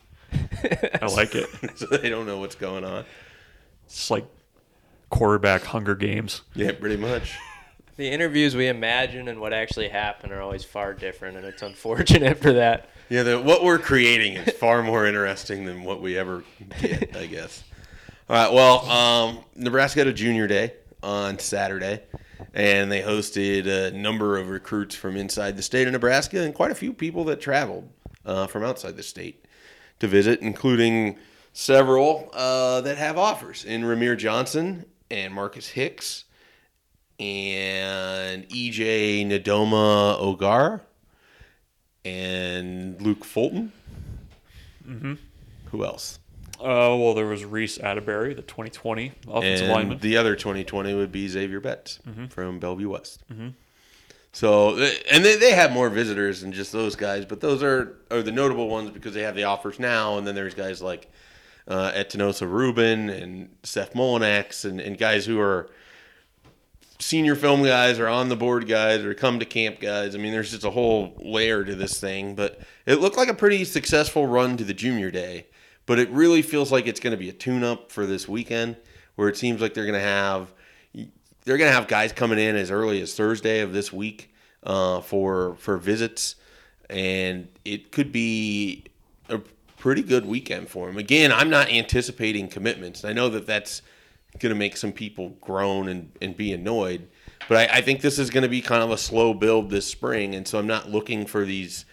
I 1.01 1.07
like 1.07 1.35
it. 1.35 1.47
so 1.75 1.85
they 1.87 2.09
don't 2.09 2.25
know 2.25 2.39
what's 2.39 2.55
going 2.55 2.83
on. 2.83 3.05
It's 3.85 4.09
like 4.09 4.25
quarterback 5.09 5.63
Hunger 5.63 5.95
Games. 5.95 6.41
Yeah, 6.53 6.71
pretty 6.71 6.97
much. 6.97 7.37
The 7.97 8.09
interviews 8.09 8.55
we 8.55 8.67
imagine 8.67 9.27
and 9.27 9.39
what 9.39 9.53
actually 9.53 9.89
happened 9.89 10.31
are 10.33 10.41
always 10.41 10.63
far 10.63 10.93
different, 10.93 11.37
and 11.37 11.45
it's 11.45 11.61
unfortunate 11.61 12.37
for 12.41 12.53
that. 12.53 12.89
Yeah, 13.11 13.23
the, 13.23 13.41
what 13.41 13.61
we're 13.61 13.77
creating 13.77 14.37
is 14.37 14.53
far 14.53 14.81
more 14.81 15.05
interesting 15.05 15.65
than 15.65 15.83
what 15.83 16.01
we 16.01 16.17
ever 16.17 16.45
get, 16.79 17.13
I 17.13 17.25
guess. 17.25 17.61
All 18.29 18.37
right, 18.37 18.53
well, 18.53 18.89
um, 18.89 19.39
Nebraska 19.53 19.99
had 19.99 20.07
a 20.07 20.13
junior 20.13 20.47
day 20.47 20.75
on 21.03 21.37
Saturday, 21.37 22.03
and 22.53 22.89
they 22.89 23.01
hosted 23.01 23.67
a 23.67 23.91
number 23.91 24.37
of 24.37 24.47
recruits 24.47 24.95
from 24.95 25.17
inside 25.17 25.57
the 25.57 25.61
state 25.61 25.87
of 25.87 25.91
Nebraska 25.91 26.39
and 26.39 26.53
quite 26.53 26.71
a 26.71 26.75
few 26.75 26.93
people 26.93 27.25
that 27.25 27.41
traveled 27.41 27.89
uh, 28.25 28.47
from 28.47 28.63
outside 28.63 28.95
the 28.95 29.03
state 29.03 29.45
to 29.99 30.07
visit, 30.07 30.39
including 30.39 31.17
several 31.51 32.29
uh, 32.31 32.79
that 32.79 32.97
have 32.97 33.17
offers 33.17 33.65
in 33.65 33.81
Ramir 33.81 34.17
Johnson 34.17 34.85
and 35.09 35.33
Marcus 35.33 35.67
Hicks 35.67 36.23
and 37.19 38.47
EJ 38.47 39.27
Ndoma-Ogar 39.27 40.79
and 42.05 43.01
Luke 43.01 43.23
Fulton. 43.23 43.71
Mm-hmm. 44.87 45.13
Who 45.71 45.85
else? 45.85 46.19
Uh, 46.59 46.95
well, 46.95 47.13
there 47.15 47.25
was 47.25 47.43
Reese 47.43 47.79
Atterbury, 47.79 48.33
the 48.35 48.43
2020 48.43 49.13
offensive 49.27 49.65
and 49.65 49.73
lineman. 49.73 49.97
the 49.99 50.17
other 50.17 50.35
2020 50.35 50.93
would 50.93 51.11
be 51.11 51.27
Xavier 51.27 51.59
Betts 51.59 51.99
from 52.29 52.59
Bellevue 52.59 52.89
West. 52.89 53.23
So, 54.33 54.77
and 55.11 55.25
they, 55.25 55.35
they 55.37 55.51
have 55.53 55.71
more 55.71 55.89
visitors 55.89 56.41
than 56.41 56.51
just 56.53 56.71
those 56.71 56.95
guys, 56.95 57.25
but 57.25 57.41
those 57.41 57.63
are, 57.63 57.97
are 58.11 58.21
the 58.21 58.31
notable 58.31 58.69
ones 58.69 58.91
because 58.91 59.13
they 59.13 59.23
have 59.23 59.35
the 59.35 59.43
offers 59.45 59.79
now. 59.79 60.17
And 60.17 60.25
then 60.25 60.35
there's 60.35 60.53
guys 60.53 60.81
like 60.81 61.11
uh, 61.67 61.91
Etanosa 61.93 62.49
Rubin 62.49 63.09
and 63.09 63.49
Seth 63.63 63.93
Molinax 63.93 64.63
and, 64.63 64.79
and 64.79 64.97
guys 64.97 65.25
who 65.25 65.39
are 65.39 65.69
senior 67.01 67.35
film 67.35 67.63
guys 67.63 67.99
or 67.99 68.07
on 68.07 68.29
the 68.29 68.35
board 68.35 68.67
guys 68.67 69.03
or 69.03 69.13
come 69.13 69.39
to 69.39 69.45
camp 69.45 69.79
guys. 69.79 70.15
I 70.15 70.19
mean, 70.19 70.31
there's 70.31 70.51
just 70.51 70.63
a 70.63 70.69
whole 70.69 71.13
layer 71.17 71.63
to 71.63 71.75
this 71.75 71.99
thing, 71.99 72.35
but 72.35 72.61
it 72.85 73.01
looked 73.01 73.17
like 73.17 73.27
a 73.27 73.33
pretty 73.33 73.65
successful 73.65 74.27
run 74.27 74.55
to 74.57 74.63
the 74.63 74.73
junior 74.73 75.11
day. 75.11 75.47
But 75.87 75.99
it 75.99 76.09
really 76.11 76.41
feels 76.41 76.71
like 76.71 76.87
it's 76.87 76.99
going 76.99 77.11
to 77.11 77.17
be 77.17 77.29
a 77.29 77.33
tune 77.33 77.63
up 77.63 77.91
for 77.91 78.05
this 78.05 78.27
weekend 78.27 78.77
where 79.15 79.27
it 79.27 79.35
seems 79.35 79.61
like 79.61 79.73
they're 79.73 79.85
going 79.85 79.99
to 79.99 79.99
have 79.99 80.53
they're 81.43 81.57
going 81.57 81.69
to 81.69 81.75
have 81.75 81.87
guys 81.87 82.13
coming 82.13 82.37
in 82.37 82.55
as 82.55 82.69
early 82.69 83.01
as 83.01 83.15
Thursday 83.15 83.61
of 83.61 83.73
this 83.73 83.91
week 83.91 84.33
uh, 84.63 85.01
for 85.01 85.55
for 85.55 85.77
visits, 85.77 86.35
and 86.89 87.47
it 87.65 87.91
could 87.91 88.11
be 88.11 88.85
a 89.27 89.39
pretty 89.77 90.03
good 90.03 90.25
weekend 90.25 90.69
for 90.69 90.85
them. 90.87 90.97
Again, 90.97 91.31
I'm 91.31 91.49
not 91.49 91.69
anticipating 91.69 92.47
commitments. 92.47 93.03
I 93.03 93.13
know 93.13 93.29
that 93.29 93.47
that's 93.47 93.81
going 94.39 94.53
to 94.53 94.59
make 94.59 94.77
some 94.77 94.91
people 94.91 95.29
groan 95.41 95.87
and, 95.87 96.11
and 96.21 96.35
be 96.35 96.53
annoyed, 96.53 97.07
but 97.47 97.69
I, 97.69 97.77
I 97.77 97.81
think 97.81 98.01
this 98.01 98.17
is 98.17 98.29
going 98.29 98.43
to 98.43 98.49
be 98.49 98.61
kind 98.61 98.83
of 98.83 98.91
a 98.91 98.97
slow 98.97 99.33
build 99.33 99.69
this 99.69 99.87
spring, 99.87 100.35
and 100.35 100.47
so 100.47 100.57
I'm 100.57 100.67
not 100.67 100.89
looking 100.89 101.25
for 101.25 101.45
these 101.45 101.85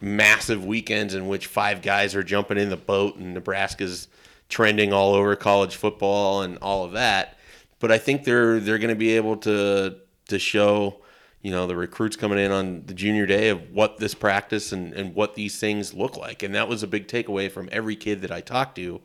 massive 0.00 0.64
weekends 0.64 1.14
in 1.14 1.28
which 1.28 1.46
five 1.46 1.82
guys 1.82 2.14
are 2.14 2.22
jumping 2.22 2.58
in 2.58 2.68
the 2.68 2.76
boat 2.76 3.16
and 3.16 3.34
Nebraska's 3.34 4.08
trending 4.48 4.92
all 4.92 5.14
over 5.14 5.34
college 5.36 5.76
football 5.76 6.42
and 6.42 6.58
all 6.58 6.84
of 6.84 6.92
that. 6.92 7.38
But 7.78 7.92
I 7.92 7.98
think 7.98 8.24
they're 8.24 8.60
they're 8.60 8.78
going 8.78 8.90
to 8.90 8.96
be 8.96 9.16
able 9.16 9.36
to 9.38 9.96
to 10.28 10.38
show, 10.38 11.00
you 11.42 11.50
know, 11.50 11.66
the 11.66 11.76
recruits 11.76 12.16
coming 12.16 12.38
in 12.38 12.50
on 12.50 12.84
the 12.86 12.94
junior 12.94 13.26
day 13.26 13.48
of 13.48 13.70
what 13.70 13.98
this 13.98 14.14
practice 14.14 14.72
and, 14.72 14.92
and 14.94 15.14
what 15.14 15.34
these 15.34 15.58
things 15.58 15.92
look 15.92 16.16
like. 16.16 16.42
And 16.42 16.54
that 16.54 16.68
was 16.68 16.82
a 16.82 16.86
big 16.86 17.08
takeaway 17.08 17.50
from 17.50 17.68
every 17.72 17.96
kid 17.96 18.22
that 18.22 18.30
I 18.30 18.40
talked 18.40 18.76
to 18.76 19.00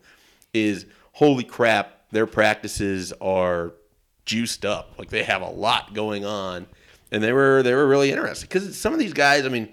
is 0.54 0.86
holy 1.14 1.44
crap, 1.44 1.99
their 2.12 2.26
practices 2.26 3.14
are 3.22 3.74
juiced 4.26 4.66
up. 4.66 4.94
Like 4.98 5.10
they 5.10 5.24
have 5.24 5.42
a 5.42 5.50
lot 5.50 5.94
going 5.94 6.26
on. 6.26 6.68
And 7.12 7.24
they 7.24 7.34
were 7.34 7.64
they 7.64 7.74
were 7.74 7.88
really 7.88 8.12
interested 8.12 8.48
because 8.48 8.78
some 8.78 8.94
of 8.94 9.00
these 9.00 9.14
guys, 9.14 9.44
I 9.46 9.50
mean, 9.50 9.70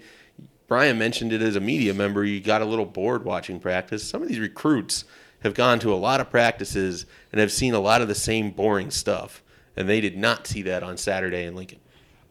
Brian 0.67 0.97
mentioned 0.97 1.31
it 1.31 1.41
as 1.41 1.55
a 1.55 1.59
media 1.59 1.93
member. 1.93 2.25
You 2.25 2.39
got 2.41 2.63
a 2.63 2.65
little 2.65 2.85
bored 2.85 3.23
watching 3.23 3.59
practice. 3.59 4.03
Some 4.03 4.23
of 4.23 4.27
these 4.27 4.39
recruits 4.39 5.05
have 5.41 5.53
gone 5.53 5.79
to 5.79 5.93
a 5.93 5.95
lot 5.95 6.19
of 6.19 6.31
practices 6.31 7.05
and 7.31 7.39
have 7.39 7.51
seen 7.51 7.75
a 7.75 7.79
lot 7.79 8.01
of 8.01 8.07
the 8.07 8.15
same 8.15 8.49
boring 8.49 8.89
stuff, 8.89 9.43
and 9.75 9.87
they 9.87 10.01
did 10.01 10.17
not 10.17 10.47
see 10.47 10.63
that 10.63 10.81
on 10.81 10.97
Saturday 10.97 11.45
in 11.45 11.55
Lincoln. 11.55 11.79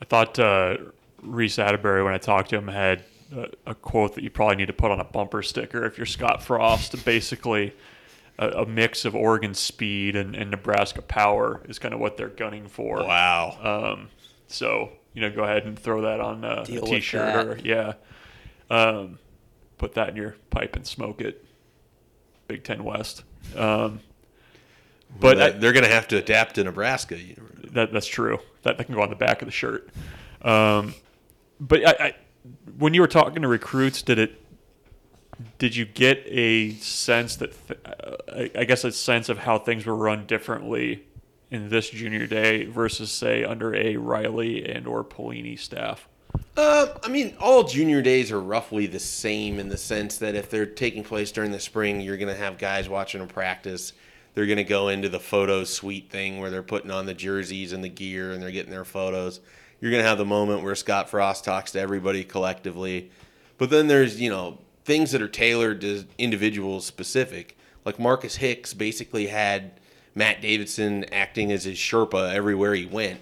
I 0.02 0.04
thought 0.04 0.38
uh, 0.38 0.76
Reese 1.22 1.58
Atterbury, 1.58 2.02
when 2.02 2.14
I 2.14 2.18
talked 2.18 2.50
to 2.50 2.56
him, 2.56 2.68
had 2.68 3.04
a, 3.34 3.48
a 3.66 3.74
quote 3.74 4.16
that 4.16 4.24
you 4.24 4.30
probably 4.30 4.56
need 4.56 4.66
to 4.66 4.72
put 4.72 4.90
on 4.90 5.00
a 5.00 5.04
bumper 5.04 5.42
sticker 5.42 5.84
if 5.84 5.96
you're 5.96 6.06
Scott 6.06 6.42
Frost. 6.42 7.04
Basically, 7.04 7.72
a, 8.38 8.48
a 8.48 8.66
mix 8.66 9.04
of 9.04 9.14
Oregon 9.14 9.54
speed 9.54 10.16
and, 10.16 10.34
and 10.34 10.50
Nebraska 10.50 11.02
power 11.02 11.62
is 11.68 11.78
kind 11.78 11.94
of 11.94 12.00
what 12.00 12.16
they're 12.16 12.28
gunning 12.28 12.68
for. 12.68 12.98
Wow. 12.98 13.92
Um, 13.94 14.08
so 14.48 14.90
you 15.14 15.22
know, 15.22 15.30
go 15.30 15.44
ahead 15.44 15.64
and 15.64 15.78
throw 15.78 16.02
that 16.02 16.20
on 16.20 16.44
uh, 16.44 16.64
Deal 16.64 16.78
a 16.78 16.80
with 16.82 16.90
t-shirt 16.90 17.46
or 17.46 17.58
yeah, 17.64 17.94
um, 18.70 19.18
put 19.78 19.94
that 19.94 20.10
in 20.10 20.16
your 20.16 20.36
pipe 20.50 20.76
and 20.76 20.86
smoke 20.86 21.20
it. 21.20 21.44
Big 22.48 22.62
Ten 22.64 22.84
West. 22.84 23.24
Um, 23.56 24.00
but 25.18 25.40
I- 25.40 25.50
they're 25.50 25.72
going 25.72 25.84
to 25.84 25.90
have 25.90 26.08
to 26.08 26.18
adapt 26.18 26.56
to 26.56 26.64
Nebraska. 26.64 27.18
that 27.72 27.92
that's 27.92 28.06
true. 28.06 28.38
That, 28.62 28.78
that 28.78 28.84
can 28.84 28.94
go 28.94 29.02
on 29.02 29.10
the 29.10 29.16
back 29.16 29.42
of 29.42 29.46
the 29.46 29.52
shirt. 29.52 29.88
Um, 30.42 30.94
but 31.58 31.86
I, 31.86 32.06
I, 32.06 32.14
when 32.78 32.94
you 32.94 33.00
were 33.00 33.08
talking 33.08 33.42
to 33.42 33.48
recruits, 33.48 34.02
did 34.02 34.18
it? 34.18 34.40
Did 35.58 35.76
you 35.76 35.84
get 35.84 36.22
a 36.26 36.72
sense 36.74 37.36
that? 37.36 37.52
Th- 37.68 37.80
uh, 37.84 38.48
I, 38.58 38.64
guess 38.64 38.84
a 38.84 38.92
sense 38.92 39.28
of 39.28 39.38
how 39.38 39.58
things 39.58 39.84
were 39.84 39.96
run 39.96 40.26
differently 40.26 41.04
in 41.50 41.68
this 41.68 41.90
junior 41.90 42.26
day 42.26 42.64
versus 42.64 43.10
say 43.10 43.44
under 43.44 43.74
a 43.74 43.96
Riley 43.96 44.66
and 44.66 44.86
or 44.86 45.04
Pelini 45.04 45.58
staff. 45.58 46.08
Uh, 46.56 46.86
I 47.02 47.08
mean, 47.08 47.36
all 47.38 47.64
junior 47.64 48.02
days 48.02 48.32
are 48.32 48.40
roughly 48.40 48.86
the 48.86 48.98
same 48.98 49.58
in 49.58 49.68
the 49.68 49.76
sense 49.76 50.18
that 50.18 50.34
if 50.34 50.50
they're 50.50 50.66
taking 50.66 51.04
place 51.04 51.30
during 51.32 51.52
the 51.52 51.60
spring, 51.60 52.00
you're 52.00 52.16
going 52.16 52.32
to 52.32 52.40
have 52.40 52.58
guys 52.58 52.88
watching 52.88 53.20
them 53.20 53.28
practice. 53.28 53.92
They're 54.34 54.46
going 54.46 54.56
to 54.56 54.64
go 54.64 54.88
into 54.88 55.08
the 55.08 55.20
photo 55.20 55.64
suite 55.64 56.10
thing 56.10 56.38
where 56.40 56.50
they're 56.50 56.62
putting 56.62 56.90
on 56.90 57.06
the 57.06 57.14
jerseys 57.14 57.72
and 57.72 57.82
the 57.82 57.88
gear 57.88 58.32
and 58.32 58.42
they're 58.42 58.50
getting 58.50 58.70
their 58.70 58.84
photos. 58.84 59.40
You're 59.80 59.90
going 59.90 60.02
to 60.02 60.08
have 60.08 60.18
the 60.18 60.24
moment 60.24 60.62
where 60.62 60.74
Scott 60.74 61.08
Frost 61.10 61.44
talks 61.44 61.72
to 61.72 61.80
everybody 61.80 62.24
collectively. 62.24 63.10
But 63.58 63.70
then 63.70 63.86
there's, 63.86 64.20
you 64.20 64.30
know, 64.30 64.58
things 64.86 65.10
that 65.10 65.20
are 65.20 65.28
tailored 65.28 65.80
to 65.80 66.04
individuals 66.16 66.86
specific. 66.86 67.58
Like 67.84 67.98
Marcus 67.98 68.36
Hicks 68.36 68.72
basically 68.72 69.26
had 69.26 69.72
Matt 70.14 70.40
Davidson 70.40 71.04
acting 71.12 71.50
as 71.50 71.64
his 71.64 71.76
Sherpa 71.76 72.32
everywhere 72.32 72.72
he 72.72 72.86
went 72.86 73.20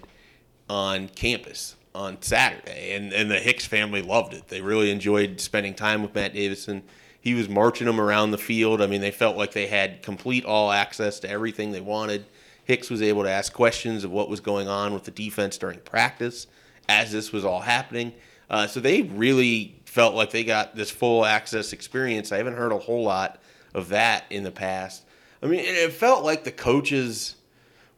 on 0.69 1.09
campus 1.09 1.77
on 1.95 2.21
Saturday, 2.21 2.93
and 2.93 3.13
and 3.13 3.31
the 3.31 3.39
Hicks 3.41 3.65
family 3.65 4.03
loved 4.03 4.35
it. 4.35 4.49
They 4.49 4.61
really 4.61 4.91
enjoyed 4.91 5.41
spending 5.41 5.75
time 5.75 6.03
with 6.03 6.15
Matt 6.15 6.35
Davidson. 6.35 6.83
He 7.19 7.33
was 7.33 7.49
marching 7.49 7.87
them 7.87 7.99
around 7.99 8.33
the 8.33 8.39
field. 8.39 8.83
I 8.83 8.87
mean, 8.87 9.01
they 9.01 9.11
felt 9.11 9.37
like 9.37 9.53
they 9.53 9.67
had 9.67 10.03
complete 10.03 10.45
all 10.45 10.71
access 10.71 11.19
to 11.21 11.31
everything 11.31 11.73
they 11.73 11.81
wanted. 11.81 12.27
Hicks 12.65 12.91
was 12.91 13.01
able 13.01 13.23
to 13.23 13.31
ask 13.31 13.55
questions 13.55 14.05
of 14.05 14.11
what 14.11 14.29
was 14.29 14.41
going 14.41 14.69
on 14.69 14.93
with 14.93 15.05
the 15.05 15.11
defense 15.11 15.57
during 15.57 15.79
practice 15.81 16.47
as 16.89 17.13
this 17.13 17.33
was 17.33 17.45
all 17.45 17.61
happening. 17.61 18.13
Uh, 18.51 18.67
so 18.67 18.81
they 18.81 19.03
really 19.03 19.75
felt 19.95 20.17
like 20.17 20.33
they 20.33 20.43
got 20.43 20.75
this 20.75 20.91
full 20.91 21.25
access 21.25 21.73
experience. 21.73 22.33
I 22.33 22.39
haven't 22.39 22.57
heard 22.57 22.73
a 22.73 22.79
whole 22.79 23.05
lot 23.05 23.41
of 23.75 23.91
that 23.91 24.25
in 24.29 24.43
the 24.43 24.51
past. 24.51 25.05
I 25.41 25.47
mean, 25.47 25.61
it 25.61 25.93
felt 25.93 26.25
like 26.25 26.43
the 26.43 26.51
coaches 26.51 27.37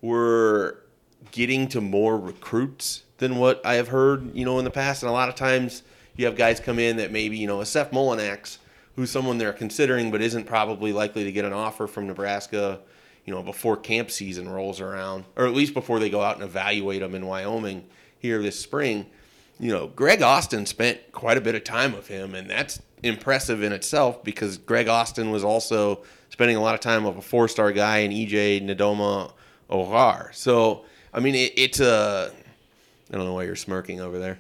were 0.03 0.83
getting 1.31 1.69
to 1.69 1.81
more 1.81 2.19
recruits 2.19 3.05
than 3.17 3.37
what 3.37 3.65
I 3.65 3.77
have 3.77 3.89
heard, 3.89 4.37
you 4.37 4.45
know, 4.45 4.59
in 4.59 4.67
the 4.67 4.71
past. 4.71 5.05
And 5.05 5.09
a 5.09 5.13
lot 5.15 5.31
of 5.31 5.37
times 5.37 5.85
you 6.17 6.27
have 6.27 6.37
guys 6.37 6.61
come 6.61 6.79
in 6.79 6.99
that 6.99 7.13
maybe, 7.13 7.39
you 7.39 7.47
know, 7.47 7.63
a 7.63 7.67
Seth 7.67 7.93
Molinax, 7.93 8.59
who's 8.95 9.11
someone 9.11 9.39
they're 9.39 9.55
considering 9.55 10.11
but 10.11 10.21
isn't 10.21 10.45
probably 10.45 10.93
likely 10.93 11.25
to 11.25 11.33
get 11.33 11.47
an 11.47 11.55
offer 11.55 11.87
from 11.87 12.07
Nebraska, 12.07 12.79
you 13.25 13.33
know, 13.33 13.43
before 13.43 13.75
camp 13.75 14.11
season 14.11 14.51
rolls 14.51 14.83
around, 14.83 15.25
or 15.35 15.47
at 15.47 15.55
least 15.55 15.73
before 15.73 15.99
they 15.99 16.11
go 16.11 16.21
out 16.21 16.35
and 16.35 16.45
evaluate 16.45 17.01
them 17.01 17.15
in 17.15 17.25
Wyoming 17.25 17.87
here 18.19 18.43
this 18.43 18.61
spring. 18.61 19.07
You 19.59 19.73
know, 19.73 19.87
Greg 19.89 20.23
Austin 20.23 20.67
spent 20.67 21.01
quite 21.13 21.37
a 21.39 21.41
bit 21.41 21.55
of 21.55 21.65
time 21.65 21.93
with 21.93 22.09
him, 22.09 22.35
and 22.35 22.49
that's 22.51 22.81
impressive 23.03 23.63
in 23.63 23.73
itself 23.73 24.23
because 24.25 24.59
Greg 24.59 24.89
Austin 24.89 25.31
was 25.31 25.45
also 25.45 26.03
spending 26.31 26.57
a 26.57 26.61
lot 26.61 26.75
of 26.75 26.81
time 26.81 27.05
with 27.05 27.17
a 27.17 27.23
four 27.23 27.49
star 27.49 27.73
guy 27.73 27.99
in 27.99 28.11
EJ 28.11 28.63
Nadoma 28.67 29.33
Ohar. 29.71 30.35
So 30.35 30.85
I 31.15 31.21
mean, 31.21 31.35
it, 31.35 31.53
it's 31.57 31.81
a. 31.81 32.31
I 33.11 33.17
don't 33.17 33.25
know 33.25 33.35
why 33.35 33.45
you're 33.45 33.57
smirking 33.57 34.01
over 34.01 34.19
there. 34.19 34.39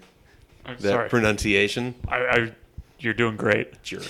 I'm 0.66 0.74
That 0.78 0.82
sorry. 0.90 1.08
pronunciation, 1.08 1.94
I, 2.08 2.16
I, 2.16 2.52
you're 2.98 3.14
doing 3.14 3.36
great. 3.36 3.80
jerk. 3.84 4.02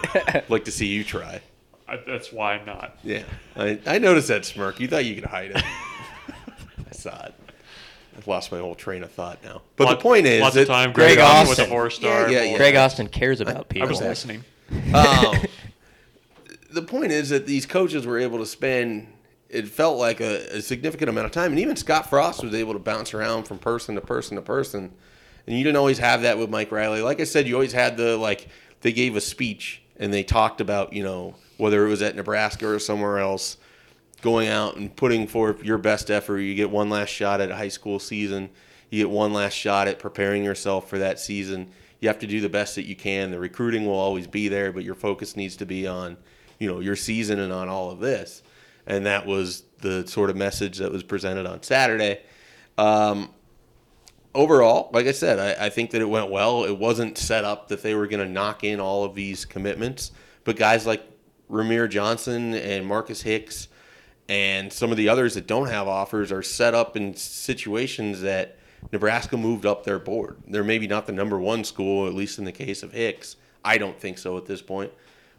like 0.50 0.66
to 0.66 0.70
see 0.70 0.86
you 0.86 1.02
try. 1.02 1.40
I, 1.88 1.96
that's 2.06 2.30
why 2.30 2.54
I'm 2.54 2.66
not. 2.66 2.98
Yeah, 3.02 3.22
I, 3.56 3.78
I 3.86 3.98
noticed 3.98 4.28
that 4.28 4.44
smirk. 4.44 4.78
You 4.80 4.86
thought 4.88 5.04
you 5.06 5.14
could 5.14 5.24
hide 5.24 5.52
it. 5.52 5.64
I 6.88 6.92
saw 6.92 7.24
it. 7.24 7.34
I've 8.16 8.26
lost 8.26 8.52
my 8.52 8.58
whole 8.58 8.74
train 8.74 9.02
of 9.02 9.10
thought 9.12 9.42
now. 9.42 9.62
But 9.76 9.86
Lot- 9.86 9.98
the 9.98 10.02
point 10.02 10.26
is, 10.26 10.40
lots 10.40 10.54
that, 10.54 10.62
of 10.62 10.68
time. 10.68 10.92
Greg 10.92 11.16
Greg 11.16 11.18
Austin 11.18 11.48
with 11.48 11.58
a 11.58 11.62
Austin. 11.62 11.68
four 11.70 11.90
star. 11.90 12.30
Yeah, 12.30 12.42
yeah, 12.42 12.50
yeah. 12.50 12.56
Greg 12.56 12.76
Austin 12.76 13.08
cares 13.08 13.40
about 13.40 13.68
people. 13.68 13.88
I 13.88 13.90
was 13.90 14.00
listening. 14.00 14.44
um, 14.94 15.36
the 16.70 16.82
point 16.82 17.12
is 17.12 17.28
that 17.30 17.46
these 17.46 17.66
coaches 17.66 18.06
were 18.06 18.18
able 18.18 18.38
to 18.38 18.46
spend 18.46 19.08
it 19.48 19.68
felt 19.68 19.98
like 19.98 20.20
a, 20.20 20.56
a 20.56 20.60
significant 20.60 21.08
amount 21.08 21.26
of 21.26 21.32
time 21.32 21.52
and 21.52 21.60
even 21.60 21.76
scott 21.76 22.10
frost 22.10 22.42
was 22.42 22.54
able 22.54 22.72
to 22.72 22.78
bounce 22.78 23.14
around 23.14 23.44
from 23.44 23.58
person 23.58 23.94
to 23.94 24.00
person 24.00 24.36
to 24.36 24.42
person 24.42 24.90
and 25.46 25.56
you 25.56 25.62
didn't 25.62 25.76
always 25.76 25.98
have 25.98 26.22
that 26.22 26.36
with 26.38 26.50
mike 26.50 26.72
riley 26.72 27.02
like 27.02 27.20
i 27.20 27.24
said 27.24 27.46
you 27.46 27.54
always 27.54 27.72
had 27.72 27.96
the 27.96 28.16
like 28.16 28.48
they 28.80 28.92
gave 28.92 29.14
a 29.16 29.20
speech 29.20 29.82
and 29.96 30.12
they 30.12 30.22
talked 30.24 30.60
about 30.60 30.92
you 30.92 31.02
know 31.02 31.34
whether 31.56 31.86
it 31.86 31.88
was 31.88 32.02
at 32.02 32.16
nebraska 32.16 32.66
or 32.66 32.78
somewhere 32.78 33.18
else 33.18 33.56
going 34.24 34.48
out 34.48 34.76
and 34.76 34.96
putting 34.96 35.26
forth 35.26 35.62
your 35.62 35.76
best 35.76 36.10
effort. 36.10 36.38
You 36.38 36.54
get 36.54 36.70
one 36.70 36.88
last 36.88 37.10
shot 37.10 37.42
at 37.42 37.50
a 37.50 37.54
high 37.54 37.68
school 37.68 37.98
season. 37.98 38.48
You 38.88 39.02
get 39.02 39.10
one 39.10 39.34
last 39.34 39.52
shot 39.52 39.86
at 39.86 39.98
preparing 39.98 40.42
yourself 40.42 40.88
for 40.88 40.98
that 40.98 41.20
season. 41.20 41.68
You 42.00 42.08
have 42.08 42.18
to 42.20 42.26
do 42.26 42.40
the 42.40 42.48
best 42.48 42.74
that 42.76 42.86
you 42.86 42.96
can. 42.96 43.30
The 43.30 43.38
recruiting 43.38 43.84
will 43.84 43.98
always 43.98 44.26
be 44.26 44.48
there 44.48 44.72
but 44.72 44.82
your 44.82 44.94
focus 44.94 45.36
needs 45.36 45.56
to 45.56 45.66
be 45.66 45.86
on 45.86 46.16
you 46.58 46.66
know 46.66 46.80
your 46.80 46.96
season 46.96 47.38
and 47.38 47.52
on 47.52 47.68
all 47.68 47.90
of 47.90 48.00
this. 48.00 48.42
And 48.86 49.04
that 49.04 49.26
was 49.26 49.64
the 49.82 50.06
sort 50.06 50.30
of 50.30 50.36
message 50.36 50.78
that 50.78 50.90
was 50.90 51.02
presented 51.02 51.44
on 51.44 51.62
saturday. 51.62 52.22
Um, 52.78 53.28
overall 54.34 54.90
like 54.92 55.06
i 55.06 55.12
said 55.12 55.38
I, 55.38 55.66
I 55.66 55.68
think 55.68 55.90
that 55.90 56.00
it 56.00 56.08
went 56.08 56.30
well. 56.30 56.64
It 56.64 56.78
wasn't 56.78 57.18
set 57.18 57.44
up 57.44 57.68
that 57.68 57.82
they 57.82 57.94
were 57.94 58.06
going 58.06 58.26
to 58.26 58.32
knock 58.32 58.64
in 58.64 58.80
all 58.80 59.04
of 59.04 59.14
these 59.14 59.44
commitments 59.44 60.12
but 60.44 60.56
guys 60.56 60.86
like 60.86 61.02
ramir 61.50 61.90
johnson 61.90 62.54
and 62.54 62.86
marcus 62.86 63.20
hicks 63.20 63.68
and 64.28 64.72
some 64.72 64.90
of 64.90 64.96
the 64.96 65.08
others 65.08 65.34
that 65.34 65.46
don't 65.46 65.68
have 65.68 65.86
offers 65.86 66.32
are 66.32 66.42
set 66.42 66.74
up 66.74 66.96
in 66.96 67.14
situations 67.14 68.22
that 68.22 68.56
Nebraska 68.92 69.36
moved 69.36 69.66
up 69.66 69.84
their 69.84 69.98
board. 69.98 70.36
They're 70.46 70.64
maybe 70.64 70.86
not 70.86 71.06
the 71.06 71.12
number 71.12 71.38
one 71.38 71.64
school, 71.64 72.06
at 72.06 72.14
least 72.14 72.38
in 72.38 72.44
the 72.44 72.52
case 72.52 72.82
of 72.82 72.92
Hicks. 72.92 73.36
I 73.64 73.78
don't 73.78 73.98
think 73.98 74.18
so 74.18 74.36
at 74.36 74.46
this 74.46 74.62
point. 74.62 74.92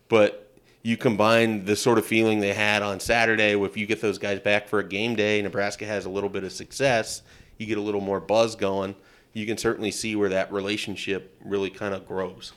But 0.07 0.51
you 0.83 0.97
combine 0.97 1.65
the 1.65 1.75
sort 1.75 1.97
of 1.97 2.05
feeling 2.05 2.39
they 2.39 2.53
had 2.53 2.83
on 2.83 2.99
Saturday, 2.99 3.59
if 3.59 3.75
you 3.75 3.87
get 3.87 4.01
those 4.01 4.19
guys 4.19 4.39
back 4.39 4.67
for 4.67 4.79
a 4.79 4.83
game 4.83 5.15
day, 5.15 5.41
Nebraska 5.41 5.85
has 5.85 6.05
a 6.05 6.09
little 6.09 6.29
bit 6.29 6.43
of 6.43 6.51
success, 6.51 7.23
you 7.57 7.65
get 7.65 7.77
a 7.77 7.81
little 7.81 8.01
more 8.01 8.19
buzz 8.19 8.55
going. 8.55 8.95
You 9.33 9.45
can 9.45 9.57
certainly 9.57 9.91
see 9.91 10.15
where 10.15 10.29
that 10.29 10.51
relationship 10.51 11.35
really 11.43 11.69
kind 11.69 11.93
of 11.93 12.07
grows. 12.07 12.53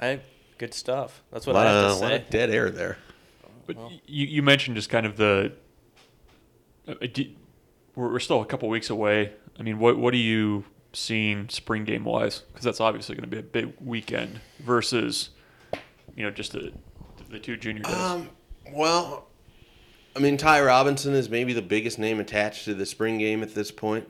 I, 0.00 0.20
good 0.58 0.74
stuff. 0.74 1.22
That's 1.32 1.46
what 1.46 1.56
I 1.56 1.64
have 1.64 1.72
to 1.72 1.88
a 1.88 2.00
lot 2.00 2.08
say. 2.08 2.16
of 2.16 2.30
dead 2.30 2.50
air 2.50 2.70
there. 2.70 2.98
But 3.66 3.76
you, 4.06 4.26
you 4.26 4.42
mentioned 4.42 4.76
just 4.76 4.90
kind 4.90 5.06
of 5.06 5.16
the. 5.16 5.52
uh, 6.88 6.94
do- 7.12 7.30
We're, 7.94 8.12
we're 8.12 8.20
still 8.20 8.40
a 8.42 8.46
couple 8.46 8.68
weeks 8.68 8.90
away. 8.90 9.32
I 9.58 9.62
mean, 9.62 9.78
what 9.78 9.98
what 9.98 10.14
are 10.14 10.18
you 10.18 10.64
seeing 10.92 11.48
spring 11.48 11.84
game 11.84 12.04
wise? 12.04 12.40
Because 12.52 12.64
that's 12.64 12.80
obviously 12.80 13.14
going 13.16 13.28
to 13.28 13.34
be 13.34 13.38
a 13.38 13.42
big 13.42 13.72
weekend 13.80 14.40
versus, 14.60 15.30
you 16.14 16.24
know, 16.24 16.30
just 16.30 16.52
the 16.52 16.72
the 17.30 17.38
two 17.38 17.56
junior 17.56 17.82
days. 17.82 17.94
Um, 17.94 18.30
well, 18.72 19.26
I 20.14 20.18
mean, 20.20 20.36
Ty 20.36 20.62
Robinson 20.62 21.14
is 21.14 21.28
maybe 21.28 21.52
the 21.52 21.62
biggest 21.62 21.98
name 21.98 22.20
attached 22.20 22.64
to 22.66 22.74
the 22.74 22.86
spring 22.86 23.18
game 23.18 23.42
at 23.42 23.54
this 23.54 23.70
point. 23.70 24.08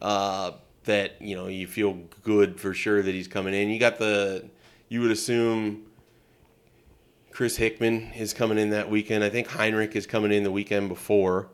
Uh, 0.00 0.52
that 0.84 1.20
you 1.20 1.34
know, 1.34 1.48
you 1.48 1.66
feel 1.66 1.94
good 2.22 2.60
for 2.60 2.72
sure 2.72 3.02
that 3.02 3.12
he's 3.12 3.26
coming 3.28 3.54
in. 3.54 3.68
You 3.70 3.80
got 3.80 3.98
the, 3.98 4.48
you 4.88 5.00
would 5.02 5.10
assume. 5.10 5.85
Chris 7.36 7.56
Hickman 7.56 8.12
is 8.16 8.32
coming 8.32 8.58
in 8.58 8.70
that 8.70 8.90
weekend. 8.90 9.22
I 9.22 9.28
think 9.28 9.48
Hinrich 9.48 9.94
is 9.94 10.06
coming 10.06 10.32
in 10.32 10.42
the 10.42 10.50
weekend 10.50 10.88
before, 10.88 11.48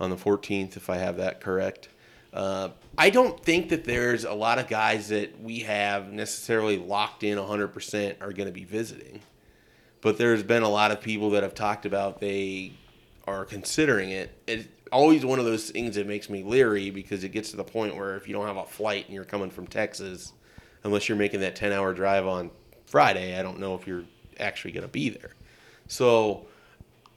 on 0.00 0.10
the 0.10 0.16
14th, 0.16 0.76
if 0.76 0.90
I 0.90 0.96
have 0.96 1.16
that 1.18 1.40
correct. 1.40 1.88
Uh, 2.32 2.70
I 2.98 3.08
don't 3.10 3.42
think 3.42 3.68
that 3.70 3.84
there's 3.84 4.24
a 4.24 4.34
lot 4.34 4.58
of 4.58 4.68
guys 4.68 5.08
that 5.08 5.40
we 5.40 5.60
have 5.60 6.12
necessarily 6.12 6.76
locked 6.76 7.22
in 7.22 7.38
100% 7.38 8.20
are 8.20 8.32
going 8.32 8.48
to 8.48 8.52
be 8.52 8.64
visiting 8.64 9.20
but 10.00 10.18
there's 10.18 10.42
been 10.42 10.62
a 10.62 10.68
lot 10.68 10.90
of 10.90 11.00
people 11.00 11.30
that 11.30 11.42
have 11.42 11.54
talked 11.54 11.86
about 11.86 12.20
they 12.20 12.72
are 13.26 13.44
considering 13.44 14.10
it. 14.10 14.30
It's 14.46 14.68
always 14.90 15.24
one 15.24 15.38
of 15.38 15.44
those 15.44 15.70
things 15.70 15.96
that 15.96 16.06
makes 16.06 16.30
me 16.30 16.42
leery 16.42 16.90
because 16.90 17.24
it 17.24 17.30
gets 17.30 17.50
to 17.50 17.56
the 17.56 17.64
point 17.64 17.96
where 17.96 18.16
if 18.16 18.26
you 18.26 18.34
don't 18.34 18.46
have 18.46 18.56
a 18.56 18.64
flight 18.64 19.04
and 19.06 19.14
you're 19.14 19.24
coming 19.24 19.50
from 19.50 19.66
Texas, 19.66 20.32
unless 20.84 21.08
you're 21.08 21.18
making 21.18 21.40
that 21.40 21.56
10 21.56 21.72
hour 21.72 21.92
drive 21.92 22.26
on 22.26 22.50
Friday, 22.86 23.38
I 23.38 23.42
don't 23.42 23.58
know 23.58 23.74
if 23.74 23.86
you're 23.86 24.04
actually 24.38 24.72
going 24.72 24.82
to 24.86 24.88
be 24.92 25.08
there. 25.08 25.30
So 25.88 26.46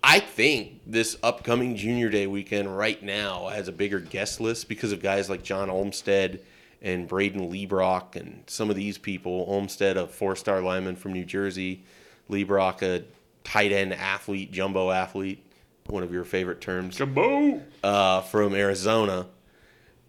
I 0.03 0.19
think 0.19 0.81
this 0.87 1.17
upcoming 1.21 1.75
Junior 1.75 2.09
Day 2.09 2.27
weekend 2.27 2.75
right 2.75 3.01
now 3.01 3.47
has 3.47 3.67
a 3.67 3.71
bigger 3.71 3.99
guest 3.99 4.39
list 4.41 4.67
because 4.67 4.91
of 4.91 5.01
guys 5.01 5.29
like 5.29 5.43
John 5.43 5.69
Olmstead 5.69 6.41
and 6.81 7.07
Braden 7.07 7.51
Liebrock 7.51 8.15
and 8.15 8.43
some 8.47 8.69
of 8.69 8.75
these 8.75 8.97
people. 8.97 9.45
Olmstead, 9.47 9.97
a 9.97 10.07
four 10.07 10.35
star 10.35 10.61
lineman 10.61 10.95
from 10.95 11.13
New 11.13 11.25
Jersey, 11.25 11.83
Liebrock, 12.29 12.81
a 12.81 13.03
tight 13.43 13.71
end 13.71 13.93
athlete, 13.93 14.51
jumbo 14.51 14.89
athlete, 14.89 15.43
one 15.87 16.03
of 16.03 16.11
your 16.11 16.23
favorite 16.23 16.61
terms 16.61 16.95
Jumbo. 16.97 17.61
uh, 17.83 18.21
from 18.21 18.55
Arizona. 18.55 19.27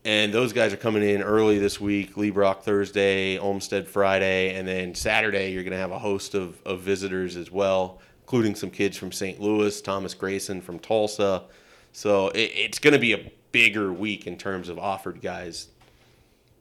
And 0.05 0.35
those 0.35 0.53
guys 0.53 0.73
are 0.73 0.79
coming 0.79 1.03
in 1.03 1.23
early 1.23 1.59
this 1.59 1.81
week. 1.81 2.17
Liebrock 2.17 2.63
Thursday, 2.63 3.39
Olmstead 3.39 3.87
Friday, 3.87 4.55
and 4.55 4.67
then 4.67 4.95
Saturday 4.95 5.53
you're 5.53 5.63
going 5.63 5.73
to 5.73 5.79
have 5.79 5.93
a 5.93 5.99
host 5.99 6.35
of, 6.35 6.61
of 6.67 6.81
visitors 6.81 7.37
as 7.37 7.51
well, 7.53 8.01
including 8.23 8.57
some 8.57 8.71
kids 8.71 8.97
from 8.97 9.13
St. 9.13 9.41
Louis, 9.41 9.81
Thomas 9.81 10.15
Grayson 10.15 10.61
from 10.61 10.81
Tulsa. 10.81 11.45
So 11.93 12.29
it, 12.31 12.51
it's 12.55 12.79
going 12.81 12.95
to 12.95 12.99
be 12.99 13.13
a 13.13 13.31
bigger 13.53 13.93
week 13.93 14.27
in 14.27 14.37
terms 14.37 14.69
of 14.69 14.79
offered 14.79 15.23
guys 15.23 15.69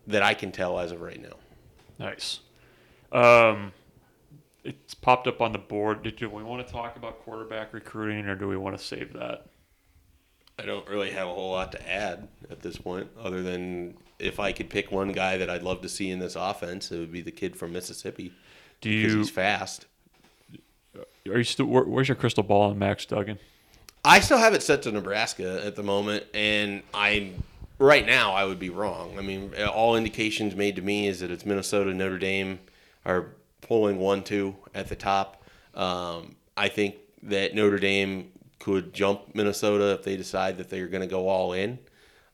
that 0.07 0.21
I 0.21 0.35
can 0.35 0.51
tell 0.51 0.79
as 0.79 0.91
of 0.91 1.01
right 1.01 1.19
now. 1.19 1.37
Nice. 1.97 2.41
Um, 3.11 3.73
it's 4.63 4.93
popped 4.93 5.27
up 5.27 5.41
on 5.41 5.51
the 5.51 5.57
board. 5.57 6.03
Did 6.03 6.17
do 6.17 6.29
we 6.29 6.43
want 6.43 6.65
to 6.65 6.71
talk 6.71 6.95
about 6.95 7.23
quarterback 7.23 7.73
recruiting, 7.73 8.27
or 8.27 8.35
do 8.35 8.47
we 8.47 8.57
want 8.57 8.77
to 8.77 8.83
save 8.83 9.13
that? 9.13 9.47
I 10.59 10.63
don't 10.65 10.87
really 10.87 11.11
have 11.11 11.27
a 11.27 11.33
whole 11.33 11.51
lot 11.51 11.71
to 11.73 11.89
add 11.91 12.27
at 12.49 12.61
this 12.61 12.77
point, 12.77 13.09
other 13.19 13.41
than 13.41 13.97
if 14.19 14.39
I 14.39 14.51
could 14.51 14.69
pick 14.69 14.91
one 14.91 15.11
guy 15.11 15.37
that 15.37 15.49
I'd 15.49 15.63
love 15.63 15.81
to 15.81 15.89
see 15.89 16.09
in 16.11 16.19
this 16.19 16.35
offense, 16.35 16.91
it 16.91 16.99
would 16.99 17.11
be 17.11 17.21
the 17.21 17.31
kid 17.31 17.55
from 17.55 17.73
Mississippi 17.73 18.31
Do 18.81 18.89
because 18.89 19.13
you 19.13 19.19
he's 19.19 19.29
fast. 19.29 19.87
are 21.27 21.37
you 21.37 21.43
still? 21.43 21.65
Where, 21.65 21.83
where's 21.83 22.07
your 22.07 22.15
crystal 22.15 22.43
ball 22.43 22.69
on 22.69 22.77
Max 22.79 23.05
Duggan? 23.05 23.39
I 24.03 24.19
still 24.19 24.37
have 24.37 24.53
it 24.53 24.63
set 24.63 24.81
to 24.83 24.91
Nebraska 24.91 25.63
at 25.65 25.75
the 25.75 25.83
moment, 25.83 26.25
and 26.33 26.83
I 26.93 27.31
right 27.79 28.05
now 28.05 28.33
I 28.33 28.45
would 28.45 28.59
be 28.59 28.69
wrong. 28.69 29.17
I 29.17 29.21
mean, 29.21 29.53
all 29.73 29.95
indications 29.95 30.55
made 30.55 30.75
to 30.75 30.81
me 30.81 31.07
is 31.07 31.19
that 31.19 31.31
it's 31.31 31.45
Minnesota, 31.45 31.93
Notre 31.93 32.17
Dame 32.17 32.59
are 33.05 33.27
pulling 33.61 33.97
one 33.97 34.23
two 34.23 34.55
at 34.73 34.89
the 34.89 34.95
top. 34.95 35.43
Um, 35.73 36.35
I 36.57 36.67
think 36.67 36.95
that 37.23 37.55
Notre 37.55 37.79
Dame 37.79 38.30
could 38.61 38.93
jump 38.93 39.35
Minnesota 39.35 39.91
if 39.91 40.03
they 40.03 40.15
decide 40.15 40.57
that 40.57 40.69
they're 40.69 40.87
going 40.87 41.01
to 41.01 41.07
go 41.07 41.27
all 41.27 41.53
in 41.53 41.79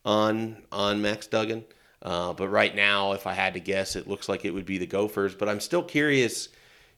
on 0.05 0.63
on 0.71 1.01
Max 1.01 1.27
Duggan. 1.27 1.65
Uh, 2.01 2.33
but 2.33 2.49
right 2.49 2.75
now, 2.75 3.13
if 3.13 3.25
I 3.25 3.33
had 3.33 3.55
to 3.55 3.59
guess, 3.59 3.95
it 3.95 4.07
looks 4.07 4.29
like 4.29 4.45
it 4.45 4.51
would 4.51 4.65
be 4.65 4.77
the 4.77 4.85
Gophers. 4.85 5.33
But 5.33 5.49
I'm 5.49 5.59
still 5.59 5.83
curious 5.83 6.49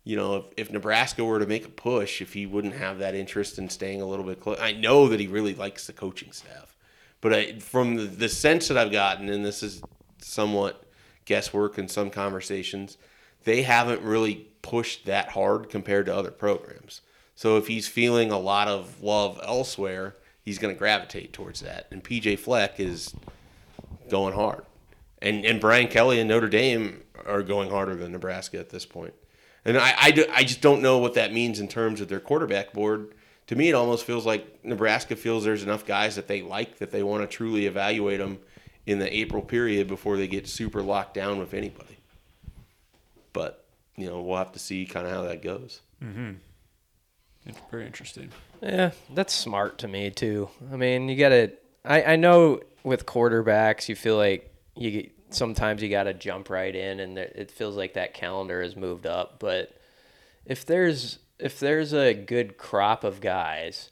you 0.03 0.15
know, 0.15 0.37
if, 0.37 0.45
if 0.57 0.71
Nebraska 0.71 1.23
were 1.23 1.39
to 1.39 1.45
make 1.45 1.65
a 1.65 1.69
push, 1.69 2.21
if 2.21 2.33
he 2.33 2.45
wouldn't 2.45 2.75
have 2.75 2.99
that 2.99 3.15
interest 3.15 3.57
in 3.57 3.69
staying 3.69 4.01
a 4.01 4.05
little 4.05 4.25
bit 4.25 4.39
close. 4.39 4.57
I 4.59 4.71
know 4.71 5.07
that 5.07 5.19
he 5.19 5.27
really 5.27 5.53
likes 5.53 5.87
the 5.87 5.93
coaching 5.93 6.31
staff, 6.31 6.75
but 7.21 7.33
I, 7.33 7.59
from 7.59 7.95
the, 7.95 8.03
the 8.05 8.29
sense 8.29 8.69
that 8.69 8.77
I've 8.77 8.91
gotten, 8.91 9.29
and 9.29 9.45
this 9.45 9.61
is 9.61 9.81
somewhat 10.21 10.83
guesswork 11.25 11.77
in 11.77 11.87
some 11.87 12.09
conversations, 12.09 12.97
they 13.43 13.61
haven't 13.61 14.01
really 14.01 14.47
pushed 14.61 15.05
that 15.05 15.29
hard 15.29 15.69
compared 15.69 16.07
to 16.07 16.15
other 16.15 16.31
programs. 16.31 17.01
So 17.39 17.55
if 17.55 17.67
he's 17.67 17.87
feeling 17.87 18.33
a 18.33 18.37
lot 18.37 18.67
of 18.67 19.01
love 19.01 19.39
elsewhere, 19.41 20.17
he's 20.41 20.57
going 20.57 20.75
to 20.75 20.77
gravitate 20.77 21.31
towards 21.31 21.61
that. 21.61 21.87
And 21.89 22.03
PJ 22.03 22.37
Fleck 22.37 22.81
is 22.81 23.15
going 24.09 24.33
hard. 24.33 24.65
And, 25.21 25.45
and 25.45 25.61
Brian 25.61 25.87
Kelly 25.87 26.19
and 26.19 26.27
Notre 26.27 26.49
Dame 26.49 27.01
are 27.25 27.41
going 27.41 27.69
harder 27.69 27.95
than 27.95 28.11
Nebraska 28.11 28.59
at 28.59 28.71
this 28.71 28.85
point. 28.85 29.13
And 29.63 29.77
I, 29.77 29.93
I, 29.97 30.11
do- 30.11 30.25
I 30.33 30.43
just 30.43 30.59
don't 30.59 30.81
know 30.81 30.97
what 30.97 31.13
that 31.13 31.31
means 31.31 31.61
in 31.61 31.69
terms 31.69 32.01
of 32.01 32.09
their 32.09 32.19
quarterback 32.19 32.73
board. 32.73 33.13
To 33.47 33.55
me, 33.55 33.69
it 33.69 33.73
almost 33.73 34.03
feels 34.03 34.25
like 34.25 34.65
Nebraska 34.65 35.15
feels 35.15 35.45
there's 35.45 35.63
enough 35.63 35.85
guys 35.85 36.17
that 36.17 36.27
they 36.27 36.41
like 36.41 36.79
that 36.79 36.91
they 36.91 37.03
want 37.03 37.21
to 37.23 37.27
truly 37.37 37.67
evaluate 37.67 38.19
them 38.19 38.39
in 38.85 38.99
the 38.99 39.17
April 39.17 39.41
period 39.41 39.87
before 39.87 40.17
they 40.17 40.27
get 40.27 40.45
super 40.49 40.81
locked 40.81 41.13
down 41.13 41.39
with 41.39 41.53
anybody. 41.53 41.99
But, 43.31 43.63
you 43.95 44.07
know, 44.07 44.21
we'll 44.21 44.39
have 44.39 44.51
to 44.51 44.59
see 44.59 44.85
kind 44.85 45.07
of 45.07 45.13
how 45.13 45.21
that 45.21 45.41
goes. 45.41 45.79
Mm-hmm. 46.03 46.31
It's 47.49 47.59
very 47.71 47.85
interesting. 47.85 48.29
Yeah, 48.61 48.91
that's 49.13 49.33
smart 49.33 49.77
to 49.79 49.87
me 49.87 50.11
too. 50.11 50.49
I 50.71 50.75
mean, 50.75 51.09
you 51.09 51.17
got 51.17 51.29
to. 51.29 51.51
I 51.83 52.03
I 52.03 52.15
know 52.15 52.61
with 52.83 53.05
quarterbacks, 53.05 53.89
you 53.89 53.95
feel 53.95 54.17
like 54.17 54.53
you 54.75 54.91
get- 54.91 55.11
sometimes 55.31 55.81
you 55.83 55.89
got 55.89 56.03
to 56.03 56.13
jump 56.13 56.49
right 56.49 56.75
in, 56.75 56.99
and 56.99 57.17
there- 57.17 57.31
it 57.35 57.51
feels 57.51 57.75
like 57.75 57.93
that 57.93 58.13
calendar 58.13 58.61
has 58.61 58.75
moved 58.75 59.05
up. 59.05 59.39
But 59.39 59.73
if 60.45 60.65
there's 60.65 61.19
if 61.39 61.59
there's 61.59 61.93
a 61.93 62.13
good 62.13 62.57
crop 62.57 63.03
of 63.03 63.21
guys, 63.21 63.91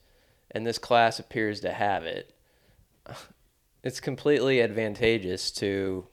and 0.52 0.66
this 0.68 0.78
class 0.78 1.18
appears 1.20 1.62
to 1.62 1.72
have 1.72 2.04
it, 2.06 2.34
it's 3.84 4.00
completely 4.02 4.62
advantageous 4.62 5.50
to, 5.52 6.06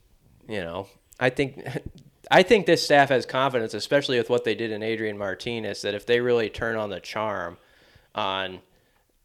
you 0.48 0.60
know, 0.60 0.88
I 1.20 1.30
think. 1.30 1.62
I 2.30 2.42
think 2.42 2.66
this 2.66 2.84
staff 2.84 3.08
has 3.10 3.26
confidence, 3.26 3.74
especially 3.74 4.18
with 4.18 4.30
what 4.30 4.44
they 4.44 4.54
did 4.54 4.70
in 4.70 4.82
Adrian 4.82 5.18
Martinez, 5.18 5.82
that 5.82 5.94
if 5.94 6.06
they 6.06 6.20
really 6.20 6.50
turn 6.50 6.76
on 6.76 6.90
the 6.90 7.00
charm 7.00 7.58
on 8.14 8.60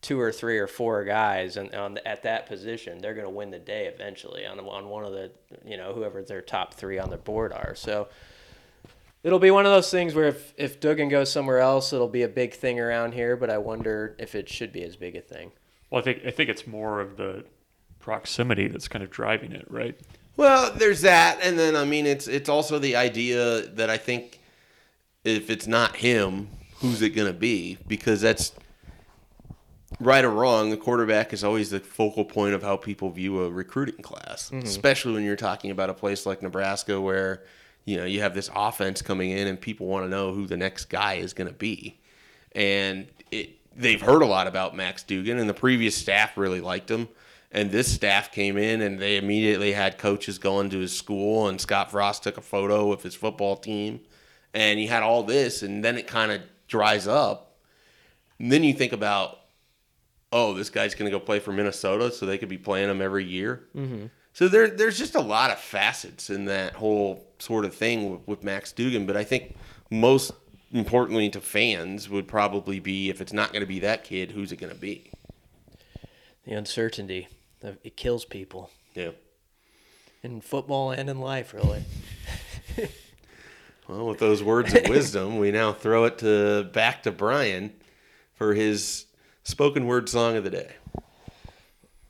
two 0.01 0.19
or 0.19 0.31
three 0.31 0.57
or 0.57 0.67
four 0.67 1.03
guys 1.03 1.57
and 1.57 1.73
on 1.75 1.99
at 2.05 2.23
that 2.23 2.45
position, 2.45 2.99
they're 2.99 3.13
going 3.13 3.25
to 3.25 3.31
win 3.31 3.51
the 3.51 3.59
day 3.59 3.85
eventually 3.85 4.45
on 4.45 4.59
on 4.59 4.89
one 4.89 5.03
of 5.03 5.11
the 5.11 5.31
you 5.65 5.77
know 5.77 5.93
whoever 5.93 6.21
their 6.21 6.41
top 6.41 6.73
three 6.73 6.99
on 6.99 7.09
the 7.09 7.17
board 7.17 7.51
are. 7.51 7.75
So 7.75 8.07
it'll 9.23 9.39
be 9.39 9.51
one 9.51 9.65
of 9.65 9.71
those 9.71 9.91
things 9.91 10.15
where 10.15 10.27
if 10.27 10.53
if 10.57 10.79
Duggan 10.79 11.09
goes 11.09 11.31
somewhere 11.31 11.59
else, 11.59 11.93
it'll 11.93 12.07
be 12.07 12.23
a 12.23 12.29
big 12.29 12.53
thing 12.53 12.79
around 12.79 13.13
here. 13.13 13.35
But 13.35 13.49
I 13.49 13.57
wonder 13.57 14.15
if 14.19 14.35
it 14.35 14.49
should 14.49 14.71
be 14.71 14.83
as 14.83 14.95
big 14.95 15.15
a 15.15 15.21
thing. 15.21 15.51
Well, 15.89 16.01
I 16.01 16.03
think 16.03 16.25
I 16.25 16.31
think 16.31 16.49
it's 16.49 16.67
more 16.67 17.01
of 17.01 17.17
the 17.17 17.45
proximity 17.99 18.67
that's 18.67 18.87
kind 18.87 19.03
of 19.03 19.09
driving 19.09 19.51
it, 19.51 19.69
right? 19.69 19.99
Well, 20.37 20.73
there's 20.73 21.01
that, 21.01 21.39
and 21.41 21.59
then 21.59 21.75
I 21.75 21.83
mean, 21.83 22.05
it's 22.05 22.27
it's 22.27 22.49
also 22.49 22.79
the 22.79 22.95
idea 22.95 23.61
that 23.61 23.89
I 23.89 23.97
think 23.97 24.39
if 25.23 25.49
it's 25.49 25.67
not 25.67 25.97
him, 25.97 26.47
who's 26.77 27.01
it 27.01 27.09
going 27.09 27.27
to 27.27 27.37
be? 27.37 27.77
Because 27.87 28.21
that's 28.21 28.53
right 29.99 30.23
or 30.23 30.29
wrong. 30.29 30.69
The 30.69 30.77
quarterback 30.77 31.33
is 31.33 31.43
always 31.43 31.69
the 31.69 31.79
focal 31.79 32.25
point 32.25 32.53
of 32.53 32.63
how 32.63 32.77
people 32.77 33.09
view 33.09 33.43
a 33.43 33.49
recruiting 33.49 34.01
class, 34.01 34.49
mm-hmm. 34.49 34.65
especially 34.65 35.13
when 35.13 35.23
you're 35.23 35.35
talking 35.35 35.71
about 35.71 35.89
a 35.89 35.93
place 35.93 36.25
like 36.25 36.41
Nebraska 36.41 36.99
where 36.99 37.43
you 37.85 37.97
know 37.97 38.05
you 38.05 38.21
have 38.21 38.33
this 38.33 38.49
offense 38.55 39.01
coming 39.01 39.31
in 39.31 39.47
and 39.47 39.59
people 39.59 39.87
want 39.87 40.05
to 40.05 40.09
know 40.09 40.33
who 40.33 40.47
the 40.47 40.57
next 40.57 40.85
guy 40.85 41.15
is 41.15 41.33
going 41.33 41.47
to 41.47 41.53
be, 41.53 41.99
and 42.53 43.07
it 43.31 43.57
they've 43.75 44.01
heard 44.01 44.21
a 44.21 44.25
lot 44.25 44.47
about 44.47 44.75
Max 44.75 45.03
Duggan, 45.03 45.39
and 45.39 45.49
the 45.49 45.53
previous 45.53 45.95
staff 45.95 46.37
really 46.37 46.61
liked 46.61 46.89
him. 46.89 47.07
And 47.51 47.71
this 47.71 47.91
staff 47.91 48.31
came 48.31 48.57
in 48.57 48.81
and 48.81 48.99
they 48.99 49.17
immediately 49.17 49.71
had 49.71 49.97
coaches 49.97 50.37
going 50.37 50.69
to 50.69 50.79
his 50.79 50.95
school, 50.95 51.47
and 51.47 51.59
Scott 51.59 51.89
Frost 51.89 52.23
took 52.23 52.37
a 52.37 52.41
photo 52.41 52.91
of 52.91 53.01
his 53.01 53.15
football 53.15 53.57
team, 53.57 54.01
and 54.53 54.79
you 54.79 54.87
had 54.87 55.01
all 55.01 55.23
this, 55.23 55.63
and 55.63 55.83
then 55.83 55.97
it 55.97 56.05
kind 56.05 56.31
of 56.31 56.41
dries 56.67 57.07
up. 57.07 57.57
And 58.37 58.51
then 58.51 58.63
you 58.63 58.73
think 58.73 58.93
about, 58.93 59.39
oh, 60.31 60.53
this 60.53 60.69
guy's 60.69 60.93
going 60.93 61.11
to 61.11 61.17
go 61.17 61.19
play 61.19 61.39
for 61.39 61.51
Minnesota, 61.51 62.11
so 62.11 62.25
they 62.25 62.37
could 62.37 62.49
be 62.49 62.57
playing 62.57 62.89
him 62.89 63.01
every 63.01 63.25
year. 63.25 63.63
Mm-hmm. 63.75 64.05
So 64.33 64.47
there, 64.47 64.69
there's 64.69 64.97
just 64.97 65.15
a 65.15 65.21
lot 65.21 65.49
of 65.49 65.59
facets 65.59 66.29
in 66.29 66.45
that 66.45 66.73
whole 66.73 67.27
sort 67.39 67.65
of 67.65 67.73
thing 67.73 68.11
with, 68.11 68.27
with 68.27 68.43
Max 68.43 68.71
Duggan. 68.71 69.07
But 69.07 69.17
I 69.17 69.23
think 69.23 69.55
most 69.89 70.31
importantly 70.71 71.29
to 71.31 71.41
fans 71.41 72.09
would 72.09 72.27
probably 72.27 72.79
be 72.79 73.09
if 73.09 73.21
it's 73.21 73.33
not 73.33 73.51
going 73.51 73.61
to 73.61 73.67
be 73.67 73.79
that 73.79 74.03
kid, 74.03 74.31
who's 74.31 74.51
it 74.51 74.57
going 74.57 74.71
to 74.71 74.79
be? 74.79 75.11
The 76.45 76.53
uncertainty 76.53 77.27
it 77.61 77.95
kills 77.97 78.25
people 78.25 78.69
Yeah. 78.95 79.11
in 80.23 80.41
football 80.41 80.91
and 80.91 81.09
in 81.09 81.19
life, 81.19 81.53
really. 81.53 81.83
Well, 83.87 84.05
with 84.05 84.19
those 84.19 84.43
words 84.43 84.71
of 84.75 84.87
wisdom, 84.87 85.39
we 85.39 85.49
now 85.49 85.73
throw 85.73 86.05
it 86.05 86.19
to 86.19 86.63
back 86.71 87.01
to 87.03 87.11
Brian 87.11 87.73
for 88.35 88.53
his 88.53 89.07
spoken 89.41 89.87
word 89.87 90.07
song 90.07 90.35
of 90.35 90.43
the 90.43 90.49
day. 90.51 90.71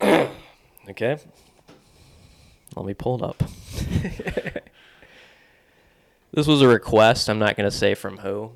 Okay. 0.90 1.18
Let 2.76 2.86
me 2.86 2.94
pull 2.96 3.16
it 3.16 3.22
up. 3.22 3.38
this 6.34 6.48
was 6.48 6.62
a 6.64 6.68
request. 6.68 7.30
I'm 7.30 7.38
not 7.40 7.56
going 7.56 7.70
to 7.70 7.76
say 7.76 7.94
from 7.94 8.18
who. 8.18 8.52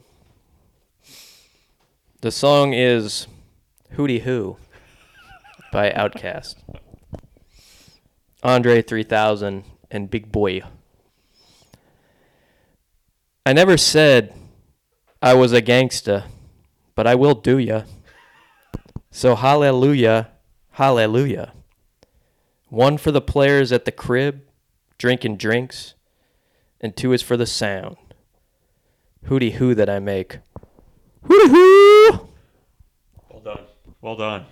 The 2.21 2.31
song 2.31 2.73
is 2.73 3.27
Hootie 3.95 4.21
Hoo 4.21 4.57
by 5.71 5.91
Outkast. 5.91 6.55
Andre 8.43 8.81
3000 8.81 9.63
and 9.89 10.09
Big 10.09 10.31
Boi. 10.31 10.61
I 13.45 13.53
never 13.53 13.77
said 13.77 14.33
I 15.21 15.33
was 15.33 15.53
a 15.53 15.61
gangsta, 15.61 16.25
but 16.93 17.07
I 17.07 17.15
will 17.15 17.35
do 17.35 17.57
ya. 17.57 17.83
So 19.11 19.35
hallelujah, 19.35 20.31
hallelujah. 20.71 21.53
One 22.67 22.97
for 22.97 23.11
the 23.11 23.21
players 23.21 23.71
at 23.71 23.85
the 23.85 23.91
crib, 23.91 24.41
drinking 24.97 25.37
drinks, 25.37 25.93
and 26.81 26.97
two 26.97 27.13
is 27.13 27.21
for 27.21 27.37
the 27.37 27.45
sound. 27.45 27.95
Hootie 29.27 29.53
hoo 29.53 29.73
that 29.75 29.89
I 29.89 29.99
make. 29.99 30.39
Hootie 31.25 31.49
hoo! 31.49 32.27
Well 33.29 33.41
done. 33.41 33.65
Well 34.01 34.15
done. 34.17 34.45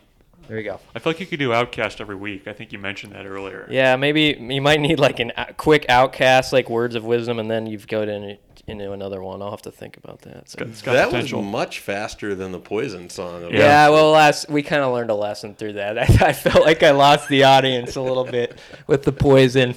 There 0.48 0.58
you 0.58 0.64
go. 0.64 0.80
I 0.94 1.00
feel 1.00 1.12
like 1.14 1.20
you 1.20 1.26
could 1.26 1.40
do 1.40 1.50
Outkast 1.50 2.02
every 2.02 2.16
week. 2.16 2.48
I 2.48 2.54
think 2.54 2.74
you 2.74 2.80
mentioned 2.80 3.14
that 3.14 3.26
earlier. 3.26 3.68
Yeah, 3.70 3.96
maybe 3.96 4.36
you 4.40 4.62
might 4.62 4.80
need 4.82 5.00
like 5.00 5.20
an 5.20 5.32
a 5.38 5.54
quick 5.54 5.86
Outkast, 5.88 6.52
like 6.52 6.70
words 6.70 6.96
of 6.96 7.06
wisdom, 7.06 7.40
and 7.40 7.50
then 7.50 7.68
you've 7.68 7.88
go 7.88 8.04
to 8.06 8.38
into 8.68 8.92
another 8.92 9.24
one. 9.24 9.42
I'll 9.42 9.50
have 9.52 9.62
to 9.64 9.72
think 9.72 9.98
about 9.98 10.22
that. 10.22 10.38
It's 10.38 10.56
got, 10.56 10.68
it's 10.68 10.82
got 10.82 10.94
that 10.94 11.06
potential. 11.10 11.42
was 11.42 11.50
much 11.52 11.80
faster 11.80 12.36
than 12.36 12.52
the 12.52 12.60
Poison 12.60 13.10
song. 13.10 13.44
Yeah. 13.44 13.58
Yeah, 13.60 13.90
well, 13.90 14.12
last 14.12 14.50
we 14.50 14.62
kind 14.62 14.84
of 14.84 14.94
learned 14.94 15.10
a 15.10 15.16
lesson 15.16 15.56
through 15.56 15.74
that. 15.74 15.98
I, 16.22 16.28
I 16.30 16.34
felt 16.34 16.64
like 16.66 16.84
I 16.84 16.92
lost 16.92 17.28
the 17.30 17.44
audience 17.44 17.96
a 17.96 18.02
little 18.02 18.24
bit 18.26 18.60
with 18.88 19.04
the 19.04 19.12
poison. 19.12 19.74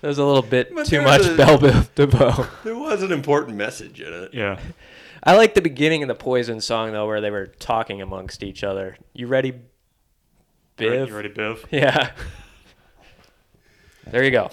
There 0.00 0.08
was 0.08 0.18
a 0.18 0.24
little 0.24 0.42
bit 0.42 0.74
But 0.74 0.86
too 0.86 1.00
much 1.02 1.20
was 1.20 1.28
a- 1.28 1.36
Bell 1.36 1.58
Biv 1.58 1.94
DeVoe. 1.94 2.46
There 2.62 2.76
was 2.76 3.02
an 3.02 3.10
important 3.12 3.56
message 3.56 4.00
in 4.00 4.12
it. 4.12 4.34
yeah. 4.34 4.58
I 5.22 5.36
like 5.36 5.54
the 5.54 5.62
beginning 5.62 6.02
of 6.02 6.08
the 6.08 6.14
Poison 6.14 6.60
song 6.60 6.92
though, 6.92 7.06
where 7.06 7.22
they 7.22 7.30
were 7.30 7.46
talking 7.46 8.02
amongst 8.02 8.42
each 8.42 8.62
other. 8.62 8.96
You 9.14 9.26
ready- 9.26 9.54
Biv? 10.76 11.08
You 11.08 11.14
ready, 11.16 11.28
Biv? 11.28 11.64
Yeah. 11.70 12.10
There 14.06 14.22
you 14.24 14.30
go. 14.30 14.50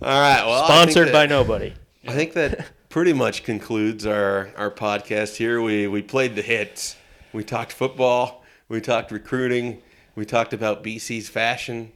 All 0.00 0.20
right. 0.20 0.44
Well, 0.44 0.64
Sponsored 0.64 1.08
that- 1.08 1.12
by 1.12 1.26
nobody. 1.26 1.72
I 2.06 2.12
think 2.14 2.32
that 2.32 2.66
pretty 2.88 3.12
much 3.12 3.44
concludes 3.44 4.06
our, 4.06 4.50
our 4.56 4.70
podcast 4.70 5.36
here. 5.36 5.62
We 5.62 5.86
we 5.86 6.02
played 6.02 6.34
the 6.34 6.42
hits. 6.42 6.96
We 7.32 7.44
talked 7.44 7.72
football. 7.72 8.42
We 8.68 8.80
talked 8.80 9.12
recruiting. 9.12 9.80
We 10.16 10.24
talked 10.24 10.52
about 10.52 10.82
BC's 10.82 11.28
fashion. 11.28 11.92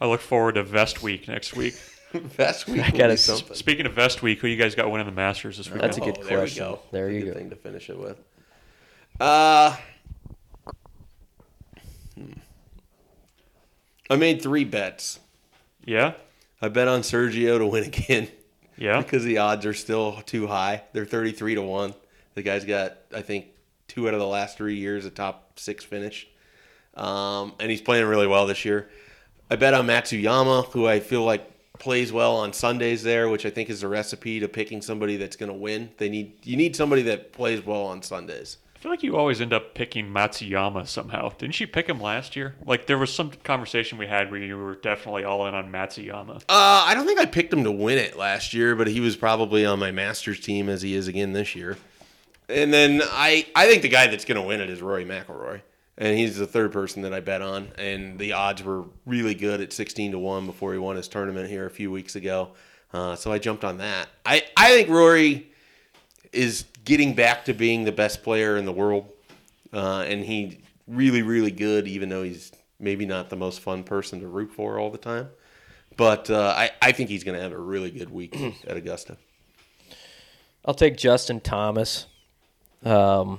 I 0.00 0.06
look 0.06 0.20
forward 0.22 0.54
to 0.54 0.62
Vest 0.62 1.02
Week 1.02 1.28
next 1.28 1.54
week. 1.54 1.74
Vest 2.14 2.66
week 2.66 2.82
I 2.82 2.90
gotta 2.90 3.12
be. 3.12 3.54
Speaking 3.54 3.84
of 3.84 3.92
Vest 3.92 4.22
Week, 4.22 4.38
who 4.40 4.46
you 4.48 4.56
guys 4.56 4.74
got 4.74 4.90
winning 4.90 5.06
the 5.06 5.12
Masters 5.12 5.58
this 5.58 5.66
weekend? 5.68 5.82
That's 5.84 5.98
a 5.98 6.00
good 6.00 6.16
there 6.24 6.38
question. 6.38 6.64
We 6.64 6.70
go. 6.72 6.80
There 6.92 7.06
That's 7.12 7.16
a 7.16 7.20
good 7.26 7.32
go. 7.34 7.38
thing 7.38 7.50
to 7.50 7.56
finish 7.56 7.90
it 7.90 7.98
with. 7.98 8.18
Uh, 9.20 9.76
I 14.08 14.16
made 14.16 14.42
three 14.42 14.64
bets. 14.64 15.20
Yeah. 15.84 16.14
I 16.60 16.68
bet 16.68 16.88
on 16.88 17.00
Sergio 17.00 17.58
to 17.58 17.66
win 17.66 17.84
again 17.84 18.28
Yeah. 18.76 18.98
because 19.02 19.24
the 19.24 19.38
odds 19.38 19.66
are 19.66 19.74
still 19.74 20.22
too 20.26 20.46
high. 20.46 20.82
They're 20.92 21.04
33 21.04 21.56
to 21.56 21.62
1. 21.62 21.94
The 22.34 22.42
guy's 22.42 22.64
got, 22.64 22.98
I 23.14 23.22
think, 23.22 23.46
two 23.88 24.08
out 24.08 24.14
of 24.14 24.20
the 24.20 24.26
last 24.26 24.56
three 24.56 24.76
years 24.76 25.04
a 25.06 25.10
top 25.10 25.58
six 25.58 25.84
finish. 25.84 26.26
Um, 26.94 27.54
and 27.60 27.70
he's 27.70 27.80
playing 27.80 28.06
really 28.06 28.26
well 28.26 28.46
this 28.46 28.64
year. 28.64 28.88
I 29.50 29.56
bet 29.56 29.74
on 29.74 29.86
Matsuyama, 29.86 30.66
who 30.72 30.86
I 30.86 31.00
feel 31.00 31.24
like 31.24 31.50
plays 31.78 32.12
well 32.12 32.36
on 32.36 32.52
Sundays 32.52 33.02
there, 33.02 33.28
which 33.28 33.46
I 33.46 33.50
think 33.50 33.70
is 33.70 33.82
a 33.82 33.88
recipe 33.88 34.40
to 34.40 34.48
picking 34.48 34.82
somebody 34.82 35.16
that's 35.16 35.36
going 35.36 35.50
to 35.50 35.56
win. 35.56 35.90
They 35.98 36.08
need 36.08 36.44
you 36.44 36.56
need 36.56 36.74
somebody 36.74 37.02
that 37.02 37.32
plays 37.32 37.64
well 37.64 37.82
on 37.82 38.02
Sundays. 38.02 38.56
Feel 38.86 38.92
like 38.92 39.02
you 39.02 39.16
always 39.16 39.40
end 39.40 39.52
up 39.52 39.74
picking 39.74 40.06
Matsuyama 40.12 40.86
somehow. 40.86 41.30
Didn't 41.30 41.58
you 41.58 41.66
pick 41.66 41.88
him 41.88 42.00
last 42.00 42.36
year? 42.36 42.54
Like 42.64 42.86
there 42.86 42.98
was 42.98 43.12
some 43.12 43.32
conversation 43.42 43.98
we 43.98 44.06
had 44.06 44.30
where 44.30 44.38
you 44.38 44.56
were 44.56 44.76
definitely 44.76 45.24
all 45.24 45.44
in 45.48 45.56
on 45.56 45.72
Matsuyama. 45.72 46.36
Uh, 46.36 46.84
I 46.86 46.94
don't 46.94 47.04
think 47.04 47.18
I 47.18 47.26
picked 47.26 47.52
him 47.52 47.64
to 47.64 47.72
win 47.72 47.98
it 47.98 48.16
last 48.16 48.54
year, 48.54 48.76
but 48.76 48.86
he 48.86 49.00
was 49.00 49.16
probably 49.16 49.66
on 49.66 49.80
my 49.80 49.90
Masters 49.90 50.38
team 50.38 50.68
as 50.68 50.82
he 50.82 50.94
is 50.94 51.08
again 51.08 51.32
this 51.32 51.56
year. 51.56 51.76
And 52.48 52.72
then 52.72 53.02
I, 53.02 53.48
I 53.56 53.66
think 53.66 53.82
the 53.82 53.88
guy 53.88 54.06
that's 54.06 54.24
going 54.24 54.40
to 54.40 54.46
win 54.46 54.60
it 54.60 54.70
is 54.70 54.80
Rory 54.80 55.04
McIlroy, 55.04 55.62
and 55.98 56.16
he's 56.16 56.36
the 56.36 56.46
third 56.46 56.70
person 56.70 57.02
that 57.02 57.12
I 57.12 57.18
bet 57.18 57.42
on. 57.42 57.72
And 57.78 58.20
the 58.20 58.34
odds 58.34 58.62
were 58.62 58.84
really 59.04 59.34
good 59.34 59.60
at 59.60 59.72
sixteen 59.72 60.12
to 60.12 60.18
one 60.20 60.46
before 60.46 60.72
he 60.72 60.78
won 60.78 60.94
his 60.94 61.08
tournament 61.08 61.50
here 61.50 61.66
a 61.66 61.70
few 61.70 61.90
weeks 61.90 62.14
ago. 62.14 62.50
Uh, 62.92 63.16
so 63.16 63.32
I 63.32 63.40
jumped 63.40 63.64
on 63.64 63.78
that. 63.78 64.06
I, 64.24 64.44
I 64.56 64.70
think 64.70 64.88
Rory 64.88 65.50
is 66.36 66.64
getting 66.84 67.14
back 67.14 67.44
to 67.46 67.54
being 67.54 67.84
the 67.84 67.92
best 67.92 68.22
player 68.22 68.56
in 68.56 68.64
the 68.64 68.72
world, 68.72 69.10
uh, 69.72 70.04
and 70.06 70.24
he 70.24 70.60
really 70.86 71.22
really 71.22 71.50
good, 71.50 71.88
even 71.88 72.08
though 72.08 72.22
he's 72.22 72.52
maybe 72.78 73.06
not 73.06 73.30
the 73.30 73.36
most 73.36 73.60
fun 73.60 73.82
person 73.82 74.20
to 74.20 74.28
root 74.28 74.52
for 74.52 74.78
all 74.78 74.90
the 74.90 74.98
time. 74.98 75.28
But 75.96 76.30
uh, 76.30 76.54
I, 76.56 76.70
I 76.82 76.92
think 76.92 77.08
he's 77.08 77.24
going 77.24 77.36
to 77.36 77.42
have 77.42 77.52
a 77.52 77.58
really 77.58 77.90
good 77.90 78.10
week 78.10 78.36
at 78.66 78.76
Augusta. 78.76 79.16
I'll 80.64 80.74
take 80.74 80.96
Justin 80.96 81.40
Thomas. 81.40 82.06
Um, 82.84 83.38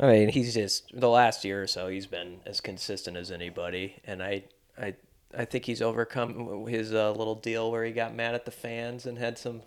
I 0.00 0.06
mean, 0.06 0.28
he's 0.30 0.54
just 0.54 0.90
the 0.98 1.08
last 1.08 1.44
year 1.44 1.62
or 1.62 1.66
so 1.66 1.88
he's 1.88 2.06
been 2.06 2.40
as 2.46 2.60
consistent 2.60 3.16
as 3.16 3.30
anybody, 3.30 3.96
and 4.06 4.22
I 4.22 4.44
I 4.80 4.94
I 5.36 5.44
think 5.44 5.64
he's 5.64 5.82
overcome 5.82 6.66
his 6.66 6.94
uh, 6.94 7.12
little 7.12 7.34
deal 7.34 7.70
where 7.70 7.84
he 7.84 7.92
got 7.92 8.14
mad 8.14 8.34
at 8.34 8.44
the 8.44 8.50
fans 8.50 9.04
and 9.06 9.18
had 9.18 9.36
some 9.36 9.62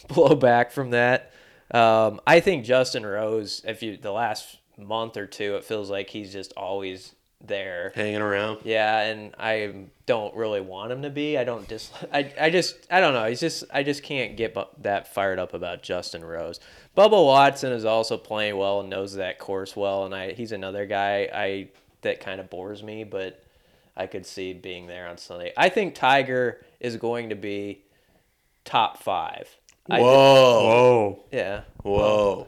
blowback 0.08 0.70
from 0.70 0.90
that. 0.90 1.32
Um, 1.70 2.20
I 2.26 2.40
think 2.40 2.64
Justin 2.64 3.04
Rose, 3.04 3.62
if 3.66 3.82
you 3.82 3.96
the 3.96 4.12
last 4.12 4.58
month 4.76 5.16
or 5.16 5.26
two, 5.26 5.56
it 5.56 5.64
feels 5.64 5.90
like 5.90 6.10
he's 6.10 6.32
just 6.32 6.52
always 6.56 7.14
there. 7.40 7.92
Hanging 7.94 8.20
around. 8.20 8.60
Yeah, 8.64 9.00
and 9.00 9.34
I 9.38 9.74
don't 10.06 10.34
really 10.34 10.60
want 10.60 10.92
him 10.92 11.02
to 11.02 11.10
be. 11.10 11.38
I 11.38 11.44
don't 11.44 11.66
dis. 11.68 11.90
I, 12.12 12.32
I 12.40 12.50
just 12.50 12.86
I 12.90 13.00
don't 13.00 13.14
know. 13.14 13.24
He's 13.26 13.40
just 13.40 13.64
I 13.72 13.82
just 13.82 14.02
can't 14.02 14.36
get 14.36 14.54
bu- 14.54 14.64
that 14.82 15.12
fired 15.12 15.38
up 15.38 15.54
about 15.54 15.82
Justin 15.82 16.24
Rose. 16.24 16.60
Bubba 16.96 17.24
Watson 17.24 17.72
is 17.72 17.84
also 17.84 18.16
playing 18.16 18.56
well 18.56 18.80
and 18.80 18.90
knows 18.90 19.14
that 19.14 19.38
course 19.38 19.76
well, 19.76 20.04
and 20.04 20.14
I 20.14 20.32
he's 20.32 20.52
another 20.52 20.86
guy 20.86 21.28
I 21.32 21.68
that 22.02 22.20
kind 22.20 22.40
of 22.40 22.50
bores 22.50 22.82
me, 22.82 23.04
but 23.04 23.42
I 23.96 24.06
could 24.06 24.26
see 24.26 24.52
being 24.52 24.86
there 24.86 25.08
on 25.08 25.18
Sunday. 25.18 25.52
I 25.56 25.68
think 25.68 25.94
Tiger 25.94 26.64
is 26.80 26.96
going 26.96 27.30
to 27.30 27.36
be 27.36 27.82
top 28.64 29.02
five. 29.02 29.48
I 29.90 30.00
Whoa. 30.00 30.06
Whoa. 30.06 31.24
yeah. 31.30 31.62
Whoa. 31.82 32.46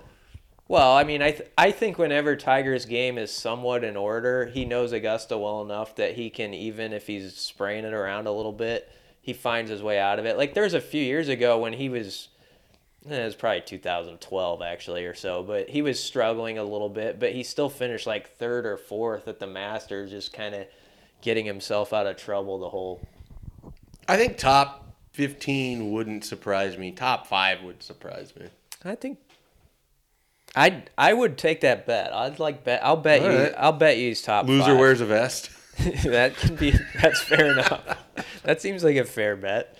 Well, 0.69 0.93
I 0.97 1.05
mean, 1.05 1.23
I 1.23 1.33
th- 1.33 1.51
I 1.57 1.71
think 1.71 1.99
whenever 1.99 2.35
Tiger's 2.35 2.87
game 2.87 3.19
is 3.19 3.31
somewhat 3.31 3.85
in 3.85 3.97
order, 3.97 4.47
he 4.47 4.65
knows 4.65 4.93
Augusta 4.93 5.39
well 5.39 5.63
enough 5.63 5.95
that 5.97 6.15
he 6.15 6.29
can 6.31 6.55
even 6.55 6.93
if 6.93 7.07
he's 7.07 7.37
spraying 7.37 7.85
it 7.85 7.93
around 7.93 8.27
a 8.27 8.33
little 8.33 8.53
bit, 8.53 8.91
he 9.21 9.33
finds 9.33 9.71
his 9.71 9.83
way 9.83 9.99
out 10.01 10.19
of 10.19 10.27
it. 10.27 10.37
Like 10.37 10.55
there's 10.55 10.75
a 10.75 10.81
few 10.81 11.03
years 11.03 11.29
ago 11.29 11.59
when 11.59 11.75
he 11.75 11.89
was 11.89 12.29
eh, 13.09 13.15
it 13.15 13.25
was 13.25 13.37
probably 13.37 13.61
2012 13.61 14.63
actually 14.63 15.05
or 15.05 15.15
so, 15.15 15.43
but 15.43 15.69
he 15.69 15.83
was 15.83 16.03
struggling 16.03 16.59
a 16.59 16.65
little 16.65 16.89
bit, 16.89 17.21
but 17.21 17.33
he 17.33 17.45
still 17.45 17.69
finished 17.69 18.07
like 18.07 18.37
third 18.37 18.67
or 18.67 18.77
fourth 18.77 19.29
at 19.29 19.39
the 19.39 19.47
Masters 19.47 20.11
just 20.11 20.33
kind 20.33 20.55
of 20.55 20.67
getting 21.23 21.45
himself 21.45 21.93
out 21.93 22.07
of 22.07 22.17
trouble 22.17 22.59
the 22.59 22.69
whole 22.69 23.01
I 24.09 24.17
think 24.17 24.37
top 24.37 24.86
15 25.17 25.93
wouldn't 25.93 26.27
surprise 26.27 26.77
me. 26.77 26.93
Top 26.93 27.27
five 27.27 27.63
would 27.63 27.83
surprise 27.83 28.35
me. 28.39 28.49
I 28.85 28.97
think 28.97 29.19
I 30.55 30.83
I 30.99 31.15
would 31.15 31.39
take 31.39 31.63
that 31.63 31.87
bet. 31.87 32.13
I'd 32.13 32.39
like 32.39 32.65
bet. 32.65 32.85
I'll 32.85 32.99
bet 32.99 33.23
All 33.23 33.33
you. 33.33 33.39
right. 33.39 33.55
I'll 33.57 33.73
bet 33.73 33.97
you 33.97 34.09
he's 34.09 34.21
top. 34.21 34.47
Loser 34.47 34.65
five. 34.65 34.79
wears 34.79 35.01
a 35.01 35.07
vest. 35.07 35.51
that 36.05 36.37
can 36.37 36.57
be. 36.57 36.75
That's 37.01 37.23
fair 37.23 37.53
enough. 37.53 37.83
That 38.43 38.61
seems 38.61 38.85
like 38.85 38.97
a 38.97 39.07
fair 39.07 39.37
bet. 39.37 39.79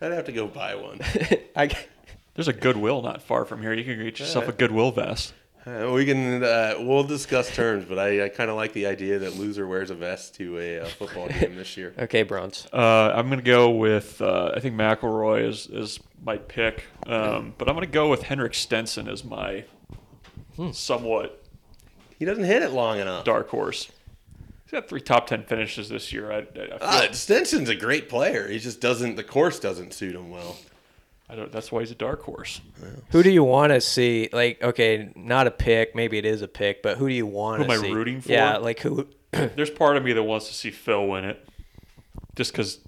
I'd 0.00 0.12
have 0.12 0.26
to 0.26 0.32
go 0.32 0.46
buy 0.46 0.76
one. 0.76 1.00
I 1.56 1.68
There's 2.34 2.46
a 2.46 2.52
Goodwill 2.52 3.02
not 3.02 3.22
far 3.22 3.44
from 3.44 3.62
here. 3.62 3.72
You 3.72 3.82
can 3.82 4.00
get 4.00 4.20
yourself 4.20 4.46
a 4.46 4.52
Goodwill 4.52 4.92
vest. 4.92 5.34
Uh, 5.66 5.90
we 5.90 6.04
can 6.04 6.44
uh, 6.44 6.74
we'll 6.78 7.02
discuss 7.02 7.52
terms, 7.52 7.84
but 7.88 7.98
I, 7.98 8.26
I 8.26 8.28
kind 8.28 8.50
of 8.50 8.56
like 8.56 8.72
the 8.72 8.86
idea 8.86 9.18
that 9.18 9.36
loser 9.36 9.66
wears 9.66 9.90
a 9.90 9.96
vest 9.96 10.36
to 10.36 10.58
a 10.58 10.80
uh, 10.80 10.86
football 10.86 11.26
game 11.28 11.56
this 11.56 11.76
year. 11.76 11.92
okay, 11.98 12.22
Bronze. 12.22 12.68
Uh, 12.72 13.12
I'm 13.12 13.28
gonna 13.28 13.42
go 13.42 13.70
with 13.70 14.22
uh, 14.22 14.52
I 14.54 14.60
think 14.60 14.76
McIlroy 14.76 15.48
is 15.48 15.66
is 15.66 15.98
my 16.22 16.36
pick, 16.36 16.84
um, 17.06 17.52
but 17.58 17.68
I'm 17.68 17.74
gonna 17.74 17.86
go 17.86 18.08
with 18.08 18.22
Henrik 18.22 18.54
Stenson 18.54 19.08
as 19.08 19.24
my 19.24 19.64
somewhat 20.72 21.42
He 22.16 22.24
doesn't 22.24 22.44
hit 22.44 22.62
it 22.62 22.70
long 22.70 23.00
enough. 23.00 23.24
dark 23.24 23.48
horse. 23.48 23.90
He's 24.64 24.70
got 24.70 24.88
three 24.88 25.00
top 25.00 25.26
ten 25.26 25.42
finishes 25.44 25.88
this 25.88 26.12
year. 26.12 26.30
I, 26.30 26.36
I, 26.36 26.38
I, 26.38 26.42
feel, 26.42 26.78
Ah, 26.80 27.08
Stenson's 27.10 27.68
a 27.68 27.74
great 27.74 28.08
player. 28.08 28.48
He 28.48 28.60
just 28.60 28.80
doesn't. 28.80 29.16
The 29.16 29.24
course 29.24 29.58
doesn't 29.58 29.94
suit 29.94 30.14
him 30.14 30.30
well. 30.30 30.56
I 31.28 31.34
don't, 31.34 31.50
that's 31.50 31.72
why 31.72 31.80
he's 31.80 31.90
a 31.90 31.96
dark 31.96 32.22
horse. 32.22 32.60
Who 33.10 33.22
do 33.22 33.30
you 33.30 33.42
want 33.42 33.72
to 33.72 33.80
see? 33.80 34.28
Like, 34.32 34.62
okay, 34.62 35.12
not 35.16 35.46
a 35.46 35.50
pick. 35.50 35.94
Maybe 35.94 36.18
it 36.18 36.24
is 36.24 36.40
a 36.40 36.48
pick, 36.48 36.82
but 36.82 36.98
who 36.98 37.08
do 37.08 37.14
you 37.14 37.26
want 37.26 37.62
Who 37.62 37.68
to 37.68 37.72
am 37.72 37.84
I 37.84 37.88
rooting 37.88 38.20
for? 38.20 38.30
Yeah, 38.30 38.58
like 38.58 38.80
who? 38.80 39.08
There's 39.30 39.70
part 39.70 39.96
of 39.96 40.04
me 40.04 40.12
that 40.12 40.22
wants 40.22 40.46
to 40.48 40.54
see 40.54 40.70
Phil 40.70 41.06
win 41.06 41.24
it, 41.24 41.48
just 42.36 42.52
because. 42.52 42.80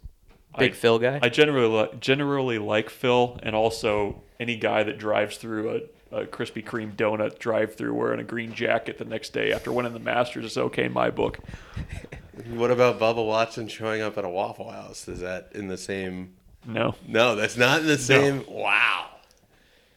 Big 0.59 0.73
I, 0.73 0.75
Phil 0.75 0.99
guy. 0.99 1.21
I 1.23 1.29
generally 1.29 1.69
li- 1.69 1.99
generally 2.01 2.59
like 2.59 2.91
Phil, 2.91 3.39
and 3.43 3.55
also 3.55 4.23
any 4.41 4.57
guy 4.57 4.83
that 4.83 4.99
drives 4.99 5.37
through 5.37 5.89
a, 6.11 6.23
a 6.23 6.27
Krispy 6.27 6.65
Kreme 6.65 6.97
donut 6.97 7.39
drive-through 7.39 7.95
wearing 7.95 8.19
a 8.19 8.25
green 8.25 8.55
jacket 8.55 8.99
the 8.99 9.05
next 9.05 9.33
day 9.33 9.53
after 9.53 9.71
winning 9.71 9.93
the 9.93 10.01
Masters 10.01 10.45
is 10.47 10.59
okay 10.59 10.85
in 10.85 10.93
my 10.93 11.11
book. 11.11 11.39
What 12.51 12.71
about 12.71 13.01
Bubba 13.01 13.27
Watson 13.27 13.67
showing 13.69 14.01
up 14.01 14.17
at 14.17 14.25
a 14.25 14.29
Waffle 14.29 14.71
House? 14.71 15.09
Is 15.09 15.21
that 15.21 15.51
in 15.55 15.67
the 15.67 15.77
same? 15.77 16.35
No, 16.67 16.95
No, 17.07 17.35
that's 17.35 17.57
not 17.57 17.81
in 17.81 17.87
the 17.87 17.99
same. 17.99 18.45
Wow, 18.49 19.09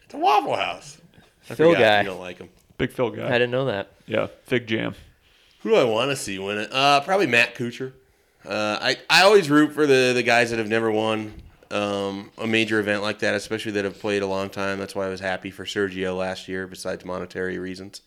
it's 0.04 0.14
a 0.14 0.18
Waffle 0.18 0.56
House. 0.56 0.98
I 1.50 1.54
Phil 1.54 1.70
forgot 1.72 1.80
guy. 1.80 2.00
You 2.00 2.06
don't 2.06 2.20
like 2.20 2.38
him. 2.38 2.48
big 2.78 2.92
Phil 2.92 3.10
guy. 3.10 3.26
I 3.28 3.32
didn't 3.32 3.50
know 3.50 3.66
that. 3.66 3.92
Yeah, 4.06 4.28
Fig 4.44 4.66
Jam. 4.66 4.94
Who 5.60 5.70
do 5.70 5.76
I 5.76 5.84
want 5.84 6.10
to 6.10 6.16
see 6.16 6.38
win 6.38 6.58
it? 6.58 6.72
Uh, 6.72 7.00
probably 7.00 7.26
Matt 7.26 7.54
Kuchar. 7.54 7.92
Uh, 8.44 8.78
I 8.80 8.96
I 9.10 9.22
always 9.24 9.50
root 9.50 9.72
for 9.72 9.86
the 9.86 10.12
the 10.14 10.22
guys 10.22 10.50
that 10.50 10.58
have 10.58 10.68
never 10.68 10.90
won 10.90 11.34
um, 11.70 12.30
a 12.38 12.46
major 12.46 12.78
event 12.80 13.02
like 13.02 13.18
that, 13.20 13.34
especially 13.34 13.72
that 13.72 13.84
have 13.84 13.98
played 14.00 14.22
a 14.22 14.26
long 14.26 14.50
time. 14.50 14.78
That's 14.78 14.94
why 14.94 15.06
I 15.06 15.08
was 15.08 15.20
happy 15.20 15.50
for 15.50 15.64
Sergio 15.64 16.16
last 16.16 16.48
year, 16.48 16.66
besides 16.66 17.04
monetary 17.04 17.58
reasons. 17.58 18.02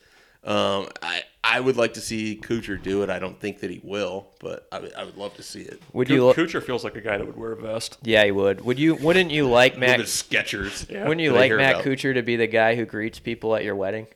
Um, 0.46 0.88
I 1.02 1.24
I 1.44 1.60
would 1.60 1.76
like 1.78 1.94
to 1.96 2.02
see 2.02 2.40
Kuchar 2.42 2.82
do 2.82 3.02
it. 3.04 3.10
I 3.10 3.20
don't 3.20 3.40
think 3.40 3.60
that 3.62 3.70
he 3.72 3.80
will, 3.84 4.28
but 4.40 4.68
I 4.72 4.80
would, 4.80 4.94
I 4.96 5.04
would 5.04 5.18
love 5.18 5.36
to 5.36 5.44
see 5.44 5.62
it. 5.62 5.82
Would 5.94 6.10
you? 6.10 6.24
Lo- 6.26 6.34
Kuchar 6.34 6.62
feels 6.64 6.84
like 6.84 6.96
a 6.96 7.02
guy 7.02 7.18
that 7.18 7.26
would 7.26 7.36
wear 7.38 7.52
a 7.54 7.56
vest. 7.56 7.98
yeah, 8.04 8.24
he 8.26 8.32
would. 8.32 8.62
Would 8.62 8.78
you? 8.80 8.96
Wouldn't 8.96 9.32
you 9.32 9.48
like 9.50 9.74
With 9.80 9.80
Matt? 9.82 10.00
his 10.00 10.10
Skechers, 10.10 10.90
Yeah. 10.90 11.04
Wouldn't 11.08 11.22
you 11.22 11.34
like 11.34 11.52
Matt 11.52 11.76
about. 11.76 11.86
Kuchar 11.86 12.14
to 12.14 12.22
be 12.22 12.36
the 12.36 12.48
guy 12.48 12.76
who 12.76 12.86
greets 12.86 13.20
people 13.20 13.56
at 13.56 13.64
your 13.64 13.76
wedding? 13.76 14.08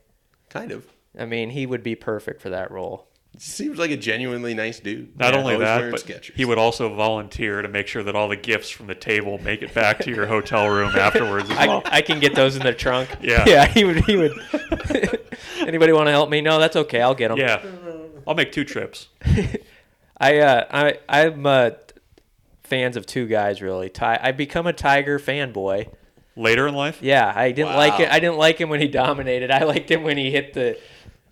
kind 0.50 0.72
of. 0.72 0.86
I 1.18 1.26
mean, 1.26 1.50
he 1.50 1.66
would 1.66 1.84
be 1.84 1.96
perfect 1.96 2.42
for 2.42 2.50
that 2.52 2.72
role. 2.72 3.09
Seems 3.42 3.80
like 3.80 3.90
a 3.90 3.96
genuinely 3.98 4.54
nice 4.54 4.82
dude. 4.82 5.18
Not 5.18 5.34
Yeah, 5.34 5.40
only 5.40 5.58
that, 5.58 5.92
but 5.92 6.02
Skechers. 6.06 6.34
he 6.36 6.44
would 6.44 6.58
also 6.58 6.94
volunteer 6.94 7.62
to 7.62 7.70
make 7.70 7.88
sure 7.88 8.04
that 8.04 8.14
all 8.14 8.28
the 8.28 8.36
gifts 8.36 8.70
from 8.70 8.88
the 8.88 8.96
table 8.96 9.38
make 9.42 9.62
it 9.62 9.74
back 9.74 10.00
to 10.00 10.12
your 10.12 10.26
hotel 10.26 10.68
room 10.68 10.90
afterwards 10.96 11.50
as 11.50 11.58
I, 11.58 11.68
well. 11.68 11.82
I 11.86 12.02
can 12.02 12.20
get 12.20 12.36
those 12.36 12.58
in 12.58 12.64
the 12.64 12.74
trunk. 12.74 13.10
Yeah. 13.22 13.46
Yeah, 13.48 13.66
he 13.66 13.86
would. 13.86 14.04
He 14.06 14.18
would. 14.18 14.34
Anybody 15.60 15.94
want 15.94 16.08
to 16.08 16.12
help 16.12 16.30
me? 16.30 16.42
No, 16.42 16.60
that's 16.60 16.76
okay. 16.76 17.02
I'll 17.02 17.16
get 17.16 17.30
them. 17.30 17.38
Yeah, 17.38 17.64
I'll 18.28 18.36
make 18.36 18.52
two 18.52 18.64
trips. 18.66 19.08
I 20.18 20.40
uh, 20.40 20.66
I 20.70 21.00
I'm 21.08 21.46
uh, 21.46 21.70
fans 22.64 22.98
of 22.98 23.06
two 23.06 23.26
guys 23.28 23.62
really. 23.62 23.90
Ty, 23.90 24.20
I 24.22 24.32
become 24.34 24.68
a 24.68 24.74
Tiger 24.74 25.18
fanboy. 25.20 25.88
Later 26.36 26.68
in 26.68 26.74
life, 26.76 27.00
Yeah, 27.02 27.32
I 27.36 27.52
didn't 27.52 27.76
like 27.76 28.00
Wow. 28.00 28.06
it. 28.06 28.12
I 28.12 28.20
didn't 28.20 28.38
like 28.38 28.58
him 28.60 28.70
when 28.70 28.80
he 28.80 28.88
dominated. 28.88 29.52
I 29.52 29.64
liked 29.66 29.92
him 29.92 30.04
when 30.04 30.18
he 30.18 30.32
hit 30.32 30.54
the 30.54 30.78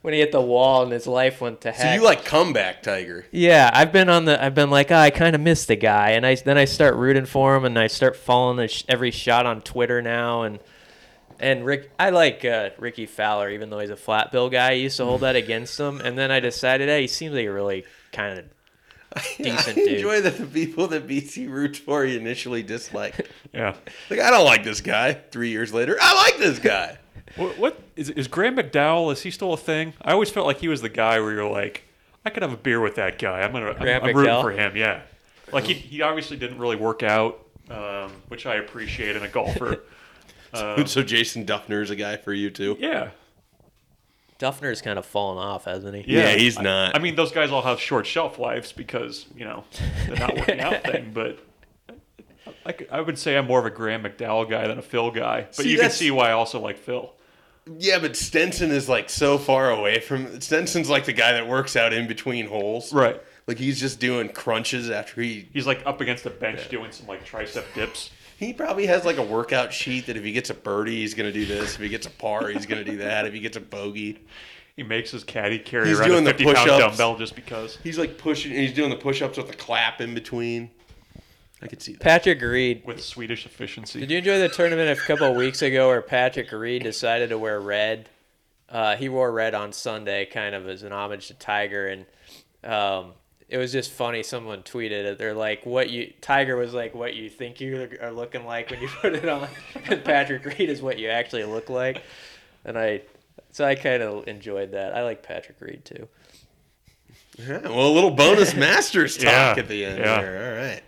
when 0.07 0.13
he 0.13 0.21
hit 0.21 0.31
the 0.31 0.39
wall 0.39 0.83
and 0.83 0.91
his 0.93 1.05
life 1.05 1.41
went 1.41 1.59
to 1.59 1.69
hell. 1.69 1.85
so 1.85 1.93
you 1.93 2.01
like 2.01 2.23
comeback 2.23 2.81
Tiger? 2.81 3.25
Yeah, 3.29 3.69
I've 3.73 3.91
been 3.91 4.07
on 4.07 4.23
the. 4.23 4.41
I've 4.41 4.55
been 4.55 4.69
like, 4.69 4.89
oh, 4.89 4.95
I 4.95 5.09
kind 5.09 5.35
of 5.35 5.41
miss 5.41 5.65
the 5.65 5.75
guy, 5.75 6.11
and 6.11 6.25
I 6.25 6.35
then 6.35 6.57
I 6.57 6.63
start 6.63 6.95
rooting 6.95 7.25
for 7.25 7.57
him, 7.57 7.65
and 7.65 7.77
I 7.77 7.87
start 7.87 8.15
following 8.15 8.55
the 8.55 8.83
every 8.87 9.11
shot 9.11 9.45
on 9.45 9.59
Twitter 9.59 10.01
now, 10.01 10.43
and 10.43 10.59
and 11.41 11.65
Rick, 11.65 11.91
I 11.99 12.11
like 12.11 12.45
uh, 12.45 12.69
Rickie 12.77 13.05
Fowler, 13.05 13.49
even 13.49 13.69
though 13.69 13.79
he's 13.79 13.89
a 13.89 13.97
flat 13.97 14.31
bill 14.31 14.49
guy. 14.49 14.69
I 14.69 14.71
used 14.75 14.95
to 14.95 15.03
hold 15.03 15.19
that 15.21 15.35
against 15.43 15.77
him, 15.77 15.99
and 15.99 16.17
then 16.17 16.31
I 16.31 16.39
decided, 16.39 16.87
hey, 16.87 17.01
he 17.01 17.07
seems 17.07 17.35
like 17.35 17.45
a 17.45 17.51
really 17.51 17.83
kind 18.13 18.39
of 18.39 18.45
Decent 19.37 19.67
I 19.67 19.73
dude. 19.73 19.87
enjoy 19.89 20.21
that 20.21 20.37
the 20.37 20.45
people 20.45 20.87
that 20.87 21.05
BC 21.05 21.49
roots 21.49 21.79
for 21.79 22.05
he 22.05 22.15
initially 22.15 22.63
disliked. 22.63 23.23
yeah. 23.53 23.75
Like 24.09 24.21
I 24.21 24.29
don't 24.29 24.45
like 24.45 24.63
this 24.63 24.79
guy. 24.79 25.15
Three 25.15 25.49
years 25.49 25.73
later, 25.73 25.97
I 25.99 26.15
like 26.15 26.37
this 26.37 26.59
guy. 26.59 26.97
What, 27.35 27.57
what 27.57 27.79
is 27.95 28.09
is 28.09 28.27
Graeme 28.27 28.55
McDowell? 28.55 29.11
Is 29.11 29.21
he 29.23 29.31
still 29.31 29.53
a 29.53 29.57
thing? 29.57 29.93
I 30.01 30.11
always 30.13 30.29
felt 30.29 30.47
like 30.47 30.59
he 30.59 30.67
was 30.67 30.81
the 30.81 30.89
guy 30.89 31.19
where 31.19 31.31
you're 31.31 31.49
like, 31.49 31.83
I 32.25 32.29
could 32.29 32.41
have 32.43 32.53
a 32.53 32.57
beer 32.57 32.79
with 32.79 32.95
that 32.95 33.19
guy. 33.19 33.41
I'm 33.41 33.51
gonna, 33.51 33.71
I'm, 33.71 33.77
Graeme 33.77 34.01
I'm 34.03 34.15
rooting 34.15 34.31
McDowell? 34.33 34.41
for 34.41 34.51
him. 34.51 34.75
Yeah, 34.75 35.01
like 35.51 35.65
he 35.65 35.73
he 35.73 36.01
obviously 36.01 36.37
didn't 36.37 36.57
really 36.59 36.75
work 36.77 37.03
out, 37.03 37.45
um, 37.69 38.11
which 38.29 38.45
I 38.45 38.55
appreciate 38.55 39.15
in 39.15 39.23
a 39.23 39.29
golfer. 39.29 39.81
Um, 40.53 40.87
so 40.87 41.03
Jason 41.03 41.45
Dufner 41.45 41.83
is 41.83 41.89
a 41.89 41.95
guy 41.95 42.15
for 42.15 42.31
you 42.33 42.49
too. 42.49 42.77
yeah, 42.79 43.09
Dufner's 44.39 44.81
kind 44.81 44.97
of 44.97 45.05
fallen 45.05 45.37
off, 45.37 45.65
hasn't 45.65 45.93
he? 45.93 46.13
Yeah, 46.15 46.31
he's 46.35 46.57
I- 46.57 46.61
not. 46.63 46.95
I, 46.95 46.99
mean, 46.99 47.15
those 47.15 47.31
guys 47.33 47.51
all 47.51 47.61
have 47.63 47.79
short 47.81 48.05
shelf 48.05 48.39
lives 48.39 48.71
because 48.71 49.25
you 49.35 49.43
know 49.45 49.65
they're 50.07 50.15
not 50.15 50.35
working 50.35 50.59
out 50.61 50.83
thing. 50.83 51.11
But 51.13 51.39
I, 52.65 52.71
could- 52.71 52.87
I 52.91 53.01
would 53.01 53.17
say 53.19 53.35
I'm 53.37 53.45
more 53.45 53.59
of 53.59 53.65
a 53.65 53.69
Graeme 53.69 54.03
McDowell 54.03 54.49
guy 54.49 54.67
than 54.67 54.77
a 54.77 54.81
Phil 54.81 55.11
guy. 55.11 55.41
But 55.41 55.55
See, 55.55 55.69
you 55.69 55.75
can 55.75 55.83
that's- 55.83 55.97
see 55.97 56.11
why 56.11 56.29
I 56.29 56.31
also 56.31 56.59
like 56.61 56.77
Phil. 56.77 57.11
Yeah, 57.79 57.99
but 57.99 58.15
Stenson 58.15 58.71
is 58.71 58.87
like 58.89 59.09
so 59.09 59.37
far 59.37 59.69
away 59.71 59.99
from. 59.99 60.39
Stenson's 60.41 60.89
like 60.89 61.05
the 61.05 61.13
guy 61.13 61.33
that 61.33 61.47
works 61.47 61.75
out 61.75 61.93
in 61.93 62.07
between 62.07 62.47
holes. 62.47 62.93
Right. 62.93 63.21
Like 63.47 63.57
he's 63.57 63.79
just 63.79 63.99
doing 63.99 64.29
crunches 64.29 64.89
after 64.89 65.21
he. 65.21 65.47
He's 65.53 65.65
like 65.67 65.81
up 65.85 66.01
against 66.01 66.23
the 66.23 66.29
bench 66.29 66.69
doing 66.69 66.91
some 66.91 67.07
like 67.07 67.25
tricep 67.25 67.63
dips. 67.73 68.11
He 68.37 68.53
probably 68.53 68.85
has 68.85 69.03
like 69.05 69.17
a 69.17 69.23
workout 69.23 69.73
sheet 69.73 70.05
that 70.07 70.15
if 70.17 70.23
he 70.23 70.31
gets 70.31 70.49
a 70.49 70.53
birdie, 70.53 70.97
he's 71.01 71.13
gonna 71.13 71.31
do 71.31 71.45
this. 71.45 71.75
If 71.75 71.81
he 71.81 71.89
gets 71.89 72.05
a 72.05 72.11
par, 72.11 72.49
he's 72.49 72.65
gonna 72.65 72.83
do 72.83 72.97
that. 72.97 73.25
If 73.25 73.33
he 73.33 73.39
gets 73.39 73.57
a 73.57 73.61
bogey, 73.61 74.19
He 74.75 74.83
makes 74.83 75.09
his 75.11 75.23
caddy 75.23 75.57
carry 75.57 75.87
He's 75.87 75.99
around 75.99 76.09
doing 76.09 76.21
a 76.27 76.33
the 76.33 76.37
50 76.37 76.43
pound 76.45 76.57
push-ups. 76.57 76.79
dumbbell 76.97 77.17
just 77.17 77.35
because. 77.35 77.77
he's 77.83 77.97
like 77.97 78.17
pushing. 78.19 78.51
He's 78.51 78.73
doing 78.73 78.91
the 78.91 78.95
push-ups 78.95 79.37
with 79.37 79.47
the 79.47 79.55
clap 79.55 80.01
in 80.01 80.13
between. 80.13 80.69
I 81.61 81.67
could 81.67 81.81
see 81.81 81.93
that. 81.93 82.01
Patrick 82.01 82.41
Reed. 82.41 82.83
With 82.85 83.03
Swedish 83.03 83.45
efficiency. 83.45 83.99
Did 83.99 84.11
you 84.11 84.17
enjoy 84.19 84.39
the 84.39 84.49
tournament 84.49 84.89
a 84.97 85.01
couple 85.01 85.27
of 85.27 85.35
weeks 85.35 85.61
ago 85.61 85.87
where 85.87 86.01
Patrick 86.01 86.51
Reed 86.51 86.83
decided 86.83 87.29
to 87.29 87.37
wear 87.37 87.59
red 87.59 88.09
Uh, 88.69 88.95
he 88.95 89.07
wore 89.09 89.31
red 89.31 89.55
on 89.55 89.71
Sunday, 89.73 90.25
kind 90.25 90.53
of 90.53 90.67
as 90.67 90.83
an 90.83 90.91
homage 90.91 91.27
to 91.27 91.33
Tiger, 91.33 91.87
and 91.87 92.05
um, 92.63 93.13
it 93.47 93.57
was 93.57 93.71
just 93.71 93.91
funny. 93.91 94.23
Someone 94.23 94.61
tweeted 94.61 95.05
it. 95.05 95.17
They're 95.17 95.33
like, 95.33 95.65
"What 95.65 95.89
you?" 95.89 96.11
Tiger 96.19 96.57
was 96.57 96.73
like, 96.73 96.93
"What 96.93 97.13
you 97.15 97.29
think 97.29 97.61
you 97.61 97.87
are 98.01 98.11
looking 98.11 98.45
like 98.45 98.69
when 98.69 98.81
you 98.81 98.89
put 99.01 99.15
it 99.15 99.27
on," 99.29 99.47
and 99.85 100.03
Patrick 100.03 100.43
Reed 100.43 100.69
is 100.69 100.81
what 100.81 100.99
you 100.99 101.07
actually 101.09 101.45
look 101.45 101.69
like. 101.69 102.03
And 102.65 102.77
I, 102.77 103.01
so 103.51 103.63
I 103.63 103.75
kind 103.75 104.03
of 104.03 104.27
enjoyed 104.27 104.73
that. 104.73 104.93
I 104.93 105.03
like 105.03 105.23
Patrick 105.23 105.61
Reed 105.61 105.85
too. 105.85 106.07
Yeah, 107.39 107.59
well, 107.63 107.87
a 107.87 107.93
little 107.93 108.11
bonus 108.11 108.53
Masters 108.65 109.15
talk 109.15 109.23
Yeah, 109.25 109.55
at 109.57 109.67
the 109.69 109.85
end 109.85 109.99
yeah. 109.99 110.21
there. 110.21 110.51
All 110.53 110.61
right. 110.61 110.83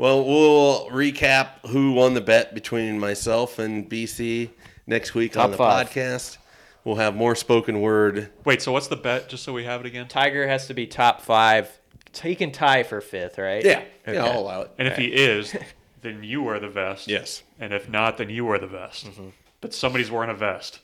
Well, 0.00 0.24
we'll 0.24 0.88
recap 0.88 1.66
who 1.68 1.92
won 1.92 2.14
the 2.14 2.22
bet 2.22 2.54
between 2.54 2.98
myself 2.98 3.58
and 3.58 3.86
BC 3.86 4.48
next 4.86 5.14
week 5.14 5.36
on 5.36 5.50
the 5.50 5.58
five. 5.58 5.90
podcast. 5.90 6.38
We'll 6.84 6.96
have 6.96 7.14
more 7.14 7.34
spoken 7.34 7.82
word. 7.82 8.30
Wait, 8.46 8.62
so 8.62 8.72
what's 8.72 8.86
the 8.86 8.96
bet? 8.96 9.28
Just 9.28 9.42
so 9.42 9.52
we 9.52 9.64
have 9.64 9.80
it 9.80 9.86
again. 9.86 10.08
Tiger 10.08 10.48
has 10.48 10.66
to 10.68 10.72
be 10.72 10.86
top 10.86 11.20
five. 11.20 11.78
He 12.22 12.34
can 12.34 12.50
tie 12.50 12.82
for 12.82 13.02
fifth, 13.02 13.36
right? 13.36 13.62
Yeah, 13.62 13.82
Okay. 14.08 14.14
yeah, 14.14 14.24
I'll 14.24 14.40
allow 14.40 14.62
it. 14.62 14.70
And 14.78 14.88
if 14.88 14.96
he 14.96 15.04
is, 15.04 15.54
then 16.00 16.24
you 16.24 16.42
wear 16.44 16.58
the 16.58 16.70
vest. 16.70 17.06
Yes. 17.06 17.42
And 17.58 17.74
if 17.74 17.90
not, 17.90 18.16
then 18.16 18.30
you 18.30 18.46
wear 18.46 18.58
the 18.58 18.68
vest. 18.68 19.04
Mm-hmm. 19.04 19.28
But 19.60 19.74
somebody's 19.74 20.10
wearing 20.10 20.30
a 20.30 20.34
vest 20.34 20.78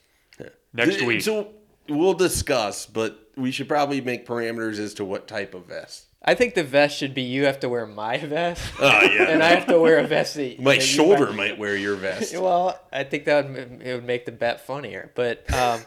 next 0.75 1.01
week. 1.01 1.23
So 1.23 1.55
we'll 1.89 2.13
discuss, 2.13 2.85
but 2.85 3.19
we 3.35 3.51
should 3.51 3.67
probably 3.67 4.03
make 4.03 4.27
parameters 4.27 4.79
as 4.79 4.93
to 4.93 5.07
what 5.07 5.27
type 5.27 5.55
of 5.55 5.65
vest. 5.65 6.05
I 6.27 6.35
think 6.35 6.55
the 6.55 6.65
vest 6.65 6.99
should 6.99 7.15
be 7.15 7.23
you 7.23 7.45
have 7.45 7.61
to 7.61 7.69
wear 7.69 7.87
my 7.87 8.19
vest, 8.35 8.73
Oh 8.81 8.87
yeah. 9.03 9.29
and 9.29 9.43
I 9.43 9.49
have 9.55 9.67
to 9.69 9.79
wear 9.79 9.99
a 9.99 10.07
vest 10.07 10.35
that 10.35 10.61
My 10.61 10.75
that 10.75 10.81
shoulder 10.83 11.27
buy. 11.27 11.33
might 11.33 11.59
wear 11.59 11.77
your 11.77 11.95
vest. 11.97 12.35
Well, 12.41 12.79
I 12.93 13.05
think 13.05 13.25
that 13.27 13.49
would, 13.49 13.81
it 13.83 13.95
would 13.95 14.05
make 14.05 14.27
the 14.27 14.33
bet 14.33 14.67
funnier, 14.67 15.11
but 15.15 15.53
um, 15.55 15.81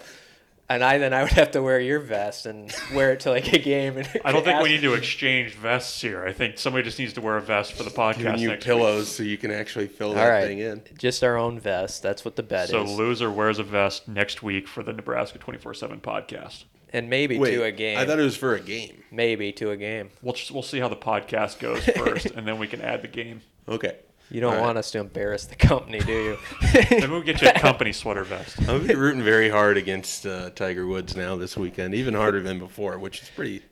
and 0.72 0.84
I 0.84 0.98
then 1.00 1.14
I 1.16 1.24
would 1.24 1.32
have 1.34 1.52
to 1.52 1.64
wear 1.64 1.80
your 1.80 2.00
vest 2.00 2.46
and 2.46 2.72
wear 2.94 3.12
it 3.14 3.22
to 3.22 3.32
like 3.32 3.52
a 3.54 3.58
game. 3.60 3.98
And 3.98 4.08
I 4.24 4.32
don't 4.32 4.44
think 4.44 4.58
ask- 4.58 4.64
we 4.64 4.70
need 4.70 4.82
to 4.84 4.94
exchange 4.94 5.56
vests 5.56 6.00
here. 6.00 6.24
I 6.24 6.32
think 6.32 6.58
somebody 6.60 6.84
just 6.84 7.00
needs 7.00 7.14
to 7.14 7.22
wear 7.22 7.38
a 7.38 7.42
vest 7.42 7.74
for 7.74 7.82
the 7.84 7.90
podcast 7.90 8.18
Giving 8.20 8.40
you 8.40 8.50
next 8.50 8.66
pillows 8.66 9.08
so 9.14 9.24
you 9.24 9.36
can 9.38 9.50
actually 9.52 9.88
fill 9.88 10.10
All 10.10 10.14
that 10.16 10.28
right, 10.30 10.46
thing 10.46 10.60
in. 10.60 10.84
just 10.98 11.24
our 11.24 11.38
own 11.38 11.60
vest. 11.60 12.02
That's 12.04 12.24
what 12.24 12.36
the 12.36 12.44
bet 12.44 12.68
week. 12.70 12.78
So 12.78 12.84
is, 12.84 12.92
loser 12.98 13.32
wears 13.32 13.58
a 13.60 13.64
vest 13.64 14.08
next 14.08 14.42
week 14.44 14.68
for 14.68 14.84
the 14.84 14.94
Nebraska 14.94 15.40
24/7 15.40 16.02
podcast. 16.02 16.64
And 16.94 17.10
maybe 17.10 17.38
Wait, 17.38 17.52
to 17.52 17.64
a 17.64 17.72
game. 17.72 17.98
I 17.98 18.06
thought 18.06 18.20
it 18.20 18.24
was 18.24 18.38
for 18.38 18.56
a 18.56 18.60
game. 18.60 19.04
maybe 19.12 19.52
to 19.54 19.72
a 19.72 19.78
game. 19.78 20.10
We'll 20.22 20.34
just, 20.34 20.52
we'll 20.52 20.64
see 20.64 20.80
how 20.80 20.88
the 20.88 20.96
podcast 20.96 21.60
goes 21.60 21.84
first, 21.98 22.28
and 22.28 22.48
then 22.48 22.60
we 22.60 22.68
can 22.68 22.82
add 22.82 23.02
the 23.02 23.08
game. 23.08 23.42
Okay. 23.68 23.96
You 24.32 24.42
don't 24.42 24.52
All 24.52 24.58
right. 24.60 24.66
want 24.66 24.78
us 24.78 24.92
to 24.92 25.00
embarrass 25.00 25.46
the 25.46 25.56
company, 25.56 25.98
do 26.00 26.12
you? 26.12 26.38
Maybe 26.92 27.08
we'll 27.08 27.24
get 27.24 27.42
you 27.42 27.50
a 27.50 27.54
company 27.54 27.92
sweater 27.92 28.24
vest. 28.24 28.58
I'll 28.70 28.78
be 28.80 28.94
rooting 28.94 29.24
very 29.24 29.50
hard 29.50 29.76
against 29.76 30.24
uh, 30.28 30.52
Tiger 30.52 30.86
Woods 30.86 31.16
now 31.16 31.36
this 31.36 31.58
weekend, 31.58 31.96
even 31.96 32.14
harder 32.14 32.40
than 32.42 32.60
before, 32.60 33.00
which 33.00 33.24
is 33.24 33.30
pretty 33.30 33.64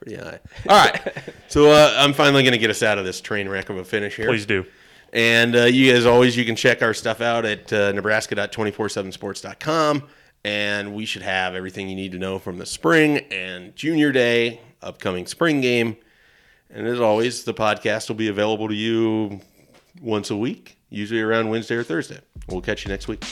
pretty 0.00 0.16
high. 0.16 0.40
All 0.68 0.78
right, 0.78 1.12
so 1.48 1.70
uh, 1.70 1.94
I'm 1.98 2.14
finally 2.14 2.42
going 2.42 2.52
to 2.52 2.58
get 2.58 2.70
us 2.70 2.82
out 2.82 2.96
of 2.96 3.04
this 3.04 3.20
train 3.20 3.50
wreck 3.50 3.68
of 3.68 3.76
a 3.76 3.84
finish 3.84 4.16
here. 4.16 4.28
Please 4.28 4.46
do. 4.46 4.64
And 5.12 5.54
uh, 5.54 5.64
you, 5.64 5.92
as 5.94 6.06
always, 6.06 6.38
you 6.38 6.46
can 6.46 6.56
check 6.56 6.80
our 6.80 6.94
stuff 6.94 7.20
out 7.20 7.44
at 7.44 7.70
uh, 7.70 7.92
nebraska.247sports.com. 7.92 10.08
And 10.44 10.94
we 10.94 11.06
should 11.06 11.22
have 11.22 11.54
everything 11.54 11.88
you 11.88 11.94
need 11.94 12.12
to 12.12 12.18
know 12.18 12.38
from 12.38 12.58
the 12.58 12.66
spring 12.66 13.18
and 13.30 13.76
junior 13.76 14.10
day, 14.10 14.60
upcoming 14.82 15.26
spring 15.26 15.60
game. 15.60 15.96
And 16.68 16.86
as 16.86 17.00
always, 17.00 17.44
the 17.44 17.54
podcast 17.54 18.08
will 18.08 18.16
be 18.16 18.28
available 18.28 18.68
to 18.68 18.74
you 18.74 19.40
once 20.00 20.30
a 20.30 20.36
week, 20.36 20.78
usually 20.88 21.20
around 21.20 21.50
Wednesday 21.50 21.76
or 21.76 21.84
Thursday. 21.84 22.18
We'll 22.48 22.62
catch 22.62 22.84
you 22.84 22.90
next 22.90 23.08
week. 23.08 23.24